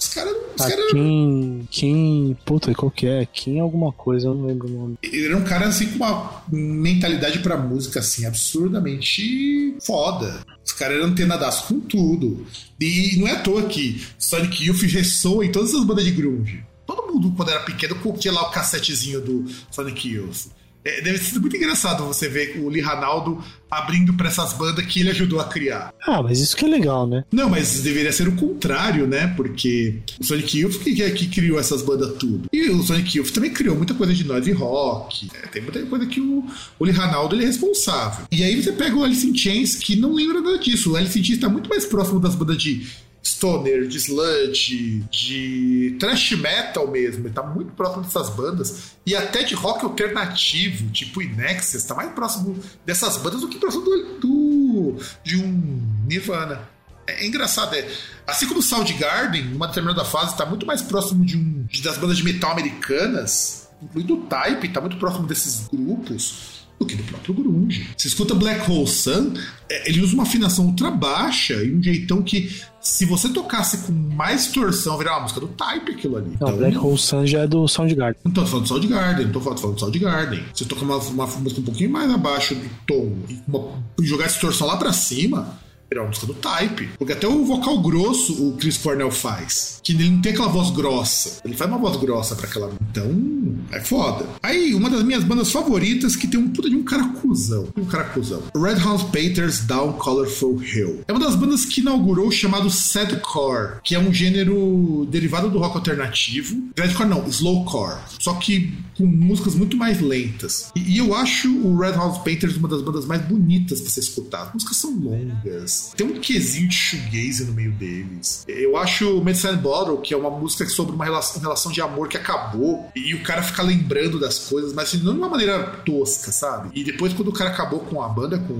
[0.05, 0.35] os caras.
[0.59, 0.87] Ah, cara...
[0.91, 1.67] Kim.
[1.69, 2.37] Kim.
[2.45, 3.25] Puta, qual que é?
[3.25, 4.97] Kim alguma coisa, eu não lembro o nome.
[5.01, 10.45] Ele era um cara assim com uma mentalidade pra música assim, absurdamente foda.
[10.63, 12.45] Os caras eram antenadaço com tudo.
[12.79, 16.63] E não é à toa que Sonic Youth ressoa em todas as bandas de grunge.
[16.85, 20.47] Todo mundo, quando era pequeno, curtia lá o cassetezinho do Sonic Youth.
[20.85, 24.99] É, deve ser muito engraçado você ver o Lee Ranaldo abrindo para essas bandas que
[24.99, 25.91] ele ajudou a criar.
[26.05, 27.25] Ah, mas isso que é legal, né?
[27.31, 29.33] Não, mas deveria ser o contrário, né?
[29.35, 32.47] Porque o Sonic Youth que, que criou essas bandas tudo.
[32.53, 35.25] E o Sonic Youth também criou muita coisa de noise rock.
[35.25, 35.49] Né?
[35.51, 36.45] Tem muita coisa que o,
[36.77, 38.27] o Lee Ranaldo é responsável.
[38.31, 40.91] E aí você pega o Alice in Chains, que não lembra nada disso.
[40.91, 42.85] O Alice in Chains tá muito mais próximo das bandas de
[43.25, 47.25] stoner, de sludge, de thrash metal mesmo.
[47.25, 48.91] Ele tá muito próximo dessas bandas.
[49.05, 53.83] E até de rock alternativo, tipo Inexus, tá mais próximo dessas bandas do que próximo
[53.83, 56.69] do, de um Nirvana.
[57.07, 57.89] É, é engraçado, é.
[58.27, 62.23] Assim como Soundgarden, numa determinada fase, está muito mais próximo de um das bandas de
[62.23, 67.87] metal americanas, incluindo o Type, está muito próximo desses grupos do que do próprio grunge.
[67.97, 69.33] Você escuta Black Hole Sun,
[69.69, 73.91] é, ele usa uma afinação ultra baixa e um jeitão que, se você tocasse com
[73.91, 76.27] mais torção, virar uma música do Type aquilo ali.
[76.27, 78.21] Não, então, Black Hole Sun já é do Soundgarden.
[78.23, 80.43] Não tô falando do Soundgarden, não tô falando, falando do Soundgarden.
[80.53, 84.25] Se você tocar uma, uma música um pouquinho mais abaixo do tom e uma, jogar
[84.25, 85.57] a distorção lá pra cima,
[85.97, 86.89] é uma música do Type.
[86.97, 89.79] Porque até o vocal grosso o Chris Cornell faz.
[89.83, 91.41] Que ele não tem aquela voz grossa.
[91.43, 92.71] Ele faz uma voz grossa para aquela.
[92.89, 94.25] Então, é foda.
[94.41, 97.67] Aí, uma das minhas bandas favoritas que tem um puta de um caracuzão.
[97.77, 98.43] Um caracuzão.
[98.55, 101.03] Red House Painters Down Colorful Hill.
[101.07, 105.59] É uma das bandas que inaugurou o chamado Sadcore, que é um gênero derivado do
[105.59, 106.69] rock alternativo.
[106.77, 107.99] Sadcore não, slowcore.
[108.19, 110.71] Só que com músicas muito mais lentas.
[110.75, 113.99] E, e eu acho o Red House Painters uma das bandas mais bonitas pra você
[113.99, 114.43] escutar.
[114.43, 118.43] As músicas são longas tem um quesinho de shoegaze no meio deles.
[118.47, 122.17] Eu acho Medicine Bottle, que é uma música sobre uma relação, relação de amor que
[122.17, 126.31] acabou, e o cara fica lembrando das coisas, mas assim, não de uma maneira tosca,
[126.31, 126.69] sabe?
[126.73, 128.53] E depois, quando o cara acabou com a banda, com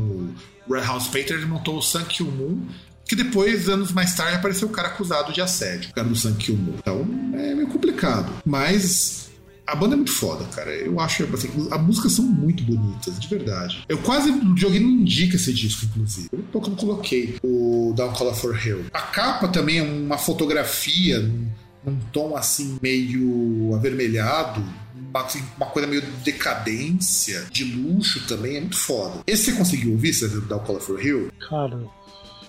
[0.67, 2.61] o Red House Painter, ele montou o Sun Kill Moon,
[3.07, 6.33] que depois, anos mais tarde, apareceu o cara acusado de assédio, o cara do Sun
[6.35, 6.75] Kill Moon.
[6.79, 8.31] Então, é meio complicado.
[8.43, 9.24] Mas
[9.67, 10.71] a banda é muito foda, cara.
[10.71, 13.83] Eu acho, assim, as músicas são muito bonitas, de verdade.
[13.89, 16.29] Eu quase joguei no Indica esse disco, inclusive.
[16.31, 18.85] Eu pouco não coloquei o Down Color for Hill.
[18.93, 21.19] A capa também é uma fotografia
[21.83, 24.63] num, tom assim meio avermelhado,
[24.95, 29.21] uma, assim, uma, coisa meio de decadência, de luxo também, é muito foda.
[29.27, 31.31] Esse você conseguiu ouvir, você Down Color for Hill?
[31.49, 31.79] Cara,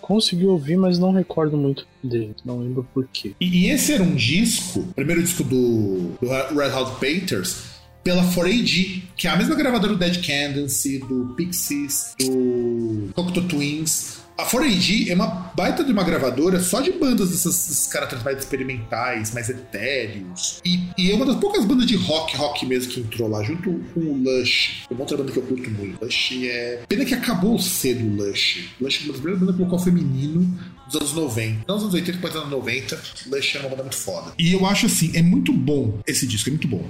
[0.01, 2.35] consegui ouvir, mas não recordo muito dele.
[2.45, 3.33] Não lembro porquê.
[3.41, 9.27] E, esse era um disco, primeiro disco do, do Red Hot Painters, pela 4AD, que
[9.27, 14.26] é a mesma gravadora do Dead Candency, do Pixies, do Cocteau Twins.
[14.39, 15.27] A 4AD é uma
[15.57, 20.61] baita de uma gravadora só de bandas desses, desses caras mais experimentais, mais etéreos.
[20.63, 23.73] E, e, é uma das poucas bandas de rock, rock mesmo, que entrou lá, junto
[23.95, 24.85] com o Lush.
[24.91, 26.05] Uma outra banda que eu curto muito.
[26.05, 26.83] Lush é.
[26.87, 28.69] Pena que acabou cedo o Lush.
[28.79, 31.65] Lush é uma das primeiras bandas que colocou feminino dos anos 90.
[31.67, 33.03] Não nos anos 80, depois dos anos 90.
[33.29, 34.33] Lush é uma banda muito foda.
[34.39, 36.87] E eu acho assim, é muito bom esse disco, é muito bom.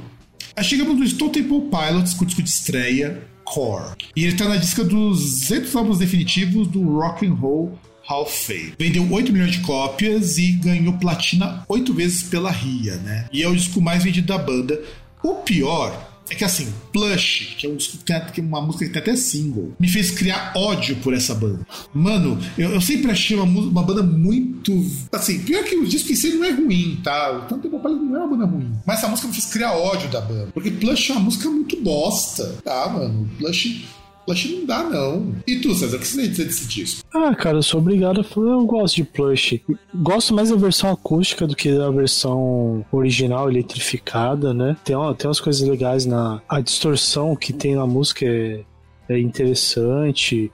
[0.56, 3.94] Aí chegamos no Stone Temple Pilots com o disco de estreia, Core.
[4.14, 8.46] E ele tá na disca dos 200 álbuns definitivos do Rock and Roll Hall of
[8.46, 8.74] Fame.
[8.78, 13.28] Vendeu 8 milhões de cópias e ganhou platina 8 vezes pela RIA, né?
[13.32, 14.80] E é o disco mais vendido da banda.
[15.22, 18.92] O pior é que assim, Plush, que é um disco que tem uma música que
[18.92, 21.66] tem até single, me fez criar ódio por essa banda.
[21.94, 24.72] Mano, eu, eu sempre achei uma, uma, banda muito.
[25.12, 27.32] Assim, pior que o disco em si não é ruim, tá?
[27.32, 28.72] O Tanto Tempo não é uma banda ruim.
[28.84, 30.50] Mas essa música me fez criar ódio da banda.
[30.52, 33.28] Porque Plush é uma música muito bosta, tá, mano?
[33.38, 33.84] Plush
[34.26, 35.34] Plush não dá, não.
[35.46, 37.06] E tu, César, o que você dizer desse disco?
[37.14, 39.62] Ah, cara, eu sou obrigado eu gosto de Plush.
[39.94, 44.76] Gosto mais da versão acústica do que da versão original eletrificada, né?
[44.84, 46.42] Tem, ó, tem umas coisas legais na.
[46.48, 48.64] A distorção que tem na música é,
[49.08, 50.50] é interessante.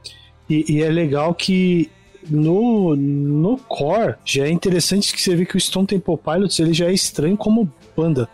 [0.50, 1.90] E, e é legal que
[2.28, 6.74] no, no core já é interessante que você vê que o Stone Temple Pilots ele
[6.74, 8.28] já é estranho como banda.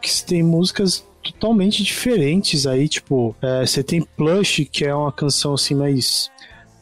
[0.00, 5.54] Que tem músicas totalmente diferentes aí, tipo, é, você tem Plush, que é uma canção
[5.54, 6.30] assim mais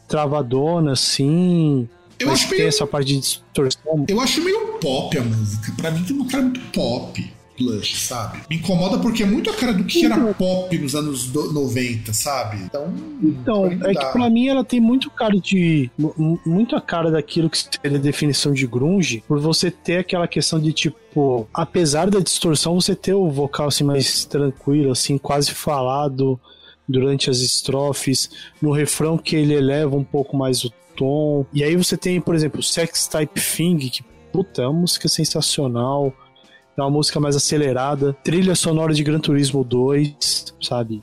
[0.07, 1.87] travadona, assim.
[2.19, 2.57] Eu acho meio...
[2.57, 4.05] tem essa parte de distorção.
[4.07, 5.71] Eu acho meio pop a música.
[5.77, 7.33] Pra mim tem uma cara muito pop.
[7.57, 8.41] Plush, sabe?
[8.49, 12.13] Me incomoda porque é muito a cara do que era então- pop nos anos 90,
[12.13, 12.57] sabe?
[12.63, 12.93] Então.
[13.21, 15.89] Então, é que pra mim ela tem muito cara de.
[16.45, 20.59] Muito a cara daquilo que seria a definição de grunge, por você ter aquela questão
[20.59, 26.39] de tipo, apesar da distorção, você ter o vocal assim mais tranquilo, assim, quase falado
[26.87, 28.29] durante as estrofes,
[28.61, 31.45] no refrão que ele eleva um pouco mais o tom.
[31.53, 36.11] E aí você tem, por exemplo, Sex Type Thing, que puta, é uma música sensacional
[36.77, 41.01] é uma música mais acelerada, trilha sonora de Gran Turismo 2, sabe?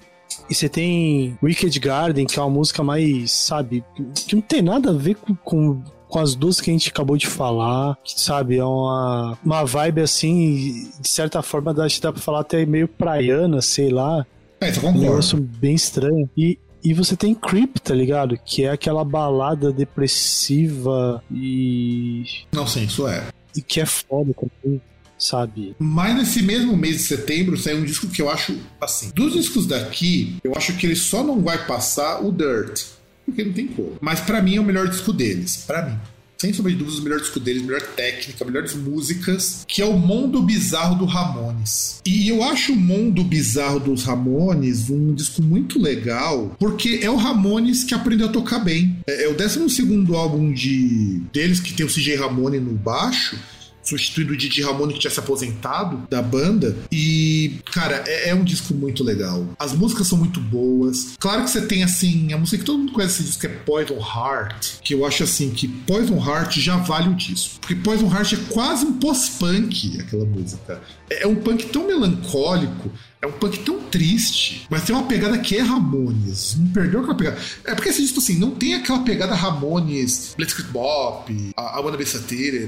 [0.49, 3.85] E você tem Wicked Garden, que é uma música mais, sabe,
[4.27, 7.17] que não tem nada a ver com, com, com as duas que a gente acabou
[7.17, 8.59] de falar, sabe?
[8.59, 13.63] É uma, uma vibe assim, de certa forma, dá, dá pra falar até meio praiana,
[13.63, 14.27] sei lá.
[14.61, 16.29] É, eu Um negócio bem estranho.
[16.37, 18.37] E, e você tem Creep, tá ligado?
[18.45, 22.25] Que é aquela balada depressiva e.
[22.53, 23.29] Não, sim, isso é.
[23.57, 24.81] e que é foda também,
[25.21, 25.77] sabe?
[25.79, 29.13] Mas nesse mesmo mês de setembro saiu um disco que eu acho assim.
[29.15, 32.83] Dos discos daqui, eu acho que ele só não vai passar o Dirt,
[33.25, 33.93] porque não tem cor.
[34.01, 35.97] Mas pra mim é o melhor disco deles, Pra mim.
[36.41, 39.99] Sem sombra de dúvidas, o melhor disco deles, melhor técnica, melhores músicas, que é o
[39.99, 42.01] Mundo Bizarro do Ramones.
[42.07, 47.17] E eu acho o Mundo Bizarro dos Ramones um disco muito legal, porque é o
[47.17, 48.97] Ramones que aprendeu a tocar bem.
[49.07, 53.37] É, é o 12 álbum de deles que tem o CJ Ramone no baixo,
[53.83, 56.77] substituindo o Didi Ramone que tinha se aposentado da banda.
[56.91, 59.47] E, cara, é, é um disco muito legal.
[59.59, 61.17] As músicas são muito boas.
[61.19, 63.99] Claro que você tem, assim, a música que todo mundo conhece esse disco é Poison
[63.99, 67.61] Heart, que eu acho, assim, que Poison Heart já vale o disco.
[67.61, 70.81] Porque Poison Heart é quase um post-punk, aquela música.
[71.11, 75.57] É um punk tão melancólico, é um punk tão triste, mas tem uma pegada que
[75.57, 76.57] é Ramones.
[76.57, 77.39] Não perdeu aquela pegada.
[77.65, 81.97] É porque esse disco, assim, não tem aquela pegada Ramones, Blitzkrieg Bop, a, a Wanna
[81.97, 82.05] Be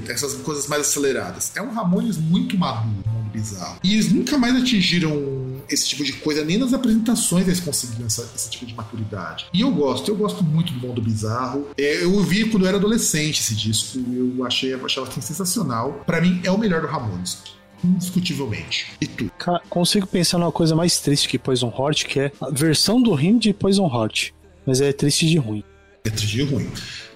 [0.09, 1.51] essas coisas mais aceleradas.
[1.55, 3.77] É um Ramones muito maduro, mundo bizarro.
[3.83, 8.29] E eles nunca mais atingiram esse tipo de coisa, nem nas apresentações eles conseguiram essa-
[8.35, 9.45] esse tipo de maturidade.
[9.53, 11.69] E eu gosto, eu gosto muito do mundo bizarro.
[11.77, 16.03] É, eu ouvi quando eu era adolescente esse disco, eu achei, achava assim, sensacional.
[16.05, 17.37] Pra mim, é o melhor do Ramones.
[17.83, 18.87] Indiscutivelmente.
[19.01, 19.29] E tu?
[19.37, 23.13] Ca- Consigo pensar numa coisa mais triste que Poison Heart, que é a versão do
[23.13, 24.31] rim de Poison Heart.
[24.65, 25.63] Mas é triste de ruim.
[26.05, 26.69] É triste e ruim.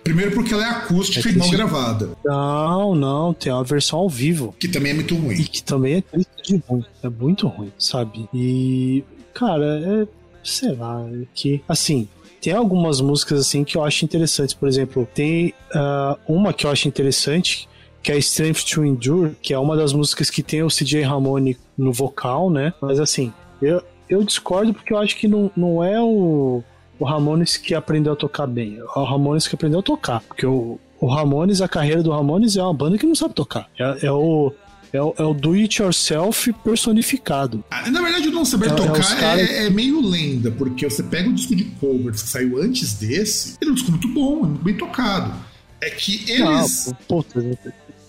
[0.04, 1.52] Primeiro porque ela é acústica É e triste.
[1.52, 4.56] gravada, Não, não, tem uma versão ao vivo.
[4.60, 5.44] que também é muito E ruim.
[5.44, 6.86] que também é triste de ruim.
[7.04, 8.28] É muito ruim, sabe?
[8.34, 9.04] E,
[9.34, 9.66] cara,
[10.04, 10.08] é.
[10.44, 11.62] Sei lá, é que.
[11.68, 12.08] Assim,
[12.42, 14.54] tem algumas músicas assim que eu acho interessantes.
[14.54, 17.68] Por exemplo, tem ah, uma que eu acho interessante,
[18.08, 21.58] que é Strength to Endure, que é uma das músicas que tem o CJ Ramone
[21.78, 22.74] no vocal, né?
[22.82, 26.64] Mas assim, eu, eu discordo porque eu acho que não, não é o,
[26.98, 28.78] o Ramones que aprendeu a tocar bem.
[28.78, 30.22] É o Ramones que aprendeu a tocar.
[30.22, 33.70] Porque o, o Ramones, a carreira do Ramones é uma banda que não sabe tocar.
[33.78, 34.54] É, é o.
[34.94, 37.62] É o, é o do it yourself personificado.
[37.70, 40.90] Ah, Na verdade, o Não Saber É- é Tocar é, caras- é meio lenda, porque
[40.90, 44.08] você pega o disco de covers que saiu antes desse, ele é um disco muito
[44.08, 45.34] bom, muito bem tocado.
[45.82, 46.88] É que eles.
[46.90, 47.42] Ah, puta,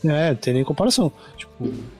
[0.04, 1.10] é, tem nem comparação.
[1.36, 1.52] Tipo,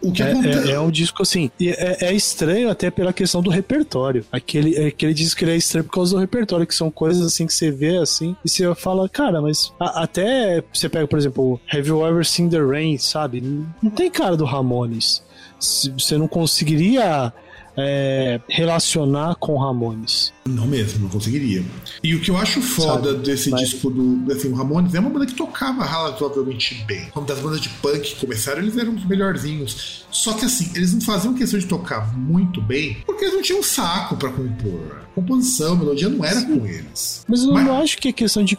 [0.03, 1.51] o que é, é, é um disco assim.
[1.59, 4.25] e É, é estranho até pela questão do repertório.
[4.31, 7.25] Aquele, é aquele disco que ele é estranho por causa do repertório, que são coisas
[7.27, 11.19] assim que você vê assim, e você fala, cara, mas a- até você pega, por
[11.19, 13.41] exemplo, Have You Ever Seen the Rain, sabe?
[13.83, 15.23] Não, tem cara do Ramones.
[15.59, 17.33] Você não conseguiria
[17.81, 20.33] é, relacionar com Ramones.
[20.47, 21.65] Não mesmo, não conseguiria.
[22.03, 25.11] E o que eu acho foda Sabe, desse mas- disco do assim, Ramones é uma
[25.11, 27.09] banda que tocava razoavelmente bem.
[27.11, 30.05] Como das bandas de punk que começaram, eles eram os melhorzinhos.
[30.11, 33.63] Só que assim, eles não faziam questão de tocar muito bem, porque eles não tinham
[33.63, 35.03] saco pra compor.
[35.15, 37.25] Composição, melodia não era com eles.
[37.29, 38.59] Mas eu Mas- não acho que é questão de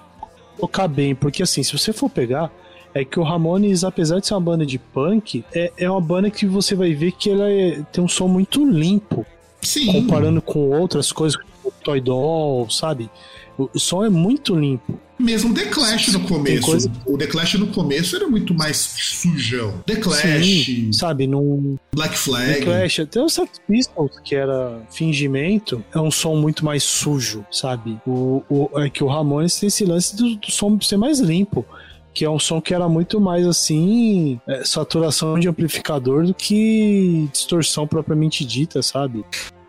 [0.59, 2.51] tocar bem, porque assim, se você for pegar,
[2.93, 6.29] é que o Ramones, apesar de ser uma banda de punk, é, é uma banda
[6.29, 9.25] que você vai ver que ela é- tem um som muito limpo,
[9.61, 9.85] Sim.
[9.91, 13.09] comparando com outras coisas, como Toy Doll, sabe?
[13.57, 14.99] O, o som é muito limpo.
[15.19, 16.61] Mesmo The Clash no começo.
[16.65, 19.73] coisa- O The Clash no começo era muito mais sujão.
[19.85, 21.27] The Clash, Sim, sabe?
[21.27, 22.61] Num Black The Flag.
[22.61, 27.97] Clash, até o Sex Pistols, que era fingimento, é um som muito mais sujo, sabe?
[28.07, 31.65] O, o, é que o Ramones tem esse lance do, do som ser mais limpo.
[32.13, 37.29] Que é um som que era muito mais assim, é, saturação de amplificador do que
[37.31, 39.23] distorção propriamente dita, sabe?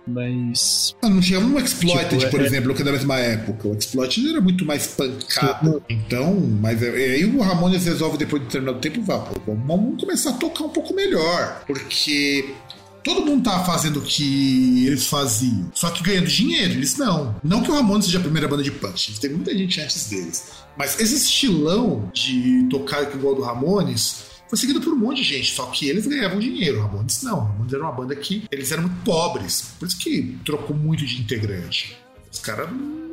[0.07, 0.97] Mas.
[1.03, 3.69] Ah, Não tinha um Exploited, Tipo, é- por é- exemplo, que é da mesma época.
[3.69, 5.83] O Exploited era muito mais pancado.
[5.89, 10.31] Então, mas é- aí o Ramones resolve, depois de determinado tempo, vá, pô, vamos começar
[10.31, 11.62] a tocar um pouco melhor.
[11.67, 12.53] Porque
[13.02, 16.72] todo mundo tava fazendo o que eles faziam, só que ganhando dinheiro.
[16.72, 17.36] Eles não.
[17.43, 20.51] Não que o Ramones seja a primeira banda de punk, tem muita gente antes deles.
[20.77, 25.52] Mas esse estilão de tocar igual do Ramones foi seguido por um monte de gente,
[25.55, 27.44] só que eles ganhavam dinheiro, Ramones não.
[27.44, 31.20] Ramones era uma banda que eles eram muito pobres, por isso que trocou muito de
[31.20, 31.97] integrante.
[32.32, 32.68] Os caras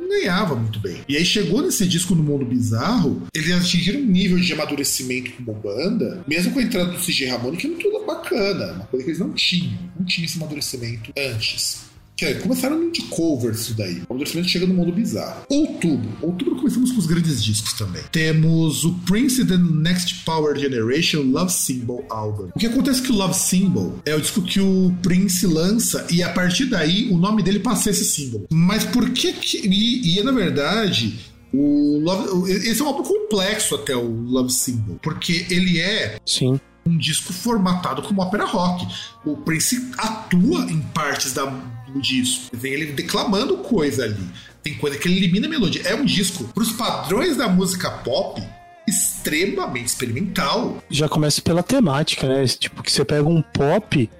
[0.08, 0.98] ganhavam muito bem.
[1.08, 5.52] E aí chegou nesse disco no Mundo Bizarro, eles atingiram um nível de amadurecimento como
[5.52, 9.10] banda, mesmo com a entrada do CG Ramone, que é muito bacana, uma coisa que
[9.10, 11.87] eles não tinham, não tinham esse amadurecimento antes.
[12.20, 14.02] É, começaram de covers isso daí.
[14.08, 15.42] O amadurecimento chega no mundo bizarro.
[15.48, 16.10] Outubro.
[16.20, 18.02] Outubro começamos com os grandes discos também.
[18.10, 22.50] Temos o Prince the Next Power Generation Love Symbol Album.
[22.54, 26.06] O que acontece é que o Love Symbol é o disco que o Prince lança
[26.10, 28.46] e a partir daí o nome dele passa esse símbolo.
[28.50, 29.58] Mas por que que...
[29.68, 31.18] E, e na verdade...
[31.50, 36.60] O Love, esse é um álbum complexo até o Love Symbol, porque ele é Sim.
[36.88, 38.86] Um disco formatado como ópera rock.
[39.24, 42.56] O Prince atua em partes da, do disco.
[42.56, 44.26] Vem ele declamando coisa ali.
[44.62, 45.82] Tem coisa que ele elimina a melodia.
[45.82, 48.42] É um disco, para os padrões da música pop,
[48.86, 50.82] extremamente experimental.
[50.90, 52.46] Já começa pela temática, né?
[52.46, 54.10] Tipo, que você pega um pop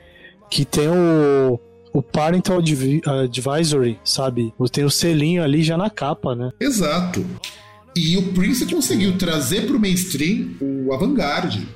[0.50, 1.60] que tem o,
[1.92, 4.52] o Parental Advisory, sabe?
[4.70, 6.50] Tem o selinho ali já na capa, né?
[6.60, 7.24] Exato.
[7.96, 11.66] E o Prince conseguiu trazer pro mainstream o avant-garde.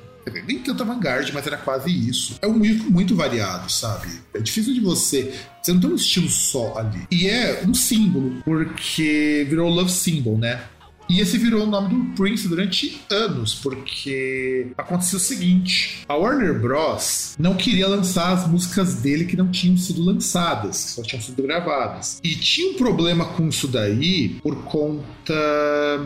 [0.45, 2.37] Nem tanto avant-garde, mas era quase isso.
[2.41, 4.07] É um músico muito variado, sabe?
[4.33, 5.33] É difícil de você.
[5.61, 7.07] Você não tem um estilo só ali.
[7.09, 10.61] E é um símbolo, porque virou love symbol, né?
[11.09, 16.59] E esse virou o nome do Prince durante anos, porque aconteceu o seguinte: a Warner
[16.59, 17.35] Bros.
[17.39, 21.41] não queria lançar as músicas dele que não tinham sido lançadas, que só tinham sido
[21.41, 22.19] gravadas.
[22.23, 25.33] E tinha um problema com isso daí por conta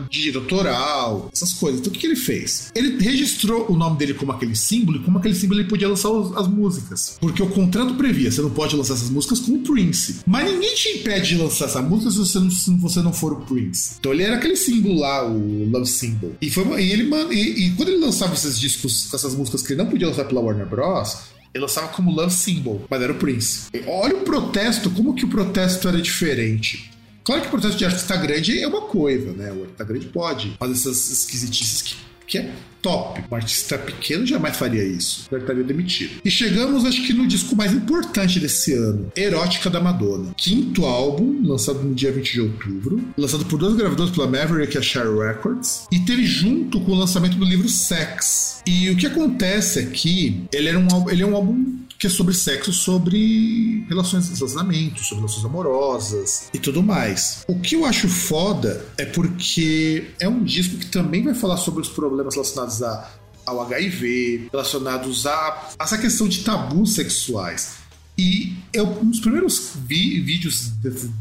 [0.08, 0.38] de direito
[1.32, 1.80] essas coisas.
[1.80, 2.70] Então o que, ele fez?
[2.74, 6.10] Ele registrou o nome dele como aquele símbolo, e como aquele símbolo ele podia lançar
[6.36, 7.16] as músicas.
[7.20, 10.20] Porque o contrato previa: você não pode lançar essas músicas com o Prince.
[10.26, 13.96] Mas ninguém te impede de lançar essa música se você não for o Prince.
[13.98, 16.32] Então ele era aquele símbolo lá, o Love Symbol.
[16.40, 19.72] E, foi, e ele, e, e quando ele lançava esses discos com essas músicas que
[19.72, 21.18] ele não podia lançar pela Warner Bros.,
[21.52, 23.68] ele lançava como Love Symbol, mas era o Prince.
[23.72, 26.90] E olha o protesto, como que o protesto era diferente.
[27.24, 29.52] Claro que o protesto de artista grande é uma coisa, né?
[29.52, 31.94] O artista grande pode fazer essas esquisitices que
[32.28, 32.52] que é
[32.82, 33.24] top.
[33.30, 35.26] Um artista pequeno jamais faria isso.
[35.30, 36.20] Já estaria demitido.
[36.24, 40.32] E chegamos, acho que, no disco mais importante desse ano: Erótica da Madonna.
[40.36, 43.02] Quinto álbum, lançado no dia 20 de outubro.
[43.16, 45.86] Lançado por dois gravadores pela Maverick e a Share Records.
[45.90, 48.62] E teve junto com o lançamento do livro Sex.
[48.66, 52.32] E o que acontece aqui, ele, era um, ele é um álbum que é sobre
[52.32, 57.44] sexo, sobre relações, relacionamentos, sobre relações amorosas e tudo mais.
[57.48, 61.80] O que eu acho foda é porque é um disco que também vai falar sobre
[61.80, 63.10] os problemas relacionados a,
[63.44, 67.78] ao HIV, relacionados a, a essa questão de tabus sexuais.
[68.16, 70.70] E eu, um dos primeiros vi, vídeos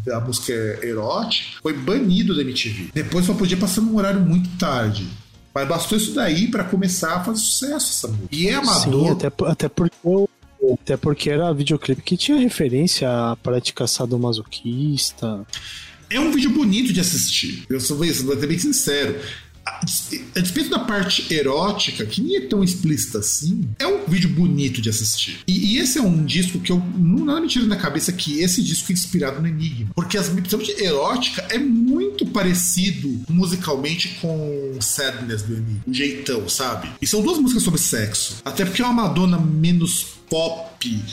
[0.04, 2.90] da música erótica foi banido da MTV.
[2.94, 5.08] Depois só podia passar num horário muito tarde.
[5.54, 8.28] Mas bastou isso daí para começar a fazer sucesso essa música.
[8.32, 9.06] E é amador.
[9.06, 10.30] Sim, até, até porque eu
[10.74, 15.46] até porque era videoclipe que tinha referência à prática sadomasoquista.
[16.10, 17.66] É um vídeo bonito de assistir.
[17.70, 19.20] Eu sou, vou ser bem sincero
[20.36, 24.82] a despeito da parte erótica, que nem é tão explícita assim, é um vídeo bonito
[24.82, 25.40] de assistir.
[25.48, 28.40] E, e esse é um disco que eu não nada me tira da cabeça que
[28.40, 29.92] esse disco é inspirado no Enigma.
[29.94, 35.84] Porque as principalmente erótica é muito parecido musicalmente com Sadness do Enigma.
[35.86, 36.90] O jeitão, sabe?
[37.02, 38.38] E são duas músicas sobre sexo.
[38.46, 41.04] Até porque é uma Madonna menos pop,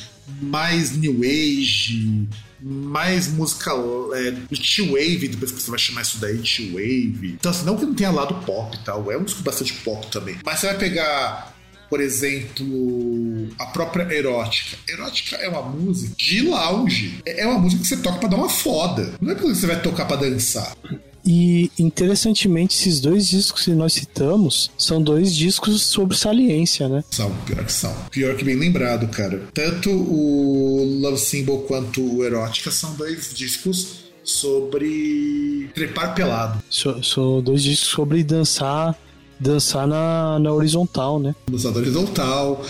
[0.40, 2.28] mais new age,
[2.65, 3.73] mais música
[4.15, 7.36] é, T-Wave, depois que você vai chamar isso daí de T-Wave.
[7.39, 10.07] Então, assim, não que não tenha lado pop e tal, é um disco bastante pop
[10.11, 10.36] também.
[10.43, 11.55] Mas você vai pegar,
[11.91, 14.78] por exemplo, a própria Erótica.
[14.89, 17.20] Erótica é uma música de lounge.
[17.27, 19.15] É uma música que você toca para dar uma foda.
[19.20, 20.74] Não é porque você vai tocar para dançar.
[21.24, 27.02] E interessantemente, esses dois discos que nós citamos são dois discos sobre saliência, né?
[27.10, 27.94] São, pior que são.
[28.10, 29.42] Pior que bem lembrado, cara.
[29.52, 36.62] Tanto o Love Symbol quanto o Erótica são dois discos sobre trepar pelado.
[36.70, 38.98] São dois discos sobre dançar
[39.38, 41.34] dançar na, na horizontal, né?
[41.51, 42.64] Dançar na horizontal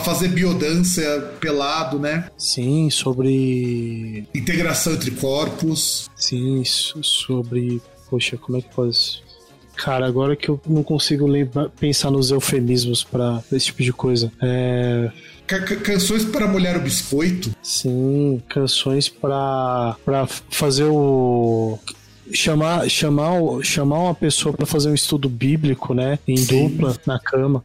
[0.00, 2.28] fazer biodança pelado, né?
[2.36, 4.26] Sim, sobre.
[4.34, 6.10] Integração entre corpos.
[6.16, 7.80] Sim, sobre.
[8.08, 9.22] Poxa, como é que pode.
[9.74, 14.30] Cara, agora que eu não consigo lembrar, pensar nos eufemismos para esse tipo de coisa.
[14.40, 15.10] É.
[15.82, 17.50] Canções para molhar o biscoito?
[17.62, 21.78] Sim, canções para para fazer o
[22.32, 26.68] chamar chamar chamar uma pessoa para fazer um estudo bíblico, né, em Sim.
[26.68, 27.62] dupla na cama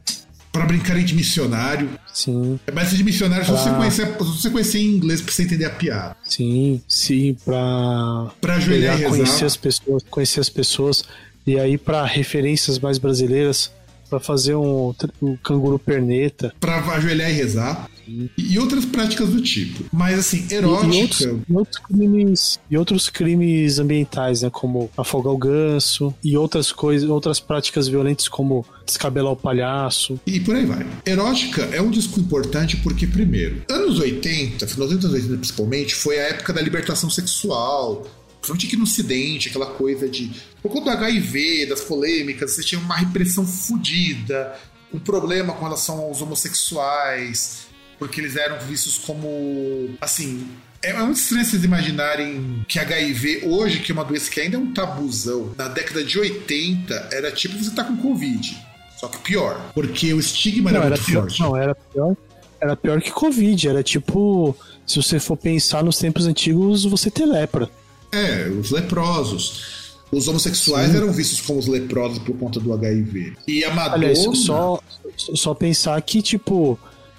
[0.52, 1.88] para brincarem de missionário.
[2.12, 2.58] Sim.
[2.66, 3.56] É mais de missionário pra...
[3.56, 6.16] se você conhecer, se você conhecer em inglês pra você entender a piada.
[6.24, 8.30] Sim, sim, pra.
[8.40, 9.10] Pra ajoelhar e rezar.
[9.10, 11.04] conhecer as pessoas, conhecer as pessoas.
[11.46, 13.72] E aí, para referências mais brasileiras,
[14.08, 16.52] para fazer um, um canguru perneta.
[16.60, 17.88] Para ajoelhar e rezar.
[18.36, 19.84] E outras práticas do tipo.
[19.92, 20.94] Mas assim, erótica.
[20.94, 24.50] E, outros, e, outros, crimes, e outros crimes ambientais, né?
[24.50, 30.18] Como afogar o ganso e outras coisas, outras práticas violentas como descabelar o palhaço.
[30.26, 30.86] E por aí vai.
[31.04, 36.18] Erótica é um disco importante porque, primeiro, anos 80, final dos anos 80 principalmente, foi
[36.18, 38.06] a época da libertação sexual,
[38.40, 40.30] principalmente aqui no Ocidente, aquela coisa de.
[40.62, 44.54] Por conta do HIV, das polêmicas, você tinha uma repressão fodida,
[44.92, 47.67] um problema com relação aos homossexuais,
[47.98, 49.90] porque eles eram vistos como.
[50.00, 50.46] Assim.
[50.80, 54.60] É muito estranho vocês imaginarem que HIV, hoje, que é uma doença que ainda é
[54.60, 58.56] um tabuzão, na década de 80, era tipo você tá com Covid.
[58.96, 61.40] Só que pior, porque o estigma Não, era, era muito pior, forte.
[61.40, 62.16] não, era pior.
[62.60, 63.68] Era pior que Covid.
[63.68, 64.56] Era tipo,
[64.86, 67.68] se você for pensar nos tempos antigos, você ter lepra.
[68.12, 69.78] É, os leprosos.
[70.10, 70.96] Os homossexuais Sim.
[70.96, 73.34] eram vistos como os leprosos por conta do HIV.
[73.46, 73.94] E a Madonna.
[73.94, 74.80] Aliás, só,
[75.16, 76.78] só pensar que, tipo,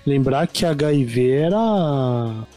[0.09, 2.47] lembrar que HIV era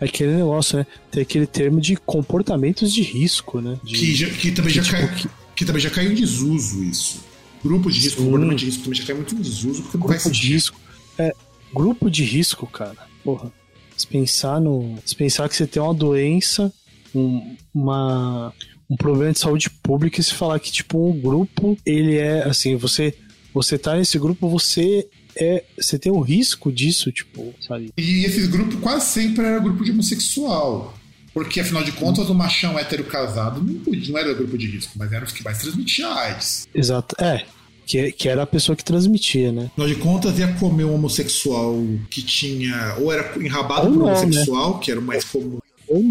[0.00, 0.86] aquele negócio, né?
[1.10, 3.78] Tem aquele termo de comportamentos de risco, né?
[3.82, 6.14] De, que, já- que também que, já tipo, caiu, que- que também já caiu em
[6.14, 7.24] desuso isso.
[7.64, 8.24] Grupos de risco, Sim.
[8.26, 10.80] comportamento de risco também já caiu muito em desuso, porque não faz grupo de risco.
[11.18, 11.32] É,
[11.74, 12.96] grupo de risco, cara.
[13.22, 13.50] Porra.
[13.96, 14.96] Se pensar no.
[15.06, 16.72] Se pensar que você tem uma doença,
[17.14, 18.52] um, uma,
[18.90, 22.74] um problema de saúde pública e se falar que, tipo, um grupo, ele é assim,
[22.76, 23.14] você.
[23.54, 25.06] Você tá nesse grupo, você
[25.36, 25.64] é.
[25.78, 27.92] Você tem o risco disso, tipo, sabe?
[27.96, 30.96] E esse grupo quase sempre era grupo de homossexual.
[31.32, 35.24] Porque, afinal de contas, o machão hétero casado não, era grupo de risco, mas era
[35.24, 36.68] os que mais transmitiam AIDS.
[36.72, 37.16] Exato.
[37.20, 37.44] É.
[37.84, 39.66] Que, que era a pessoa que transmitia, né?
[39.72, 41.76] Afinal de contas, ia comer um homossexual
[42.08, 42.94] que tinha.
[43.00, 44.12] Ou era enrabado Ou por um né?
[44.12, 45.58] homossexual, que era o mais comum,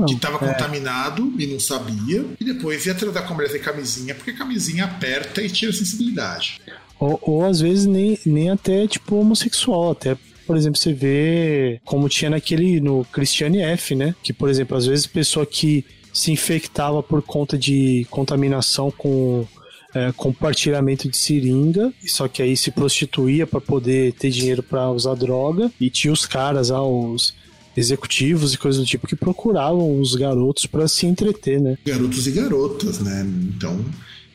[0.05, 0.51] que estava É.
[0.51, 2.25] contaminado e não sabia.
[2.39, 5.73] E depois ia transar com a mulher sem camisinha, porque camisinha aperta e tira a
[5.73, 6.59] sensibilidade.
[7.03, 9.91] Ou, ou às vezes nem, nem até, tipo, homossexual.
[9.91, 10.15] Até,
[10.47, 14.15] por exemplo, você vê como tinha naquele, no Christiane F, né?
[14.23, 19.45] Que, por exemplo, às vezes pessoa que se infectava por conta de contaminação com
[19.93, 25.15] é, compartilhamento de seringa, só que aí se prostituía para poder ter dinheiro para usar
[25.15, 27.33] droga, e tinha os caras, ah, os
[27.75, 31.77] executivos e coisas do tipo que procuravam os garotos para se entreter, né?
[31.85, 33.25] Garotos e garotas, né?
[33.55, 33.83] Então.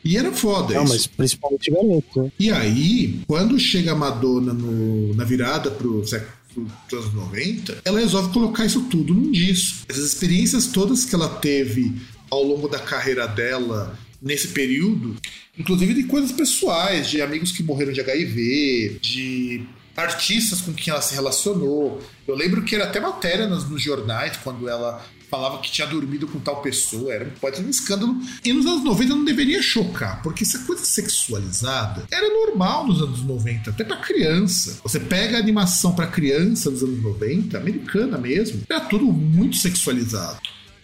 [0.03, 0.93] E era foda Não, isso.
[0.93, 2.31] mas principalmente garotos, né?
[2.39, 6.39] E aí, quando chega a Madonna no- na virada pro século
[6.87, 9.85] pros anos 90, ela resolve colocar isso tudo num disco.
[9.87, 11.93] Essas experiências todas que ela teve
[12.29, 15.15] ao longo da carreira dela nesse período,
[15.57, 19.61] inclusive de coisas pessoais, de amigos que morreram de HIV, de
[19.99, 22.01] artistas com quem ela se relacionou.
[22.27, 26.27] Eu lembro que era até matéria nos, nos jornais quando ela falava que tinha dormido
[26.27, 28.15] com tal pessoa, era pode ser um escândalo.
[28.43, 33.23] E nos anos 90 não deveria chocar, porque essa coisa sexualizada era normal nos anos
[33.23, 34.79] 90, até pra criança.
[34.83, 40.39] Você pega a animação pra criança dos anos 90, americana mesmo, era tudo muito sexualizado.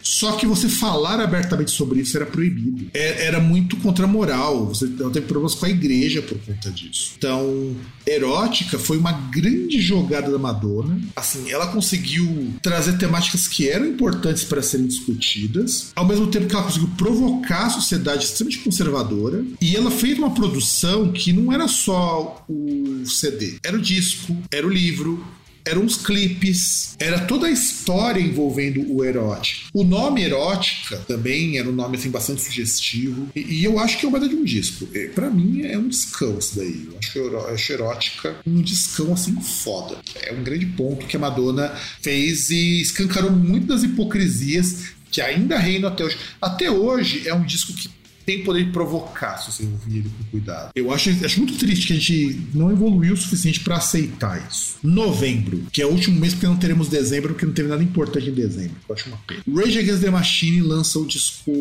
[0.08, 2.86] Só que você falar abertamente sobre isso era proibido.
[2.94, 4.66] É- Era muito contra a moral.
[4.68, 7.14] Você teve problemas com a igreja por conta disso.
[7.18, 7.74] Então,
[8.06, 11.00] Erótica foi uma grande jogada da Madonna.
[11.16, 16.54] Assim, ela conseguiu trazer temáticas que eram importantes para serem discutidas, ao mesmo tempo que
[16.54, 19.44] ela conseguiu provocar a sociedade extremamente conservadora.
[19.60, 24.64] E ela fez uma produção que não era só o CD, era o disco, era
[24.66, 25.24] o livro,
[25.66, 29.68] eram os clipes, era toda a história envolvendo o erótico.
[29.74, 34.06] O nome erótica também era um nome assim bastante sugestivo e, e eu acho que
[34.06, 34.88] é uma de um disco.
[34.94, 36.88] E, Pra mim é um discão isso daí.
[36.90, 39.96] Eu acho, eu acho erótica um discão assim foda.
[40.22, 45.58] É um grande ponto que a Madonna fez e escancarou muito das hipocrisias que ainda
[45.58, 46.18] reinam até hoje.
[46.40, 47.88] Até hoje é um disco que
[48.26, 50.70] tem poder de provocar se você ouvir ele com cuidado.
[50.74, 54.76] Eu acho, acho muito triste que a gente não evoluiu o suficiente pra aceitar isso.
[54.82, 58.28] Novembro, que é o último mês porque não teremos dezembro, porque não teve nada importante
[58.28, 58.76] em dezembro.
[58.88, 59.42] Eu acho uma pena.
[59.54, 61.52] Rage Against the Machine lança o disco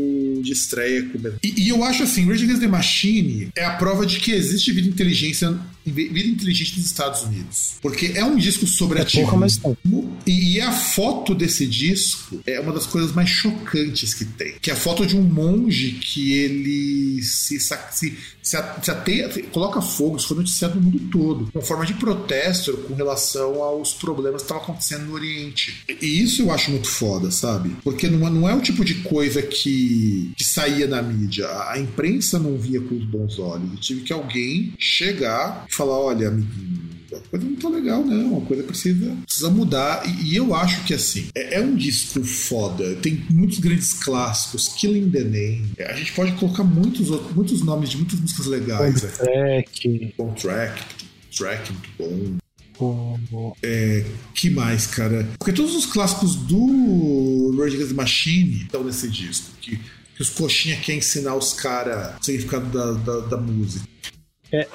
[0.41, 1.07] de estreia.
[1.43, 4.71] E, e eu acho assim, Rage Against the Machine é a prova de que existe
[4.71, 5.55] vida inteligência
[5.91, 7.75] vida inteligente nos Estados Unidos.
[7.81, 9.77] Porque é um disco sobre É tem.
[10.25, 14.55] e, a foto desse disco é uma das coisas mais chocantes que tem.
[14.61, 18.17] Que é a foto de um monge que ele se, se,
[18.47, 18.57] se,
[19.31, 23.61] se coloca fogo, isso foi noticiado no mundo todo, com forma de protesto com relação
[23.63, 25.83] aos problemas que estavam acontecendo no Oriente.
[25.89, 27.75] E, e isso eu acho muito foda, sabe?
[27.83, 31.47] Porque não, é- não é o tipo de coisa que, que saía na mídia.
[31.47, 33.71] A, a imprensa não via com os bons olhos.
[33.71, 38.37] Eu tive que alguém chegar e falar: olha, amiguinho a coisa não tá legal, não.
[38.37, 40.03] A coisa precisa, precisa mudar.
[40.07, 42.95] E, e eu acho que, assim, é, é um disco foda.
[42.95, 44.69] Tem muitos grandes clássicos.
[44.69, 45.71] Killing the Name.
[45.79, 49.01] A gente pode colocar muitos, outros, muitos nomes de muitas músicas legais.
[49.03, 49.09] né?
[49.09, 50.81] Track, Bom track,
[51.35, 52.37] track muito bom.
[53.31, 53.53] o-
[54.33, 55.27] Que mais, cara?
[55.39, 59.51] Porque todos os clássicos do Rage Against the Machine estão nesse disco.
[59.61, 63.85] Que, que os coxinha querem ensinar os caras o significado da, da, da música.
[64.51, 64.67] É,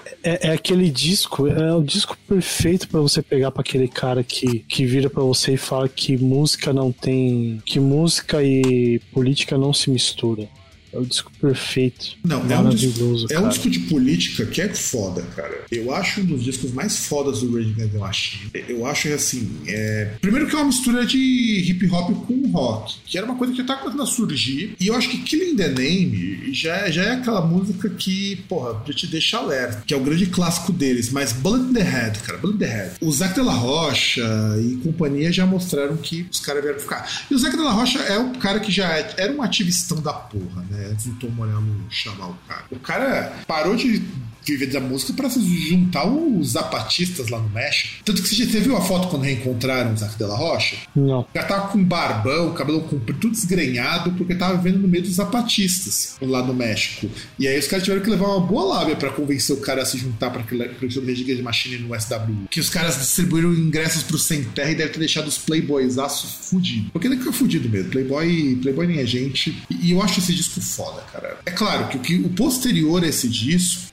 [0.49, 4.85] é aquele disco, é o disco perfeito pra você pegar pra aquele cara que, que
[4.85, 7.63] vira pra você e fala que música não tem.
[7.65, 10.49] que música e política não se mistura.
[10.93, 12.17] É o disco perfeito.
[12.25, 15.65] Não, é um, disco, é um disco de política que é foda, cara.
[15.71, 18.51] Eu acho um dos discos mais fodas do Rage Against the Machine.
[18.69, 20.13] Eu acho assim, é...
[20.21, 23.59] primeiro que é uma mistura de hip hop com rock, que era uma coisa que
[23.59, 24.75] já tá começando a surgir.
[24.81, 28.83] E eu acho que Killing the Name já, é- já é aquela música que, porra,
[28.87, 31.11] já te deixa alerta, que é o grande clássico deles.
[31.11, 32.91] Mas Bullet in the Head, cara, Bullet in the Head.
[33.01, 34.23] O Zac de la Rocha
[34.61, 37.09] e companhia já mostraram que os caras vieram ficar.
[37.31, 40.01] E o Zac de la Rocha é o cara que já é- era um ativistão
[40.01, 40.80] da porra, né?
[40.87, 42.65] Antes do Tom Morello chamar o cara.
[42.71, 44.03] O cara parou de
[44.45, 48.03] viver da música pra se juntar os zapatistas lá no México.
[48.05, 50.77] Tanto que você já viu a foto quando reencontraram o Zac de la Rocha?
[50.95, 51.27] Não.
[51.35, 56.17] Já tava com barbão, cabelo comprido, tudo desgrenhado, porque tava vivendo no meio dos zapatistas
[56.21, 57.09] lá no México.
[57.39, 59.87] E aí os caras tiveram que levar uma boa lábia pra convencer o cara a
[59.87, 62.47] se juntar pra aquele Against the Machine no SW.
[62.51, 66.27] Que os caras distribuíram ingressos pro Sem Terra e deve ter deixado os playboys aço
[66.27, 66.91] fudido.
[66.91, 67.91] Porque ele fica fudido mesmo.
[67.91, 69.63] Playboy, playboy nem é gente.
[69.71, 71.39] E, e eu acho esse disco foda, cara.
[71.47, 73.91] É claro que o, que o posterior a esse disco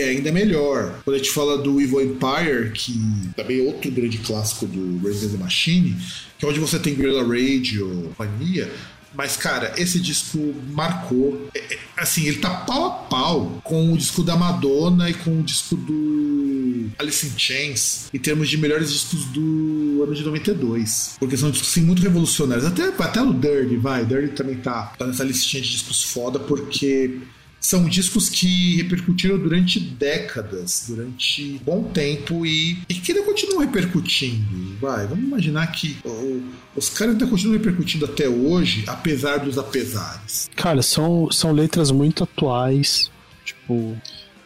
[0.00, 1.00] é ainda melhor.
[1.04, 2.98] Quando a gente fala do Evil Empire, que
[3.36, 5.96] também é outro grande clássico do Rage the Machine,
[6.38, 8.70] que é onde você tem Guerrilla Radio, companhia.
[9.14, 11.48] Mas, cara, esse disco marcou.
[11.54, 15.38] É, é, assim, ele tá pau a pau com o disco da Madonna e com
[15.38, 21.16] o disco do Alice in Chains, em termos de melhores discos do ano de 92.
[21.18, 22.66] Porque são discos assim, muito revolucionários.
[22.66, 24.04] Até, até o Dirty, vai.
[24.04, 27.20] Dirty também tá, tá nessa listinha de discos foda, porque
[27.64, 34.76] são discos que repercutiram durante décadas, durante bom tempo e, e que ainda continuam repercutindo.
[34.80, 36.42] Vai, vamos imaginar que o-
[36.76, 40.50] os caras ainda continuam repercutindo até hoje, apesar dos apesares.
[40.54, 43.10] Cara, são, são letras muito atuais,
[43.46, 43.96] tipo,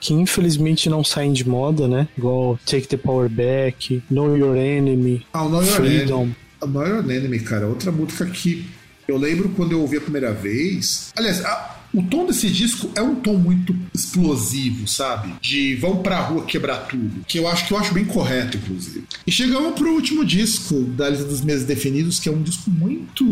[0.01, 2.07] que infelizmente não saem de moda, né?
[2.17, 6.21] Igual Take the Power Back, Know Your Enemy, Ah, o Know Your Freedom.
[6.23, 8.65] Enemy, o Know Your Enemy, cara, outra música que
[9.09, 11.13] eu lembro quando eu ouvi a primeira vez.
[11.17, 15.35] Aliás, a- o tom desse disco é um tom muito explosivo, sabe?
[15.41, 17.25] De vão pra rua quebrar tudo.
[17.27, 19.05] Que eu acho que eu acho bem correto, inclusive.
[19.27, 23.25] E chegamos pro último disco da lista dos meses definidos, que é um disco muito,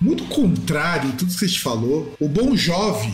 [0.00, 2.14] muito contrário em tudo que a gente falou.
[2.18, 3.12] O Bon Jovi.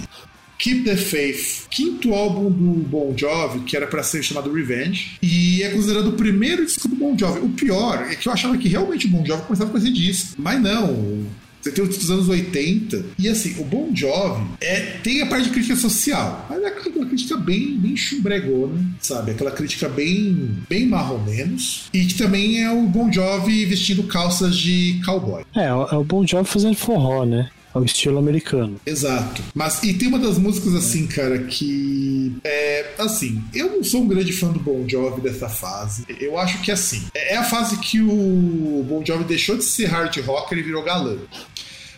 [0.57, 5.63] Keep the Faith, quinto álbum do Bon Jovi, que era pra ser chamado Revenge, e
[5.63, 7.41] é considerado o primeiro disco do Bon Jovi.
[7.41, 10.37] O pior é que eu achava que realmente o Bon Jovi começava com esse disco,
[10.39, 11.27] mas não.
[11.65, 15.51] Você tem os anos 80, e assim, o Bon Jovi é, tem a parte de
[15.51, 19.31] crítica social, mas é aquela crítica bem, bem chumbregona, sabe?
[19.31, 25.01] Aquela crítica bem, bem marromenos, e que também é o Bon Jovi vestindo calças de
[25.07, 25.43] cowboy.
[25.57, 27.49] É, é o Bon Jovi fazendo forró, né?
[27.73, 28.81] Ao estilo americano.
[28.87, 29.43] Exato.
[29.53, 34.07] Mas e tem uma das músicas assim, cara, que é assim, eu não sou um
[34.07, 36.05] grande fã do Bon Jovi dessa fase.
[36.21, 40.17] Eu acho que assim, é a fase que o Bon Jovi deixou de ser hard
[40.19, 41.17] rocker e virou galã.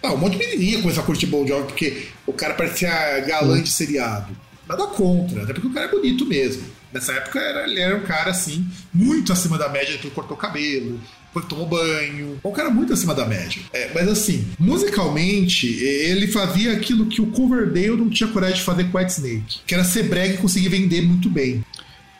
[0.06, 3.60] Ah, um monte de menininha começou a curtir Bon Jovi porque o cara parecia galã
[3.60, 4.36] de seriado.
[4.68, 6.62] Nada contra, até porque o cara é bonito mesmo.
[6.92, 10.40] Nessa época era- ele era um cara assim, muito acima da média, que cortou o
[10.40, 10.98] cabelo,
[11.32, 12.40] foi tomou banho.
[12.44, 13.60] Um cara muito acima da média.
[13.72, 18.84] É, mas assim, musicalmente, ele fazia aquilo que o Coverdale não tinha coragem de fazer
[18.84, 21.64] com White Snake, que era ser brega e conseguir vender muito bem.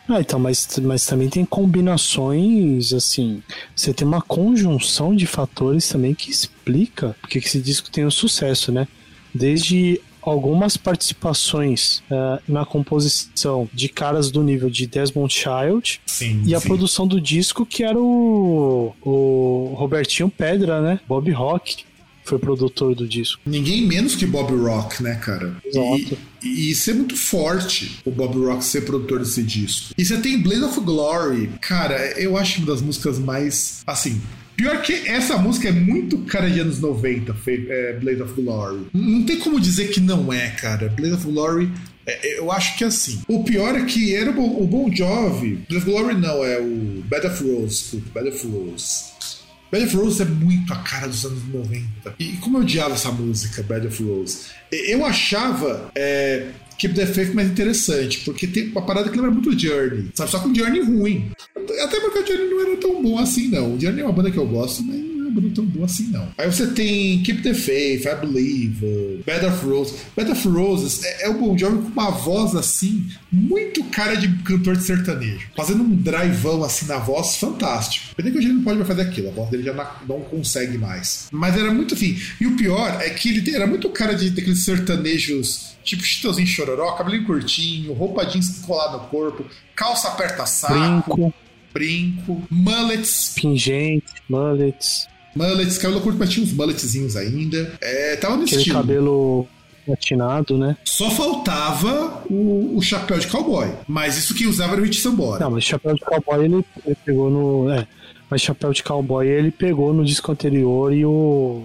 [0.07, 3.43] Ah, então, mas, mas também tem combinações, assim,
[3.75, 8.11] você tem uma conjunção de fatores também que explica porque que esse disco tem o
[8.11, 8.87] sucesso, né?
[9.33, 16.43] Desde algumas participações ah, na composição de caras do nível de Desmond Child Sim.
[16.45, 20.99] e a produção do disco que era o, o Robertinho Pedra, né?
[21.07, 21.85] Bob Rock
[22.27, 23.41] foi produtor do disco.
[23.45, 25.55] Ninguém menos que Bob Rock, né, cara?
[25.65, 26.17] Exato.
[26.43, 29.93] E, e isso é muito forte, o Bob Rock ser produtor desse disco.
[29.97, 31.49] E você tem Blade of Glory.
[31.61, 33.81] Cara, eu acho uma das músicas mais.
[33.85, 34.21] Assim.
[34.55, 38.87] Pior que essa música é muito cara de anos 90, fe- é, Blade of Glory.
[38.91, 40.89] Não tem como dizer que não é, cara.
[40.89, 41.71] Blade of Glory.
[42.07, 43.21] é, eu acho que é assim.
[43.27, 45.59] O pior é que era o Bon, o bon Jovi.
[45.69, 47.67] Blade of Glory não, é o Bed of Rose.
[47.83, 49.03] Desculpa, Bed of Rose.
[49.71, 52.15] Bad of Rose é muito a cara dos anos 90.
[52.19, 54.47] E como eu odiava essa música, Bad of Rose.
[54.71, 59.57] Eu achava é, Keep the Faith mais interessante, porque tem uma parada que lembra muito
[59.57, 60.31] Journey, sabe?
[60.31, 61.31] Só que um Journey ruim.
[61.55, 63.75] Até porque o Journey não era tão bom assim, não.
[63.75, 66.27] O Journey é uma banda que eu gosto, mas não tão boa assim, não.
[66.37, 69.95] Aí você tem Keep the Faith, I Believe, Bed of Roses.
[70.15, 74.27] Bed of Roses é, é o Bon Jovi com uma voz assim, muito cara de
[74.43, 75.47] cantor de sertanejo.
[75.55, 78.15] Fazendo um drivão assim na voz, fantástico.
[78.15, 79.73] Pena que hoje ele não pode mais fazer aquilo, a voz dele já
[80.07, 81.27] não consegue mais.
[81.31, 82.19] Mas era muito assim.
[82.39, 86.93] E o pior é que ele era muito cara de daqueles sertanejos, tipo Chitãozinho Chororó,
[86.93, 89.45] cabelinho curtinho, roupa jeans colada no corpo,
[89.75, 91.33] calça aperta saco, Brinco,
[91.73, 95.07] brinco, mullets, pingente, mullets,
[95.37, 97.73] mullets, cabelo curto, mas tinha uns mulletzinhos ainda.
[97.81, 98.77] É, tava no aquele estilo.
[98.77, 99.47] cabelo
[99.85, 100.75] platinado, né?
[100.83, 103.71] Só faltava o, o chapéu de cowboy.
[103.87, 105.39] Mas isso quem usava era o Hit Sambora.
[105.39, 107.71] Não, mas chapéu de cowboy ele, ele pegou no.
[107.71, 107.87] É,
[108.29, 111.63] mas chapéu de cowboy ele pegou no disco anterior e o.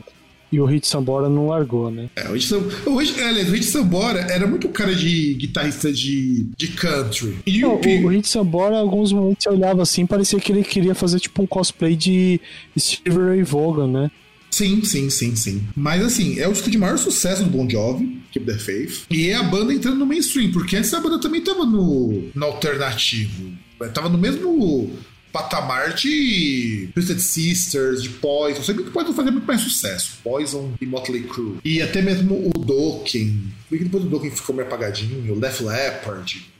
[0.52, 2.10] E o Hit Sambora não largou, né?
[2.14, 5.90] É, o Hit Sambora, o Hit, aliás, o Hit Sambora era muito cara de guitarrista
[5.90, 7.38] de, de country.
[7.46, 10.94] E Não, o, o, Hit Sambora, alguns momentos você olhava assim, parecia que ele queria
[10.94, 12.38] fazer tipo um cosplay de
[12.78, 14.10] Steve Ray Vaughan, né?
[14.50, 15.62] Sim, sim, sim, sim.
[15.74, 19.04] Mas assim, é o disco de maior sucesso do Bon Jovi, Keep the Faith.
[19.10, 22.44] E é a banda entrando no mainstream, porque antes a banda também tava no, no
[22.44, 23.50] alternativo.
[23.94, 24.90] Tava no mesmo
[25.32, 28.62] patamar de Twisted Sisters, de Poison.
[28.62, 30.18] Sei que Poison fazia muito mais sucesso.
[30.22, 31.58] Poison e Motley Crue.
[31.64, 33.52] E até mesmo o Dokken.
[33.70, 35.34] Bem que depois o Dokken ficou meio apagadinho.
[35.34, 36.51] O Def Leppard.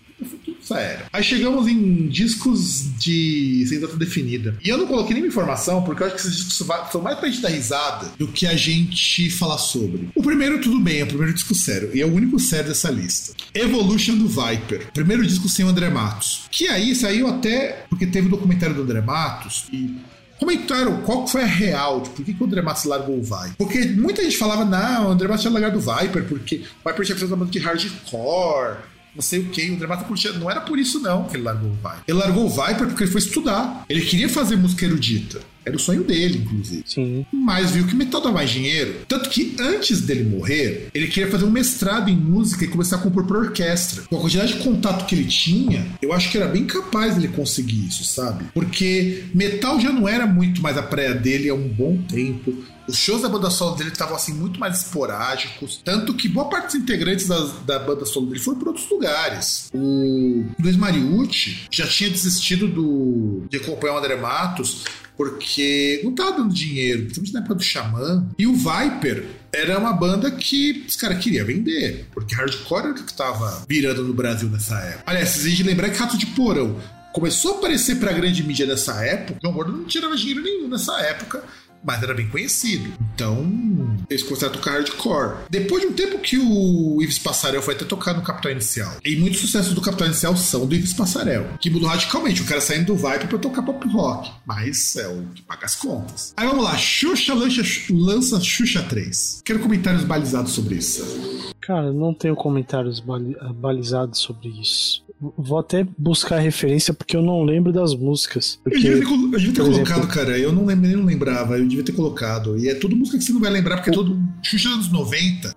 [1.13, 4.57] Aí chegamos em discos de sem data definida.
[4.65, 7.29] E eu não coloquei nenhuma informação, porque eu acho que esses discos são mais pra
[7.29, 10.09] gente dar risada do que a gente falar sobre.
[10.15, 11.91] O primeiro, tudo bem, é o primeiro disco sério.
[11.95, 13.35] E é o único sério dessa lista.
[13.55, 14.91] Evolution do Viper.
[14.93, 16.43] Primeiro disco sem o André Matos.
[16.51, 19.97] Que aí saiu até porque teve o documentário do André Matos e
[20.43, 23.55] comentaram qual foi a real, de por que, que o André Matos largou o Viper.
[23.57, 27.07] Porque muita gente falava, não, o André Matos tinha largado o Viper, porque o Viper
[27.07, 28.79] tinha feito uma banda de hardcore,
[29.15, 30.33] não sei o que, o André Matos curtia.
[30.33, 32.03] Não era por isso, não, que ele largou o Viper.
[32.07, 33.85] Ele largou o Viper porque ele foi estudar.
[33.89, 35.41] Ele queria fazer música erudita.
[35.65, 36.83] Era o sonho dele, inclusive.
[36.87, 37.25] Sim.
[37.33, 38.97] Mas viu que metal dá mais dinheiro.
[39.07, 42.99] Tanto que antes dele morrer, ele queria fazer um mestrado em música e começar a
[42.99, 44.03] compor pra orquestra.
[44.03, 47.29] Com a quantidade de contato que ele tinha, eu acho que era bem capaz dele
[47.29, 48.47] conseguir isso, sabe?
[48.53, 52.53] Porque metal já não era muito mais a praia dele há um bom tempo.
[52.89, 56.67] Os shows da banda solo dele estavam assim muito mais esporádicos, tanto que boa parte
[56.67, 59.71] dos integrantes da, da banda solo dele foram para outros lugares.
[59.73, 64.85] O Luiz Mariucci já tinha desistido do, de acompanhar o André Matos
[65.17, 68.27] porque não tava dando dinheiro, principalmente na época do Xamã.
[68.39, 72.95] E o Viper era uma banda que os caras queriam vender, porque hardcore era o
[72.95, 75.05] que tava virando no Brasil nessa época.
[75.07, 76.77] Aliás, de lembrar que Rato de Porão
[77.13, 79.39] começou a aparecer pra grande mídia nessa época.
[79.43, 81.45] João Gordo não tirava dinheiro nenhum nessa época.
[81.85, 82.93] Mas era bem conhecido.
[83.15, 85.37] Então, eles a tocar hardcore.
[85.51, 88.97] Depois de um tempo que o Ives Passarel foi até tocar no Capital Inicial.
[89.05, 91.47] E muitos sucessos do Capital Inicial são do Ives Passarel.
[91.61, 92.43] Que mudou radicalmente.
[92.43, 94.31] O cara saindo do Vibe pra tocar pop rock.
[94.47, 96.33] Mas é o que paga as contas.
[96.37, 96.77] Aí vamos lá.
[96.77, 99.43] Xuxa lança, lança Xuxa 3.
[99.45, 101.53] Quero comentários balizados sobre isso.
[101.61, 105.03] Cara, não tenho comentários bali- balizados sobre isso.
[105.39, 108.59] Vou até buscar referência porque eu não lembro das músicas.
[108.65, 110.39] Eu devia ter, Porque eu devia ter colocado, exemplo- cara.
[110.39, 111.59] Eu não, não lembrava.
[111.59, 112.59] Eu devia ter colocado.
[112.59, 115.55] E é tudo música que você não vai lembrar, porque é todo Xuxa anos 90.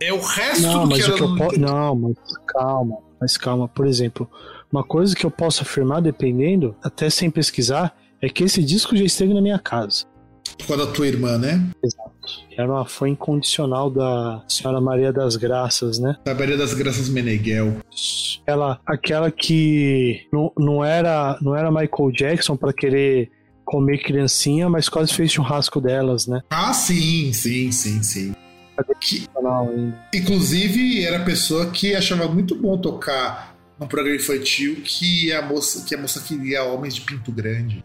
[0.00, 1.60] É o resto Não, do que mas era o que eu posso.
[1.60, 2.16] Não, mas
[2.46, 3.68] calma, mas calma.
[3.68, 4.28] Por exemplo,
[4.70, 9.04] uma coisa que eu posso afirmar, dependendo, até sem pesquisar, é que esse disco já
[9.04, 10.04] esteve na minha casa.
[10.62, 11.60] Por causa da tua irmã, né?
[12.56, 16.16] Era uma fã incondicional da Senhora Maria das Graças, né?
[16.24, 17.78] Da Maria das Graças Meneghel.
[18.46, 23.30] Ela, aquela que não, não era não era Michael Jackson pra querer
[23.64, 26.42] comer criancinha, mas quase fez churrasco delas, né?
[26.50, 28.34] Ah, sim, sim, sim, sim.
[29.00, 29.26] Que,
[30.14, 35.84] inclusive, era a pessoa que achava muito bom tocar num programa infantil que a moça,
[35.86, 37.82] que a moça queria homens de pinto grande.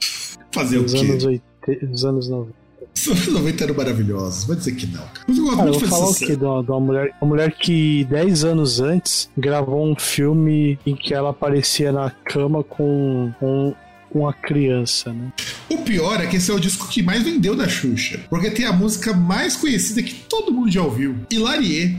[0.51, 0.99] Fazer o Os quê?
[0.99, 2.66] anos 80, os anos 90.
[2.97, 4.45] Os anos 90 eram maravilhosos.
[4.45, 5.25] Vai dizer que não, cara.
[5.27, 6.35] Mas eu gosto Cara, eu muito vou de falar o quê?
[6.35, 10.95] De uma, de uma mulher, uma mulher que 10 anos antes gravou um filme em
[10.95, 13.75] que ela aparecia na cama com, com
[14.13, 15.31] uma criança, né?
[15.69, 18.19] O pior é que esse é o disco que mais vendeu da Xuxa.
[18.29, 21.15] Porque tem a música mais conhecida que todo mundo já ouviu.
[21.31, 21.97] Hilarie.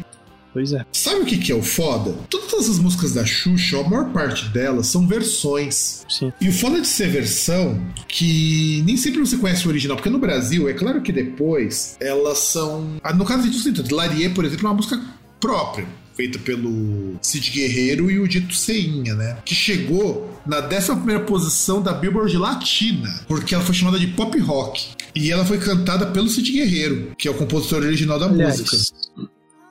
[0.52, 0.84] Pois é.
[0.92, 2.14] Sabe o que, que é o foda?
[2.30, 6.04] Todas as músicas da Xuxa, a maior parte delas são versões.
[6.08, 6.32] Sim.
[6.40, 10.18] E o foda de ser versão, que nem sempre você conhece o original, porque no
[10.18, 12.96] Brasil, é claro que depois, elas são.
[13.02, 15.00] ah, No caso de Larie, por exemplo, é uma música
[15.40, 15.86] própria.
[16.16, 19.36] Feita pelo Cid Guerreiro e o Dito Ceinha, né?
[19.44, 24.88] Que chegou na 11 posição da Billboard Latina, porque ela foi chamada de pop rock.
[25.14, 28.76] E ela foi cantada pelo Cid Guerreiro, que é o compositor original da Aliás, música.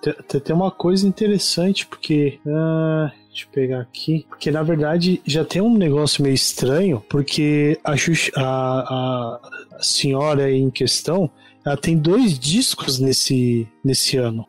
[0.02, 2.40] Te- te- tem uma coisa interessante, porque.
[2.48, 4.26] ah, deixa eu pegar aqui.
[4.30, 7.94] Porque na verdade já tem um negócio meio estranho, porque a,
[8.36, 9.40] a,
[9.78, 11.30] a senhora em questão.
[11.66, 14.48] Ela tem dois discos nesse, nesse ano.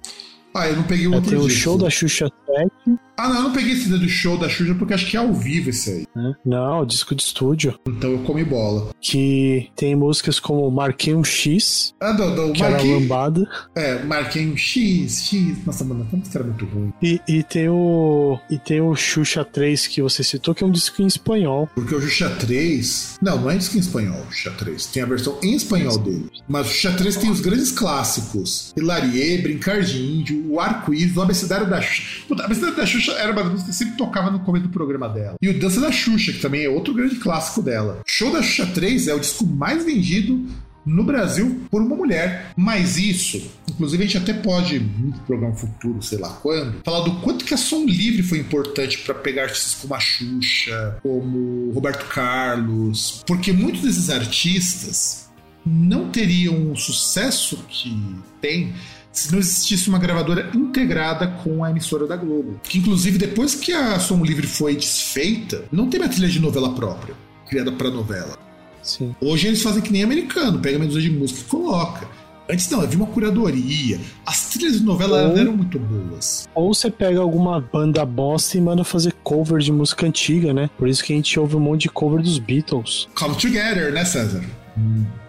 [0.55, 1.61] Ah, eu não peguei o outro tem o disco.
[1.61, 4.95] show da Xuxa 7 Ah, não, eu não peguei esse do show da Xuxa porque
[4.95, 6.07] acho que é ao vivo esse aí.
[6.15, 6.33] né?
[6.45, 7.79] Não, disco de estúdio.
[7.89, 8.91] Então eu comi bola.
[9.01, 13.49] Que tem músicas como Marquei um X, Ah, do, do que era marquei, lambada.
[13.77, 15.65] é, marquei um X, X.
[15.67, 16.93] Nossa, mano, tanto que era muito ruim.
[17.03, 18.39] E, e tem o.
[18.51, 21.69] E tem o Xuxa 3 que você citou, que é um disco em espanhol.
[21.75, 23.19] Porque o Xuxa 3.
[23.21, 24.87] Não, não é disco em espanhol, o Xuxa 3.
[24.87, 26.31] Tem a versão em espanhol dele.
[26.49, 31.23] Mas o Xuxa 3 tem os grandes clássicos: Hilarie, Brincar de Índio, o Arco-Íris, o
[31.23, 32.23] Abecedário da Xuxa.
[32.29, 34.73] Puta, o Abecedário da Xuxa era uma das músicas que sempre tocava no começo do
[34.73, 35.37] programa dela.
[35.41, 38.01] E o Dança da Xuxa, que também é outro grande clássico dela.
[38.07, 40.47] Show da Xuxa 3 é o disco mais vendido
[40.89, 42.53] no Brasil por uma mulher.
[42.57, 47.21] Mas isso, inclusive a gente até pode, no programa futuro, sei lá quando, falar do
[47.21, 52.07] quanto que a Som Livre foi importante para pegar artistas como a Xuxa, como Roberto
[52.09, 55.29] Carlos, porque muitos desses artistas
[55.65, 57.95] não teriam o sucesso que
[58.41, 58.73] tem
[59.19, 62.61] se não existisse uma gravadora integrada com a emissora da Globo.
[62.63, 66.73] Que inclusive depois que a Som Livre foi desfeita, não teve a trilha de novela
[66.75, 67.15] própria,
[67.49, 68.39] criada para novela.
[68.83, 69.15] Sim.
[69.21, 72.07] Hoje eles fazem que nem americano, pega melodia de música e coloca.
[72.51, 74.01] Antes não, havia uma curadoria.
[74.25, 76.49] As trilhas de novela Ou- eram muito boas.
[76.55, 80.71] Ou você pega alguma banda bosta e manda fazer cover de música antiga, né?
[80.79, 83.07] Por isso que a gente ouve um monte de cover dos Beatles.
[83.15, 84.43] Come Together, né, César?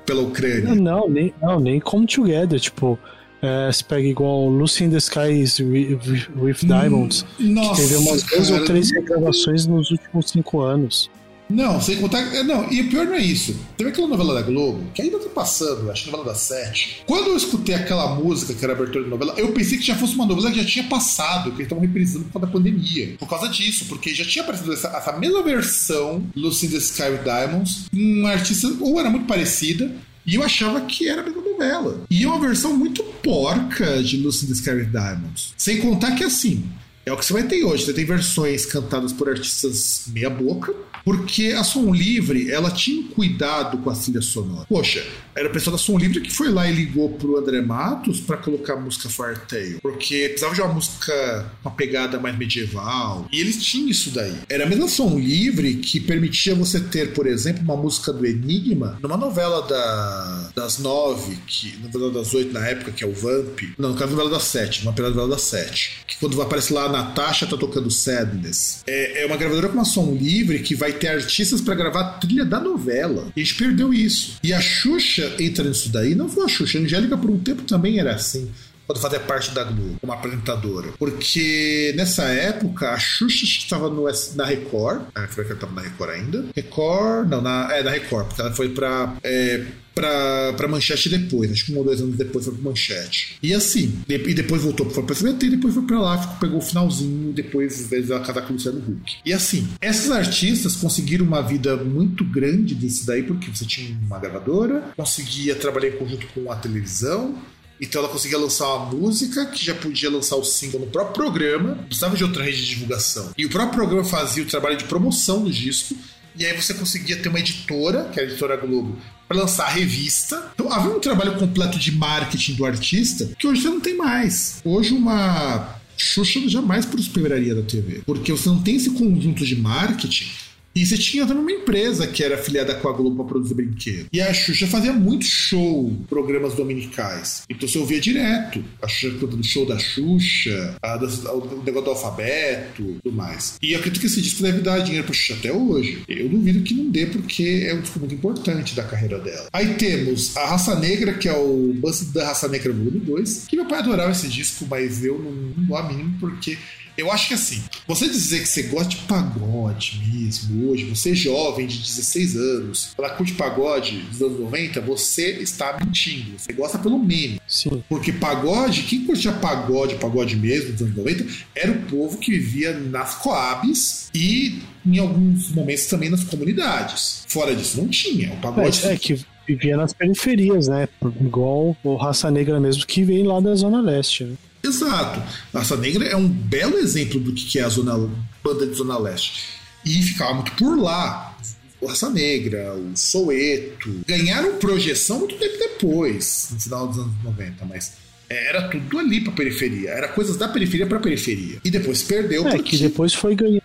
[0.06, 0.76] Pela Não, Ucrânia.
[0.76, 2.58] não, nem, não, nem Come Together.
[2.60, 2.98] Tipo,
[3.42, 6.00] é, você pega igual Lucy in the Skies with,
[6.36, 7.26] with Diamonds.
[7.40, 11.10] Nossa, Teve umas duas ou três regravações nos últimos cinco anos.
[11.50, 12.22] Não, sem contar.
[12.44, 13.56] Não, e o pior não é isso.
[13.76, 17.02] Teve aquela novela da Globo, que ainda tá passando, acho que novela da Sete.
[17.08, 20.14] Quando eu escutei aquela música que era abertura de novela, eu pensei que já fosse
[20.14, 23.16] uma novela que já tinha passado, que eles estavam reprisando por causa da pandemia.
[23.18, 27.10] Por causa disso, porque já tinha aparecido essa, essa mesma versão, Lucy in the Sky
[27.10, 29.92] with Diamonds, um artista, ou era muito parecida,
[30.30, 32.02] e eu achava que era a mesma novela.
[32.08, 35.56] E é uma versão muito porca de Lucy the Diamonds.
[35.58, 36.70] Sem contar que assim.
[37.04, 37.86] É o que você vai ter hoje.
[37.86, 40.72] Você tem versões cantadas por artistas meia boca,
[41.04, 44.66] porque a Som Livre, ela tinha cuidado com a trilha sonora.
[44.68, 45.06] Poxa,
[45.36, 48.38] era o pessoal da Som Livre que foi lá e ligou pro André Matos para
[48.38, 53.28] colocar a música Fartail, porque precisava de uma música uma pegada mais medieval.
[53.32, 54.36] E eles tinham isso daí.
[54.50, 58.98] Era a mesma Som Livre que permitia você ter, por exemplo, uma música do Enigma
[59.02, 63.60] numa novela da, das nove, que, novela das oito na época, que é o Vamp.
[63.78, 66.00] Não, no caso, novela das sete, uma novela das sete.
[66.08, 68.84] Que quando aparece lá a Natasha tá tocando Sadness.
[68.88, 72.12] É, é uma gravadora com uma som livre que vai ter artistas para gravar a
[72.14, 73.28] trilha da novela.
[73.36, 74.38] A gente perdeu isso.
[74.44, 76.16] E a Xuxa entra nisso daí.
[76.16, 78.50] Não foi a Xuxa, a Angélica por um tempo também era assim.
[78.90, 80.88] Quando fazia parte da Globo, como apresentadora.
[80.98, 85.02] Porque nessa época, a Xuxa estava no, na Record.
[85.14, 86.46] Ah, foi que ela estava na Record ainda.
[86.56, 89.16] Record, não, na, é, na Record, porque ela foi pra.
[89.24, 89.64] É,
[90.00, 93.36] Pra, pra manchete depois, acho que um ou dois anos depois foi pra manchete.
[93.44, 96.58] E assim, de- e depois voltou pra SBT, e depois foi pra lá, ficou, pegou
[96.60, 99.18] o finalzinho, depois veio ela casar com o Luciano Huck.
[99.26, 104.18] E assim, essas artistas conseguiram uma vida muito grande desse daí, porque você tinha uma
[104.20, 107.38] gravadora, conseguia trabalhar em conjunto com a televisão,
[107.82, 111.76] então ela conseguia lançar uma música que já podia lançar o single no próprio programa,
[111.88, 113.32] precisava de outra rede de divulgação.
[113.38, 115.94] E o próprio programa fazia o trabalho de promoção do disco,
[116.38, 118.98] e aí você conseguia ter uma editora, que é a editora Globo,
[119.30, 120.52] para lançar a revista.
[120.56, 124.60] Então havia um trabalho completo de marketing do artista que hoje você não tem mais.
[124.66, 130.32] Hoje uma Xuxa jamais prosperaria da TV, porque você não tem esse conjunto de marketing.
[130.80, 134.08] E você tinha também uma empresa que era afiliada com a Globo para produzir brinquedo.
[134.14, 137.44] E a Xuxa fazia muito show, programas dominicais.
[137.50, 138.64] Então você ouvia direto.
[138.82, 140.96] A Xuxa cantando show da Xuxa, a,
[141.34, 143.58] o negócio do alfabeto tudo mais.
[143.62, 146.02] E acredito que esse disco deve dar dinheiro pra Xuxa até hoje.
[146.08, 149.50] Eu duvido que não dê, porque é um disco muito importante da carreira dela.
[149.52, 153.58] Aí temos a Raça Negra, que é o Bust da Raça Negra Volume 2, que
[153.58, 156.58] meu pai adorava esse disco, mas eu não, não dou a mínima, porque
[157.00, 161.16] eu acho que assim, você dizer que você gosta de pagode mesmo hoje, você é
[161.16, 166.38] jovem de 16 anos, ela curte pagode dos anos 90, você está mentindo.
[166.38, 167.40] Você gosta pelo meme.
[167.48, 167.84] Sim.
[167.88, 172.74] Porque pagode, quem curtia pagode, pagode mesmo dos anos 90, era o povo que vivia
[172.78, 177.24] nas coabs e em alguns momentos também nas comunidades.
[177.28, 178.34] Fora disso, não tinha.
[178.34, 178.86] O pagode.
[178.86, 180.88] É, é que vivia nas periferias, né?
[181.20, 184.24] Igual o Raça Negra mesmo, que vem lá da Zona Leste.
[184.24, 184.36] Né?
[184.64, 185.22] Exato.
[185.54, 188.10] Raça Negra é um belo exemplo do que é a zona,
[188.44, 189.46] banda de Zona Leste.
[189.86, 191.38] E ficava muito por lá.
[191.82, 194.02] O Raça Negra, o Soweto.
[194.06, 197.94] Ganharam projeção muito tempo depois, no final dos anos 90, mas
[198.30, 199.90] era tudo ali pra periferia.
[199.92, 201.60] Era coisas da periferia pra periferia.
[201.64, 202.72] E depois perdeu É, porque.
[202.72, 203.64] que depois foi ganhando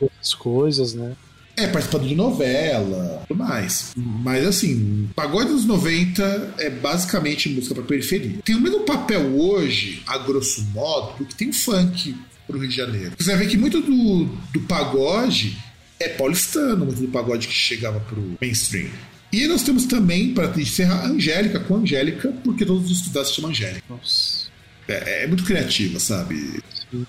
[0.00, 1.14] essas coisas, né?
[1.56, 3.92] É, participando de novela, tudo mais.
[3.96, 8.38] Mas assim, pagode dos 90 é basicamente música pra periferia.
[8.44, 12.14] Tem o mesmo papel hoje, a grosso modo, do que tem o funk
[12.46, 13.12] pro Rio de Janeiro.
[13.18, 15.56] Você vai ver que muito do, do pagode
[15.98, 18.90] é paulistano, muito do pagode que chegava pro mainstream.
[19.32, 23.50] E nós temos também, para encerrar, a Angélica com Angélica, porque todos os estudantes chamam
[23.50, 23.82] Angélica.
[23.88, 24.46] Nossa.
[24.86, 26.62] É, é muito criativa, sabe?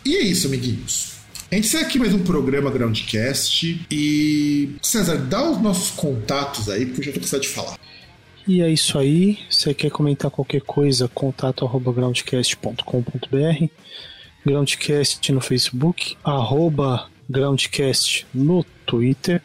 [0.03, 1.16] E é isso, amiguinhos.
[1.49, 4.75] A gente aqui mais um programa Groundcast e.
[4.81, 7.79] César, dá os nossos contatos aí, porque eu já tô cansado de falar.
[8.45, 9.39] E é isso aí.
[9.49, 13.65] Se quer comentar qualquer coisa, contato groundcast.com.br
[14.45, 19.41] Groundcast no Facebook, arroba Groundcast no Twitter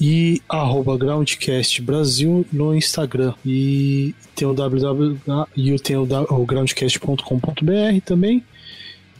[0.00, 3.34] e arroba Groundcast Brasil no Instagram.
[3.44, 5.18] E tem o www
[5.56, 8.44] e tem o, o groundcast.com.br também.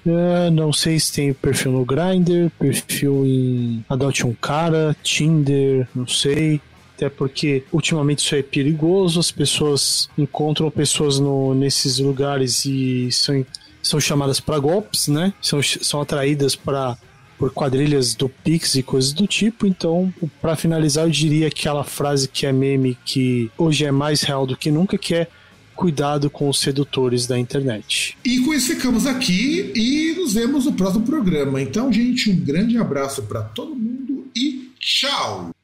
[0.06, 6.06] Uh, não sei se tem perfil no Grindr, perfil em Adote um Cara, Tinder, não
[6.06, 6.60] sei.
[6.94, 13.44] Até porque ultimamente isso é perigoso, as pessoas encontram pessoas no, nesses lugares e são,
[13.82, 15.34] são chamadas para golpes, né?
[15.42, 16.96] São, são atraídas para
[17.38, 19.66] por quadrilhas do Pix e coisas do tipo.
[19.66, 24.46] Então, para finalizar, eu diria aquela frase que é meme que hoje é mais real
[24.46, 25.28] do que nunca, que é
[25.76, 28.18] cuidado com os sedutores da internet.
[28.24, 31.60] E com isso ficamos aqui e nos vemos no próximo programa.
[31.60, 35.55] Então, gente, um grande abraço para todo mundo e tchau!